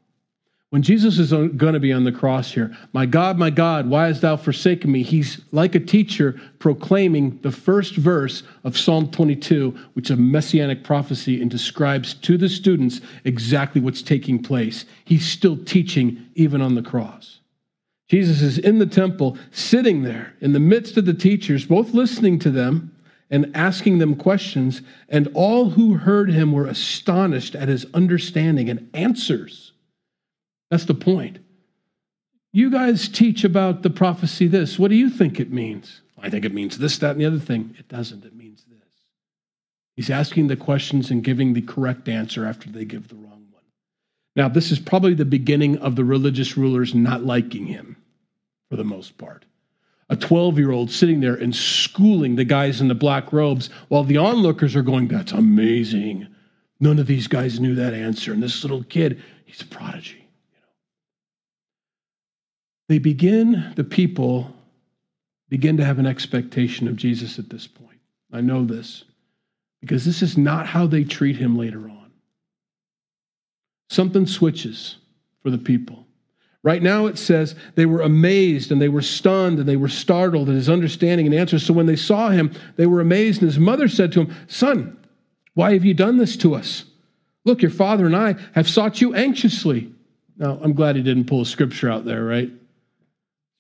When 0.71 0.83
Jesus 0.83 1.19
is 1.19 1.31
going 1.31 1.73
to 1.73 1.81
be 1.81 1.95
on 1.95 2.05
the 2.05 2.13
cross 2.13 2.53
here, 2.53 2.77
my 2.93 3.07
God, 3.07 3.39
my 3.39 3.49
God, 3.49 3.89
why 3.89 4.09
hast 4.09 4.21
thou 4.21 4.37
forsaken 4.37 4.93
me? 4.93 5.03
He's 5.03 5.41
like 5.51 5.75
a 5.75 5.81
teacher 5.81 6.39
proclaiming 6.59 7.39
the 7.41 7.51
first 7.51 7.97
verse 7.97 8.43
of 8.65 8.77
Psalm 8.77 9.11
22, 9.11 9.71
which 9.95 10.11
is 10.11 10.19
a 10.19 10.21
messianic 10.21 10.85
prophecy 10.85 11.41
and 11.41 11.51
describes 11.51 12.13
to 12.13 12.37
the 12.37 12.51
students 12.51 13.01
exactly 13.25 13.81
what's 13.81 14.03
taking 14.03 14.43
place. 14.43 14.85
He's 15.07 15.27
still 15.27 15.57
teaching 15.57 16.27
even 16.35 16.61
on 16.61 16.75
the 16.75 16.83
cross. 16.83 17.41
Jesus 18.11 18.43
is 18.43 18.59
in 18.59 18.79
the 18.79 18.87
temple, 18.87 19.39
sitting 19.51 20.03
there 20.03 20.35
in 20.43 20.53
the 20.53 20.61
midst 20.61 20.99
of 20.99 21.07
the 21.07 21.15
teachers, 21.15 21.65
both 21.65 21.95
listening 21.95 22.39
to 22.41 22.51
them 22.51 22.95
and 23.31 23.51
asking 23.55 23.99
them 23.99 24.17
questions, 24.17 24.83
and 25.09 25.29
all 25.33 25.71
who 25.71 25.95
heard 25.95 26.31
him 26.31 26.53
were 26.53 26.67
astonished 26.67 27.55
at 27.55 27.69
his 27.69 27.87
understanding 27.95 28.69
and 28.69 28.91
answers. 28.93 29.73
That's 30.71 30.85
the 30.85 30.95
point. 30.95 31.39
You 32.53 32.71
guys 32.71 33.09
teach 33.09 33.45
about 33.45 33.83
the 33.83 33.91
prophecy 33.91 34.47
this. 34.47 34.79
What 34.79 34.89
do 34.89 34.97
you 34.97 35.11
think 35.11 35.39
it 35.39 35.53
means? 35.53 36.03
I 36.21 36.31
think 36.31 36.45
it 36.45 36.55
means 36.55 36.79
this, 36.79 36.99
that, 36.99 37.13
and 37.13 37.21
the 37.21 37.27
other 37.27 37.39
thing. 37.39 37.75
It 37.79 37.89
doesn't. 37.89 38.25
It 38.25 38.35
means 38.35 38.65
this. 38.69 38.79
He's 39.97 40.11
asking 40.11 40.49
the 40.49 40.57
questions 40.57 41.11
and 41.11 41.23
giving 41.23 41.53
the 41.53 41.63
correct 41.63 42.09
answer 42.09 42.47
after 42.47 42.69
they 42.69 42.85
give 42.85 43.09
the 43.09 43.17
wrong 43.17 43.47
one. 43.51 43.63
Now, 44.35 44.49
this 44.49 44.71
is 44.71 44.79
probably 44.79 45.15
the 45.15 45.25
beginning 45.25 45.79
of 45.79 45.97
the 45.97 46.05
religious 46.05 46.57
rulers 46.57 46.95
not 46.95 47.25
liking 47.25 47.67
him 47.67 47.97
for 48.71 48.77
the 48.77 48.85
most 48.85 49.19
part. 49.19 49.45
A 50.11 50.17
12 50.17 50.59
year 50.59 50.71
old 50.71 50.91
sitting 50.91 51.21
there 51.21 51.35
and 51.35 51.55
schooling 51.55 52.37
the 52.37 52.45
guys 52.45 52.81
in 52.81 52.89
the 52.89 52.95
black 52.95 53.33
robes 53.33 53.69
while 53.89 54.05
the 54.05 54.17
onlookers 54.17 54.75
are 54.75 54.83
going, 54.83 55.09
That's 55.09 55.33
amazing. 55.33 56.29
None 56.81 56.99
of 56.99 57.07
these 57.07 57.27
guys 57.27 57.61
knew 57.61 57.75
that 57.75 57.93
answer. 57.93 58.33
And 58.33 58.43
this 58.43 58.63
little 58.63 58.85
kid, 58.85 59.23
he's 59.45 59.61
a 59.61 59.67
prodigy. 59.67 60.28
They 62.89 62.99
begin, 62.99 63.73
the 63.77 63.85
people 63.85 64.55
begin 65.49 65.77
to 65.77 65.85
have 65.85 65.99
an 65.99 66.07
expectation 66.07 66.89
of 66.89 66.97
Jesus 66.97 67.39
at 67.39 67.51
this 67.51 67.67
point. 67.67 68.01
I 68.33 68.41
know 68.41 68.65
this 68.65 69.05
because 69.81 70.05
this 70.05 70.23
is 70.23 70.37
not 70.37 70.67
how 70.67 70.87
they 70.87 71.05
treat 71.05 71.37
him 71.37 71.57
later 71.57 71.81
on. 71.89 72.11
Something 73.91 74.27
switches 74.27 74.97
for 75.43 75.51
the 75.51 75.59
people. 75.59 76.07
Right 76.63 76.83
now 76.83 77.07
it 77.07 77.17
says 77.17 77.55
they 77.77 77.87
were 77.87 78.03
amazed 78.03 78.73
and 78.73 78.83
they 78.83 78.89
were 78.89 79.03
stunned 79.03 79.61
and 79.61 79.69
they 79.69 79.77
were 79.77 79.89
startled 79.89 80.49
at 80.49 80.55
his 80.55 80.69
understanding 80.69 81.27
and 81.27 81.35
answers. 81.35 81.65
So 81.65 81.73
when 81.73 81.87
they 81.87 81.97
saw 81.97 82.31
him, 82.31 82.53
they 82.77 82.87
were 82.87 83.01
amazed. 83.01 83.41
And 83.41 83.49
his 83.49 83.59
mother 83.59 83.89
said 83.89 84.13
to 84.13 84.23
him, 84.23 84.37
Son, 84.49 84.97
why 85.55 85.73
have 85.75 85.85
you 85.85 85.95
done 85.95 86.17
this 86.17 86.37
to 86.39 86.55
us? 86.55 86.85
Look, 87.45 87.63
your 87.63 87.71
father 87.71 88.07
and 88.07 88.17
I 88.17 88.35
have 88.55 88.69
sought 88.69 89.01
you 89.01 89.15
anxiously. 89.15 89.93
Now, 90.37 90.59
I'm 90.63 90.75
glad 90.75 90.97
he 90.97 91.03
didn't 91.03 91.27
pull 91.27 91.41
a 91.41 91.47
scripture 91.47 91.91
out 91.91 92.05
there, 92.05 92.25
right? 92.25 92.51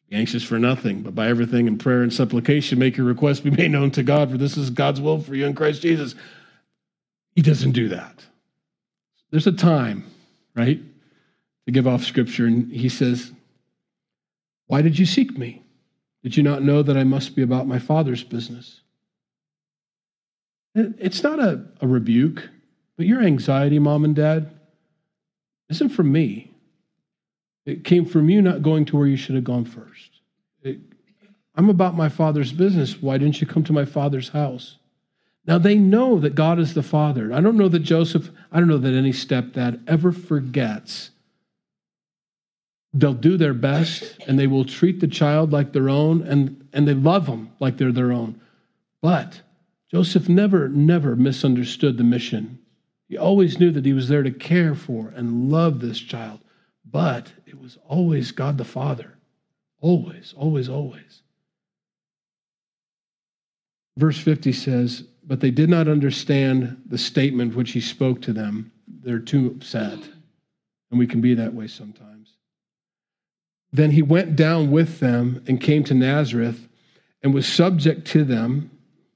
Be 0.08 0.16
anxious 0.16 0.42
for 0.42 0.58
nothing, 0.58 1.02
but 1.02 1.14
by 1.14 1.28
everything 1.28 1.66
in 1.66 1.76
prayer 1.76 2.02
and 2.02 2.12
supplication, 2.12 2.78
make 2.78 2.96
your 2.96 3.06
request 3.06 3.44
be 3.44 3.50
made 3.50 3.70
known 3.70 3.90
to 3.92 4.02
God, 4.02 4.30
for 4.30 4.38
this 4.38 4.56
is 4.56 4.70
God's 4.70 5.00
will 5.00 5.20
for 5.20 5.34
you 5.34 5.46
in 5.46 5.54
Christ 5.54 5.82
Jesus. 5.82 6.14
He 7.34 7.42
doesn't 7.42 7.72
do 7.72 7.88
that. 7.90 8.24
There's 9.30 9.46
a 9.46 9.52
time, 9.52 10.04
right, 10.54 10.80
to 11.66 11.72
give 11.72 11.86
off 11.86 12.04
scripture, 12.04 12.46
and 12.46 12.72
he 12.72 12.88
says, 12.88 13.30
Why 14.66 14.80
did 14.80 14.98
you 14.98 15.04
seek 15.04 15.36
me? 15.36 15.62
Did 16.22 16.36
you 16.36 16.42
not 16.42 16.62
know 16.62 16.82
that 16.82 16.96
I 16.96 17.04
must 17.04 17.36
be 17.36 17.42
about 17.42 17.66
my 17.66 17.78
Father's 17.78 18.24
business? 18.24 18.80
It's 20.74 21.22
not 21.22 21.38
a, 21.38 21.64
a 21.80 21.86
rebuke, 21.86 22.48
but 22.96 23.06
your 23.06 23.22
anxiety, 23.22 23.78
mom 23.78 24.04
and 24.04 24.14
dad, 24.14 24.50
isn't 25.68 25.90
from 25.90 26.10
me. 26.10 26.52
It 27.68 27.84
came 27.84 28.06
from 28.06 28.30
you 28.30 28.40
not 28.40 28.62
going 28.62 28.86
to 28.86 28.96
where 28.96 29.06
you 29.06 29.16
should 29.16 29.34
have 29.34 29.44
gone 29.44 29.66
first. 29.66 30.22
It, 30.62 30.78
I'm 31.54 31.68
about 31.68 31.94
my 31.94 32.08
father's 32.08 32.50
business. 32.50 33.02
Why 33.02 33.18
didn't 33.18 33.42
you 33.42 33.46
come 33.46 33.62
to 33.64 33.74
my 33.74 33.84
father's 33.84 34.30
house? 34.30 34.78
Now 35.46 35.58
they 35.58 35.74
know 35.74 36.18
that 36.18 36.34
God 36.34 36.58
is 36.58 36.72
the 36.72 36.82
father. 36.82 37.30
I 37.30 37.42
don't 37.42 37.58
know 37.58 37.68
that 37.68 37.80
Joseph, 37.80 38.30
I 38.50 38.58
don't 38.58 38.68
know 38.68 38.78
that 38.78 38.94
any 38.94 39.12
stepdad 39.12 39.86
ever 39.86 40.12
forgets. 40.12 41.10
They'll 42.94 43.12
do 43.12 43.36
their 43.36 43.52
best 43.52 44.18
and 44.26 44.38
they 44.38 44.46
will 44.46 44.64
treat 44.64 45.00
the 45.00 45.06
child 45.06 45.52
like 45.52 45.74
their 45.74 45.90
own 45.90 46.22
and, 46.22 46.66
and 46.72 46.88
they 46.88 46.94
love 46.94 47.26
them 47.26 47.50
like 47.60 47.76
they're 47.76 47.92
their 47.92 48.12
own. 48.12 48.40
But 49.02 49.42
Joseph 49.90 50.26
never, 50.26 50.70
never 50.70 51.16
misunderstood 51.16 51.98
the 51.98 52.04
mission. 52.04 52.60
He 53.10 53.18
always 53.18 53.60
knew 53.60 53.70
that 53.72 53.84
he 53.84 53.92
was 53.92 54.08
there 54.08 54.22
to 54.22 54.30
care 54.30 54.74
for 54.74 55.12
and 55.14 55.50
love 55.50 55.80
this 55.80 55.98
child. 55.98 56.40
But 56.90 57.32
it 57.46 57.60
was 57.60 57.78
always 57.86 58.32
God 58.32 58.58
the 58.58 58.64
Father. 58.64 59.18
Always, 59.80 60.34
always, 60.36 60.68
always. 60.68 61.22
Verse 63.96 64.18
50 64.18 64.52
says, 64.52 65.04
But 65.24 65.40
they 65.40 65.50
did 65.50 65.68
not 65.68 65.88
understand 65.88 66.82
the 66.86 66.98
statement 66.98 67.54
which 67.54 67.72
he 67.72 67.80
spoke 67.80 68.22
to 68.22 68.32
them. 68.32 68.72
They're 68.86 69.18
too 69.18 69.48
upset. 69.48 69.98
And 70.90 70.98
we 70.98 71.06
can 71.06 71.20
be 71.20 71.34
that 71.34 71.54
way 71.54 71.66
sometimes. 71.66 72.34
Then 73.70 73.90
he 73.90 74.02
went 74.02 74.34
down 74.34 74.70
with 74.70 75.00
them 75.00 75.44
and 75.46 75.60
came 75.60 75.84
to 75.84 75.94
Nazareth 75.94 76.68
and 77.22 77.34
was 77.34 77.46
subject 77.46 78.06
to 78.08 78.24
them. 78.24 78.70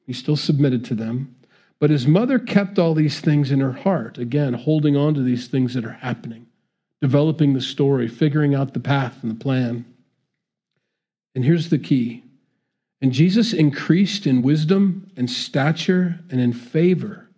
He 0.05 0.13
still 0.13 0.37
submitted 0.37 0.85
to 0.87 0.95
them. 0.95 1.37
But 1.79 1.91
his 1.91 2.07
mother 2.07 2.39
kept 2.39 2.79
all 2.79 2.95
these 2.95 3.21
things 3.21 3.51
in 3.51 3.61
her 3.61 3.73
heart, 3.73 4.19
again, 4.19 4.53
holding 4.53 4.97
on 4.97 5.15
to 5.15 5.23
these 5.23 5.49
things 5.49 5.75
that 5.75 5.85
are 5.85 5.93
happening 5.93 6.47
developing 7.03 7.53
the 7.53 7.61
story, 7.61 8.07
figuring 8.07 8.55
out 8.55 8.73
the 8.73 8.81
path 8.81 9.19
and 9.23 9.31
the 9.31 9.45
plan. 9.45 9.85
And 11.35 11.45
here's 11.45 11.69
the 11.69 11.79
key. 11.79 12.23
And 13.03 13.13
Jesus 13.13 13.53
increased 13.53 14.25
in 14.25 14.41
wisdom 14.41 15.11
and 15.17 15.29
stature 15.29 16.21
and 16.31 16.41
in 16.41 16.53
favor 16.53 17.29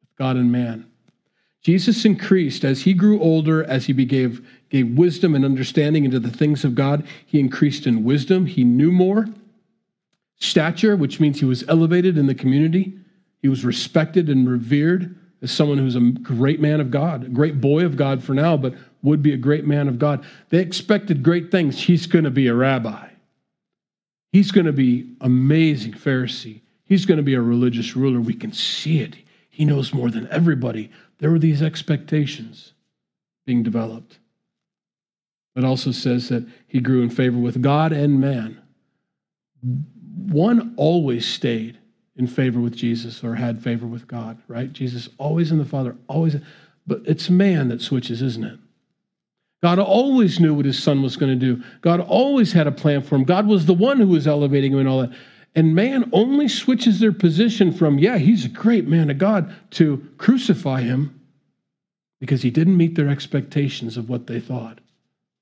with 0.00 0.16
God 0.16 0.36
and 0.36 0.52
man. 0.52 0.86
Jesus 1.62 2.04
increased 2.04 2.64
as 2.64 2.82
he 2.82 2.94
grew 2.94 3.20
older, 3.20 3.64
as 3.64 3.86
he 3.86 3.92
gave, 4.04 4.48
gave 4.70 4.96
wisdom 4.96 5.34
and 5.34 5.44
understanding 5.44 6.04
into 6.04 6.20
the 6.20 6.30
things 6.30 6.64
of 6.64 6.76
God. 6.76 7.04
He 7.26 7.40
increased 7.40 7.88
in 7.88 8.04
wisdom. 8.04 8.46
He 8.46 8.62
knew 8.62 8.92
more. 8.92 9.26
Stature, 10.36 10.96
which 10.96 11.18
means 11.18 11.40
he 11.40 11.44
was 11.44 11.64
elevated 11.66 12.16
in 12.16 12.28
the 12.28 12.34
community. 12.36 12.96
He 13.42 13.48
was 13.48 13.64
respected 13.64 14.28
and 14.28 14.48
revered 14.48 15.16
as 15.42 15.50
someone 15.50 15.78
who's 15.78 15.96
a 15.96 16.00
great 16.00 16.60
man 16.60 16.80
of 16.80 16.92
God, 16.92 17.24
a 17.24 17.28
great 17.28 17.60
boy 17.60 17.84
of 17.84 17.96
God 17.96 18.22
for 18.22 18.34
now, 18.34 18.56
but 18.56 18.74
would 19.02 19.22
be 19.22 19.32
a 19.32 19.38
great 19.38 19.66
man 19.66 19.88
of 19.88 19.98
God. 19.98 20.24
They 20.50 20.58
expected 20.58 21.22
great 21.22 21.50
things. 21.50 21.80
He's 21.80 22.06
going 22.06 22.24
to 22.24 22.30
be 22.30 22.48
a 22.48 22.54
rabbi. 22.54 23.08
He's 24.32 24.50
going 24.50 24.66
to 24.66 24.72
be 24.72 25.14
amazing 25.20 25.92
Pharisee. 25.92 26.60
He's 26.84 27.06
going 27.06 27.16
to 27.18 27.22
be 27.22 27.34
a 27.34 27.40
religious 27.40 27.96
ruler. 27.96 28.20
We 28.20 28.34
can 28.34 28.52
see 28.52 29.00
it. 29.00 29.16
He 29.50 29.64
knows 29.64 29.92
more 29.92 30.10
than 30.10 30.28
everybody. 30.28 30.90
There 31.18 31.30
were 31.30 31.38
these 31.38 31.62
expectations 31.62 32.72
being 33.46 33.62
developed. 33.62 34.18
It 35.56 35.64
also 35.64 35.90
says 35.90 36.28
that 36.28 36.46
he 36.66 36.80
grew 36.80 37.02
in 37.02 37.10
favor 37.10 37.38
with 37.38 37.60
God 37.60 37.92
and 37.92 38.20
man. 38.20 38.62
One 39.60 40.74
always 40.76 41.26
stayed 41.26 41.78
in 42.16 42.26
favor 42.26 42.60
with 42.60 42.76
Jesus 42.76 43.24
or 43.24 43.34
had 43.34 43.62
favor 43.62 43.86
with 43.86 44.06
God, 44.06 44.38
right? 44.46 44.72
Jesus 44.72 45.08
always 45.18 45.50
in 45.50 45.58
the 45.58 45.64
Father, 45.64 45.96
always. 46.06 46.36
But 46.86 47.02
it's 47.04 47.28
man 47.28 47.68
that 47.68 47.82
switches, 47.82 48.22
isn't 48.22 48.44
it? 48.44 48.58
God 49.62 49.78
always 49.78 50.38
knew 50.38 50.54
what 50.54 50.66
his 50.66 50.80
son 50.80 51.02
was 51.02 51.16
going 51.16 51.38
to 51.38 51.54
do. 51.54 51.62
God 51.80 52.00
always 52.00 52.52
had 52.52 52.66
a 52.66 52.72
plan 52.72 53.02
for 53.02 53.16
him. 53.16 53.24
God 53.24 53.46
was 53.46 53.66
the 53.66 53.74
one 53.74 53.98
who 53.98 54.08
was 54.08 54.26
elevating 54.26 54.72
him 54.72 54.78
and 54.78 54.88
all 54.88 55.00
that. 55.00 55.16
And 55.54 55.74
man 55.74 56.08
only 56.12 56.46
switches 56.46 57.00
their 57.00 57.12
position 57.12 57.72
from, 57.72 57.98
yeah, 57.98 58.18
he's 58.18 58.44
a 58.44 58.48
great 58.48 58.86
man 58.86 59.10
of 59.10 59.18
God, 59.18 59.52
to 59.72 60.06
crucify 60.18 60.82
him 60.82 61.20
because 62.20 62.42
he 62.42 62.50
didn't 62.50 62.76
meet 62.76 62.94
their 62.94 63.08
expectations 63.08 63.96
of 63.96 64.08
what 64.08 64.26
they 64.28 64.38
thought. 64.38 64.78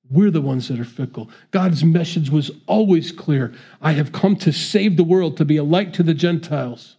We're 0.09 0.31
the 0.31 0.41
ones 0.41 0.69
that 0.69 0.79
are 0.79 0.85
fickle. 0.85 1.29
God's 1.51 1.83
message 1.83 2.29
was 2.29 2.49
always 2.65 3.11
clear 3.11 3.53
I 3.81 3.91
have 3.91 4.11
come 4.11 4.35
to 4.37 4.51
save 4.51 4.97
the 4.97 5.03
world, 5.03 5.37
to 5.37 5.45
be 5.45 5.57
a 5.57 5.63
light 5.63 5.93
to 5.95 6.03
the 6.03 6.13
Gentiles. 6.13 6.95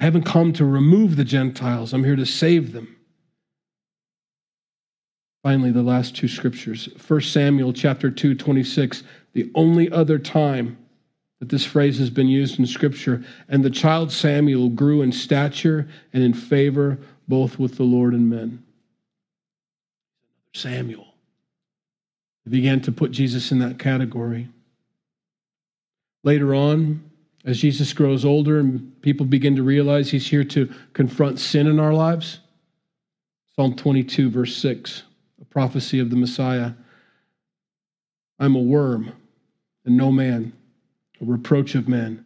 I 0.00 0.04
haven't 0.04 0.24
come 0.24 0.52
to 0.54 0.64
remove 0.64 1.16
the 1.16 1.24
Gentiles, 1.24 1.92
I'm 1.92 2.04
here 2.04 2.16
to 2.16 2.26
save 2.26 2.72
them. 2.72 2.96
Finally, 5.42 5.70
the 5.70 5.82
last 5.82 6.14
two 6.14 6.28
scriptures. 6.28 6.88
1 7.06 7.20
Samuel 7.22 7.72
chapter 7.72 8.10
2, 8.10 8.34
26, 8.34 9.02
the 9.32 9.50
only 9.54 9.90
other 9.90 10.18
time 10.18 10.76
that 11.38 11.48
this 11.48 11.64
phrase 11.64 11.98
has 11.98 12.10
been 12.10 12.28
used 12.28 12.58
in 12.58 12.66
scripture. 12.66 13.24
And 13.48 13.64
the 13.64 13.70
child 13.70 14.12
Samuel 14.12 14.68
grew 14.68 15.02
in 15.02 15.12
stature 15.12 15.88
and 16.12 16.22
in 16.22 16.34
favor 16.34 16.98
both 17.26 17.58
with 17.58 17.76
the 17.76 17.84
Lord 17.84 18.12
and 18.12 18.28
men. 18.28 18.62
Samuel. 20.54 21.06
Began 22.48 22.80
to 22.82 22.92
put 22.92 23.12
Jesus 23.12 23.52
in 23.52 23.60
that 23.60 23.78
category. 23.78 24.48
Later 26.24 26.54
on, 26.54 27.08
as 27.44 27.60
Jesus 27.60 27.92
grows 27.92 28.24
older 28.24 28.58
and 28.58 29.00
people 29.02 29.24
begin 29.24 29.56
to 29.56 29.62
realize 29.62 30.10
he's 30.10 30.26
here 30.26 30.44
to 30.44 30.68
confront 30.92 31.38
sin 31.38 31.66
in 31.68 31.78
our 31.78 31.94
lives, 31.94 32.40
Psalm 33.54 33.76
22, 33.76 34.30
verse 34.30 34.56
6, 34.56 35.02
a 35.02 35.09
prophecy 35.50 35.98
of 35.98 36.10
the 36.10 36.16
Messiah. 36.16 36.72
I'm 38.38 38.54
a 38.54 38.60
worm 38.60 39.12
and 39.84 39.96
no 39.96 40.10
man, 40.10 40.52
a 41.20 41.24
reproach 41.24 41.74
of 41.74 41.88
men, 41.88 42.24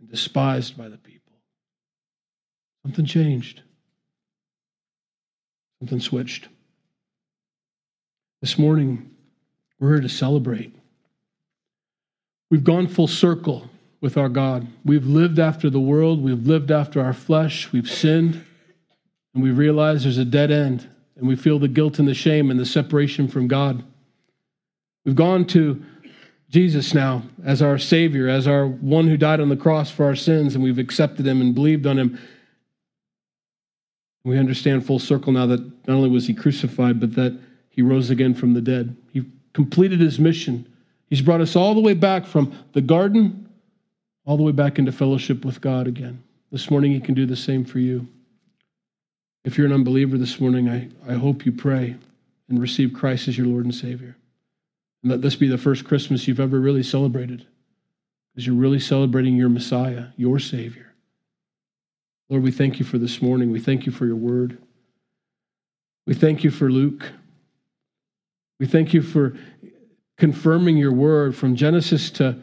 and 0.00 0.10
despised 0.10 0.76
by 0.76 0.88
the 0.88 0.98
people. 0.98 1.32
Something 2.84 3.06
changed. 3.06 3.62
Something 5.78 6.00
switched. 6.00 6.48
This 8.40 8.58
morning, 8.58 9.10
we're 9.78 9.94
here 9.94 10.00
to 10.00 10.08
celebrate. 10.08 10.74
We've 12.50 12.64
gone 12.64 12.88
full 12.88 13.08
circle 13.08 13.70
with 14.00 14.18
our 14.18 14.28
God. 14.28 14.66
We've 14.84 15.06
lived 15.06 15.38
after 15.38 15.70
the 15.70 15.80
world, 15.80 16.22
we've 16.22 16.46
lived 16.46 16.70
after 16.70 17.00
our 17.02 17.14
flesh, 17.14 17.72
we've 17.72 17.88
sinned, 17.88 18.44
and 19.32 19.42
we 19.42 19.50
realize 19.50 20.02
there's 20.02 20.18
a 20.18 20.24
dead 20.26 20.50
end, 20.50 20.88
and 21.16 21.26
we 21.26 21.36
feel 21.36 21.58
the 21.58 21.68
guilt 21.68 21.98
and 21.98 22.08
the 22.08 22.14
shame 22.14 22.50
and 22.50 22.58
the 22.58 22.66
separation 22.66 23.28
from 23.28 23.48
God. 23.48 23.84
We've 25.04 25.14
gone 25.14 25.44
to 25.46 25.82
Jesus 26.50 26.94
now 26.94 27.22
as 27.44 27.62
our 27.62 27.78
Savior, 27.78 28.28
as 28.28 28.46
our 28.46 28.66
one 28.66 29.06
who 29.06 29.16
died 29.16 29.40
on 29.40 29.48
the 29.48 29.56
cross 29.56 29.90
for 29.90 30.04
our 30.04 30.16
sins, 30.16 30.54
and 30.54 30.62
we've 30.62 30.78
accepted 30.78 31.26
Him 31.26 31.40
and 31.40 31.54
believed 31.54 31.86
on 31.86 31.98
Him. 31.98 32.18
We 34.24 34.38
understand 34.38 34.86
full 34.86 34.98
circle 34.98 35.32
now 35.32 35.46
that 35.46 35.60
not 35.86 35.94
only 35.96 36.08
was 36.08 36.26
He 36.26 36.34
crucified, 36.34 37.00
but 37.00 37.14
that 37.14 37.38
He 37.68 37.82
rose 37.82 38.10
again 38.10 38.34
from 38.34 38.54
the 38.54 38.60
dead. 38.60 38.96
He 39.12 39.24
completed 39.52 40.00
His 40.00 40.18
mission. 40.18 40.66
He's 41.10 41.22
brought 41.22 41.40
us 41.40 41.54
all 41.54 41.74
the 41.74 41.80
way 41.80 41.94
back 41.94 42.26
from 42.26 42.56
the 42.72 42.80
garden 42.80 43.44
all 44.26 44.36
the 44.36 44.42
way 44.42 44.52
back 44.52 44.78
into 44.78 44.92
fellowship 44.92 45.44
with 45.44 45.60
God 45.60 45.86
again. 45.86 46.22
This 46.50 46.70
morning, 46.70 46.92
He 46.92 47.00
can 47.00 47.14
do 47.14 47.26
the 47.26 47.36
same 47.36 47.64
for 47.64 47.78
you. 47.78 48.06
If 49.44 49.58
you're 49.58 49.66
an 49.66 49.72
unbeliever 49.72 50.16
this 50.16 50.40
morning, 50.40 50.68
I, 50.70 50.88
I 51.06 51.14
hope 51.14 51.44
you 51.44 51.52
pray 51.52 51.96
and 52.48 52.60
receive 52.60 52.94
Christ 52.94 53.28
as 53.28 53.36
your 53.36 53.46
Lord 53.46 53.64
and 53.64 53.74
Savior. 53.74 54.16
And 55.02 55.10
let 55.10 55.20
this 55.20 55.36
be 55.36 55.48
the 55.48 55.58
first 55.58 55.84
Christmas 55.84 56.26
you've 56.26 56.40
ever 56.40 56.58
really 56.58 56.82
celebrated, 56.82 57.46
because 58.32 58.46
you're 58.46 58.56
really 58.56 58.80
celebrating 58.80 59.36
your 59.36 59.50
Messiah, 59.50 60.06
your 60.16 60.38
Savior. 60.38 60.92
Lord, 62.30 62.42
we 62.42 62.52
thank 62.52 62.78
you 62.78 62.86
for 62.86 62.96
this 62.96 63.20
morning. 63.20 63.52
We 63.52 63.60
thank 63.60 63.84
you 63.84 63.92
for 63.92 64.06
your 64.06 64.16
word. 64.16 64.56
We 66.06 66.14
thank 66.14 66.42
you 66.42 66.50
for 66.50 66.70
Luke. 66.70 67.12
We 68.58 68.66
thank 68.66 68.94
you 68.94 69.02
for 69.02 69.36
confirming 70.16 70.78
your 70.78 70.92
word 70.92 71.36
from 71.36 71.54
Genesis 71.54 72.10
to 72.12 72.36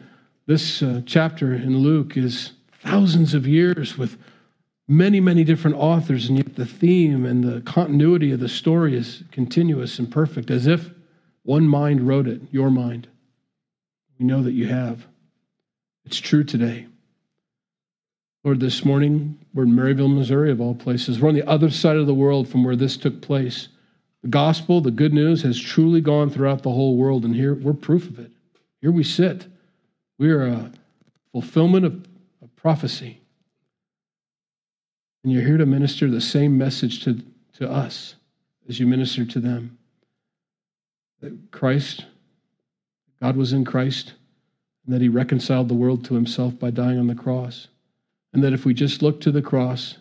this 0.46 0.82
uh, 0.82 1.02
chapter 1.04 1.54
in 1.54 1.78
Luke 1.78 2.16
is 2.16 2.52
thousands 2.82 3.34
of 3.34 3.46
years 3.46 3.98
with 3.98 4.18
many, 4.88 5.20
many 5.20 5.44
different 5.44 5.76
authors, 5.76 6.28
and 6.28 6.38
yet 6.38 6.56
the 6.56 6.66
theme 6.66 7.24
and 7.24 7.42
the 7.42 7.60
continuity 7.62 8.32
of 8.32 8.40
the 8.40 8.48
story 8.48 8.96
is 8.96 9.22
continuous 9.30 9.98
and 9.98 10.10
perfect, 10.10 10.50
as 10.50 10.66
if 10.66 10.90
one 11.42 11.68
mind 11.68 12.06
wrote 12.06 12.28
it, 12.28 12.40
your 12.50 12.70
mind. 12.70 13.08
We 14.18 14.26
know 14.26 14.42
that 14.42 14.52
you 14.52 14.68
have. 14.68 15.06
It's 16.04 16.20
true 16.20 16.44
today. 16.44 16.86
Lord, 18.44 18.60
this 18.60 18.84
morning 18.84 19.38
we're 19.54 19.64
in 19.64 19.72
Maryville, 19.72 20.14
Missouri, 20.14 20.50
of 20.50 20.60
all 20.60 20.74
places. 20.74 21.20
We're 21.20 21.28
on 21.28 21.34
the 21.34 21.48
other 21.48 21.70
side 21.70 21.96
of 21.96 22.06
the 22.06 22.14
world 22.14 22.48
from 22.48 22.64
where 22.64 22.76
this 22.76 22.96
took 22.96 23.20
place. 23.20 23.68
The 24.22 24.28
gospel, 24.28 24.80
the 24.80 24.90
good 24.90 25.12
news, 25.12 25.42
has 25.42 25.60
truly 25.60 26.00
gone 26.00 26.30
throughout 26.30 26.62
the 26.62 26.70
whole 26.70 26.96
world, 26.96 27.24
and 27.24 27.34
here 27.34 27.54
we're 27.54 27.72
proof 27.72 28.08
of 28.08 28.18
it. 28.18 28.30
Here 28.80 28.92
we 28.92 29.04
sit 29.04 29.46
we 30.22 30.30
are 30.30 30.44
a 30.46 30.70
fulfillment 31.32 31.84
of, 31.84 31.94
of 32.42 32.54
prophecy. 32.54 33.21
And 35.22 35.32
you're 35.32 35.42
here 35.44 35.58
to 35.58 35.66
minister 35.66 36.10
the 36.10 36.20
same 36.20 36.58
message 36.58 37.04
to, 37.04 37.22
to 37.58 37.70
us 37.70 38.16
as 38.68 38.80
you 38.80 38.86
minister 38.86 39.24
to 39.24 39.40
them. 39.40 39.78
That 41.20 41.36
Christ, 41.50 42.06
God 43.20 43.36
was 43.36 43.52
in 43.52 43.64
Christ, 43.64 44.14
and 44.84 44.94
that 44.94 45.00
he 45.00 45.08
reconciled 45.08 45.68
the 45.68 45.74
world 45.74 46.04
to 46.06 46.14
himself 46.14 46.58
by 46.58 46.70
dying 46.70 46.98
on 46.98 47.06
the 47.06 47.14
cross. 47.14 47.68
And 48.32 48.42
that 48.42 48.52
if 48.52 48.64
we 48.64 48.74
just 48.74 49.02
look 49.02 49.20
to 49.20 49.30
the 49.30 49.42
cross, 49.42 49.98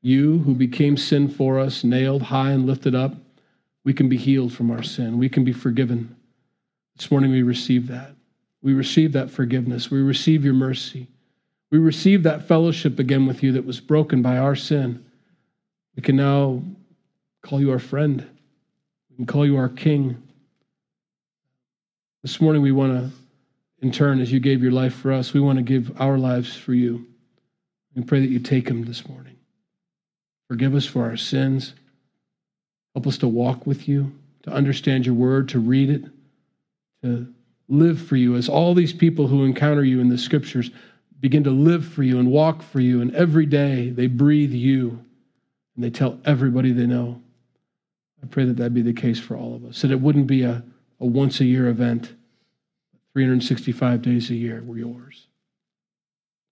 you 0.00 0.38
who 0.38 0.54
became 0.54 0.96
sin 0.96 1.28
for 1.28 1.58
us, 1.58 1.84
nailed 1.84 2.22
high 2.22 2.52
and 2.52 2.66
lifted 2.66 2.94
up, 2.94 3.14
we 3.84 3.92
can 3.92 4.08
be 4.08 4.16
healed 4.16 4.52
from 4.52 4.70
our 4.70 4.82
sin. 4.82 5.18
We 5.18 5.28
can 5.28 5.44
be 5.44 5.52
forgiven. 5.52 6.16
This 6.96 7.10
morning 7.10 7.30
we 7.30 7.42
receive 7.42 7.88
that. 7.88 8.12
We 8.62 8.74
receive 8.74 9.12
that 9.12 9.30
forgiveness. 9.30 9.90
We 9.90 10.00
receive 10.00 10.44
your 10.44 10.54
mercy. 10.54 11.08
We 11.70 11.78
receive 11.78 12.22
that 12.22 12.48
fellowship 12.48 12.98
again 12.98 13.26
with 13.26 13.42
you 13.42 13.52
that 13.52 13.66
was 13.66 13.80
broken 13.80 14.22
by 14.22 14.38
our 14.38 14.56
sin. 14.56 15.04
We 15.96 16.02
can 16.02 16.16
now 16.16 16.62
call 17.42 17.60
you 17.60 17.70
our 17.70 17.78
friend. 17.78 18.26
We 19.10 19.16
can 19.16 19.26
call 19.26 19.44
you 19.44 19.56
our 19.56 19.68
king. 19.68 20.22
This 22.22 22.40
morning, 22.40 22.62
we 22.62 22.72
want 22.72 22.92
to, 22.92 23.10
in 23.80 23.92
turn, 23.92 24.20
as 24.20 24.32
you 24.32 24.40
gave 24.40 24.62
your 24.62 24.72
life 24.72 24.94
for 24.94 25.12
us, 25.12 25.32
we 25.34 25.40
want 25.40 25.58
to 25.58 25.62
give 25.62 26.00
our 26.00 26.18
lives 26.18 26.56
for 26.56 26.72
you. 26.72 27.06
We 27.94 28.02
pray 28.02 28.20
that 28.20 28.30
you 28.30 28.38
take 28.38 28.66
them 28.66 28.84
this 28.84 29.06
morning. 29.08 29.36
Forgive 30.48 30.74
us 30.74 30.86
for 30.86 31.04
our 31.04 31.16
sins. 31.16 31.74
Help 32.94 33.06
us 33.06 33.18
to 33.18 33.28
walk 33.28 33.66
with 33.66 33.88
you, 33.88 34.12
to 34.44 34.50
understand 34.50 35.04
your 35.04 35.14
word, 35.14 35.50
to 35.50 35.58
read 35.58 35.90
it, 35.90 36.04
to 37.02 37.32
live 37.68 38.00
for 38.00 38.16
you 38.16 38.36
as 38.36 38.48
all 38.48 38.74
these 38.74 38.92
people 38.92 39.26
who 39.26 39.44
encounter 39.44 39.84
you 39.84 40.00
in 40.00 40.08
the 40.08 40.16
scriptures 40.16 40.70
begin 41.20 41.44
to 41.44 41.50
live 41.50 41.84
for 41.86 42.02
you 42.02 42.18
and 42.18 42.30
walk 42.30 42.62
for 42.62 42.80
you. 42.80 43.00
And 43.00 43.14
every 43.14 43.46
day 43.46 43.90
they 43.90 44.06
breathe 44.06 44.52
you 44.52 45.04
and 45.74 45.84
they 45.84 45.90
tell 45.90 46.18
everybody 46.24 46.72
they 46.72 46.86
know. 46.86 47.20
I 48.22 48.26
pray 48.26 48.44
that 48.44 48.56
that 48.56 48.74
be 48.74 48.82
the 48.82 48.92
case 48.92 49.18
for 49.18 49.36
all 49.36 49.54
of 49.54 49.64
us, 49.64 49.82
that 49.82 49.90
it 49.90 50.00
wouldn't 50.00 50.26
be 50.26 50.42
a, 50.42 50.62
a 51.00 51.06
once 51.06 51.40
a 51.40 51.44
year 51.44 51.68
event. 51.68 52.14
365 53.14 54.02
days 54.02 54.30
a 54.30 54.34
year 54.34 54.62
were 54.64 54.78
yours. 54.78 55.26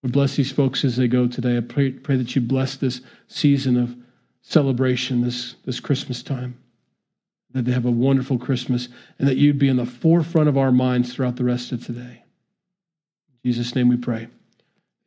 We 0.02 0.10
bless 0.10 0.36
these 0.36 0.52
folks 0.52 0.84
as 0.84 0.96
they 0.96 1.08
go 1.08 1.26
today. 1.26 1.56
I 1.56 1.60
pray, 1.60 1.90
pray 1.92 2.16
that 2.16 2.34
you 2.34 2.42
bless 2.42 2.76
this 2.76 3.00
season 3.28 3.76
of 3.76 3.96
celebration, 4.42 5.22
this, 5.22 5.56
this 5.64 5.80
Christmas 5.80 6.22
time 6.22 6.56
that 7.56 7.64
they 7.64 7.72
have 7.72 7.86
a 7.86 7.90
wonderful 7.90 8.38
Christmas, 8.38 8.88
and 9.18 9.26
that 9.26 9.38
you'd 9.38 9.58
be 9.58 9.68
in 9.68 9.78
the 9.78 9.86
forefront 9.86 10.46
of 10.46 10.58
our 10.58 10.70
minds 10.70 11.14
throughout 11.14 11.36
the 11.36 11.44
rest 11.44 11.72
of 11.72 11.84
today. 11.84 12.22
In 13.44 13.50
Jesus' 13.50 13.74
name 13.74 13.88
we 13.88 13.96
pray. 13.96 14.28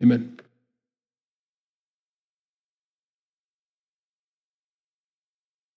Amen. 0.02 0.39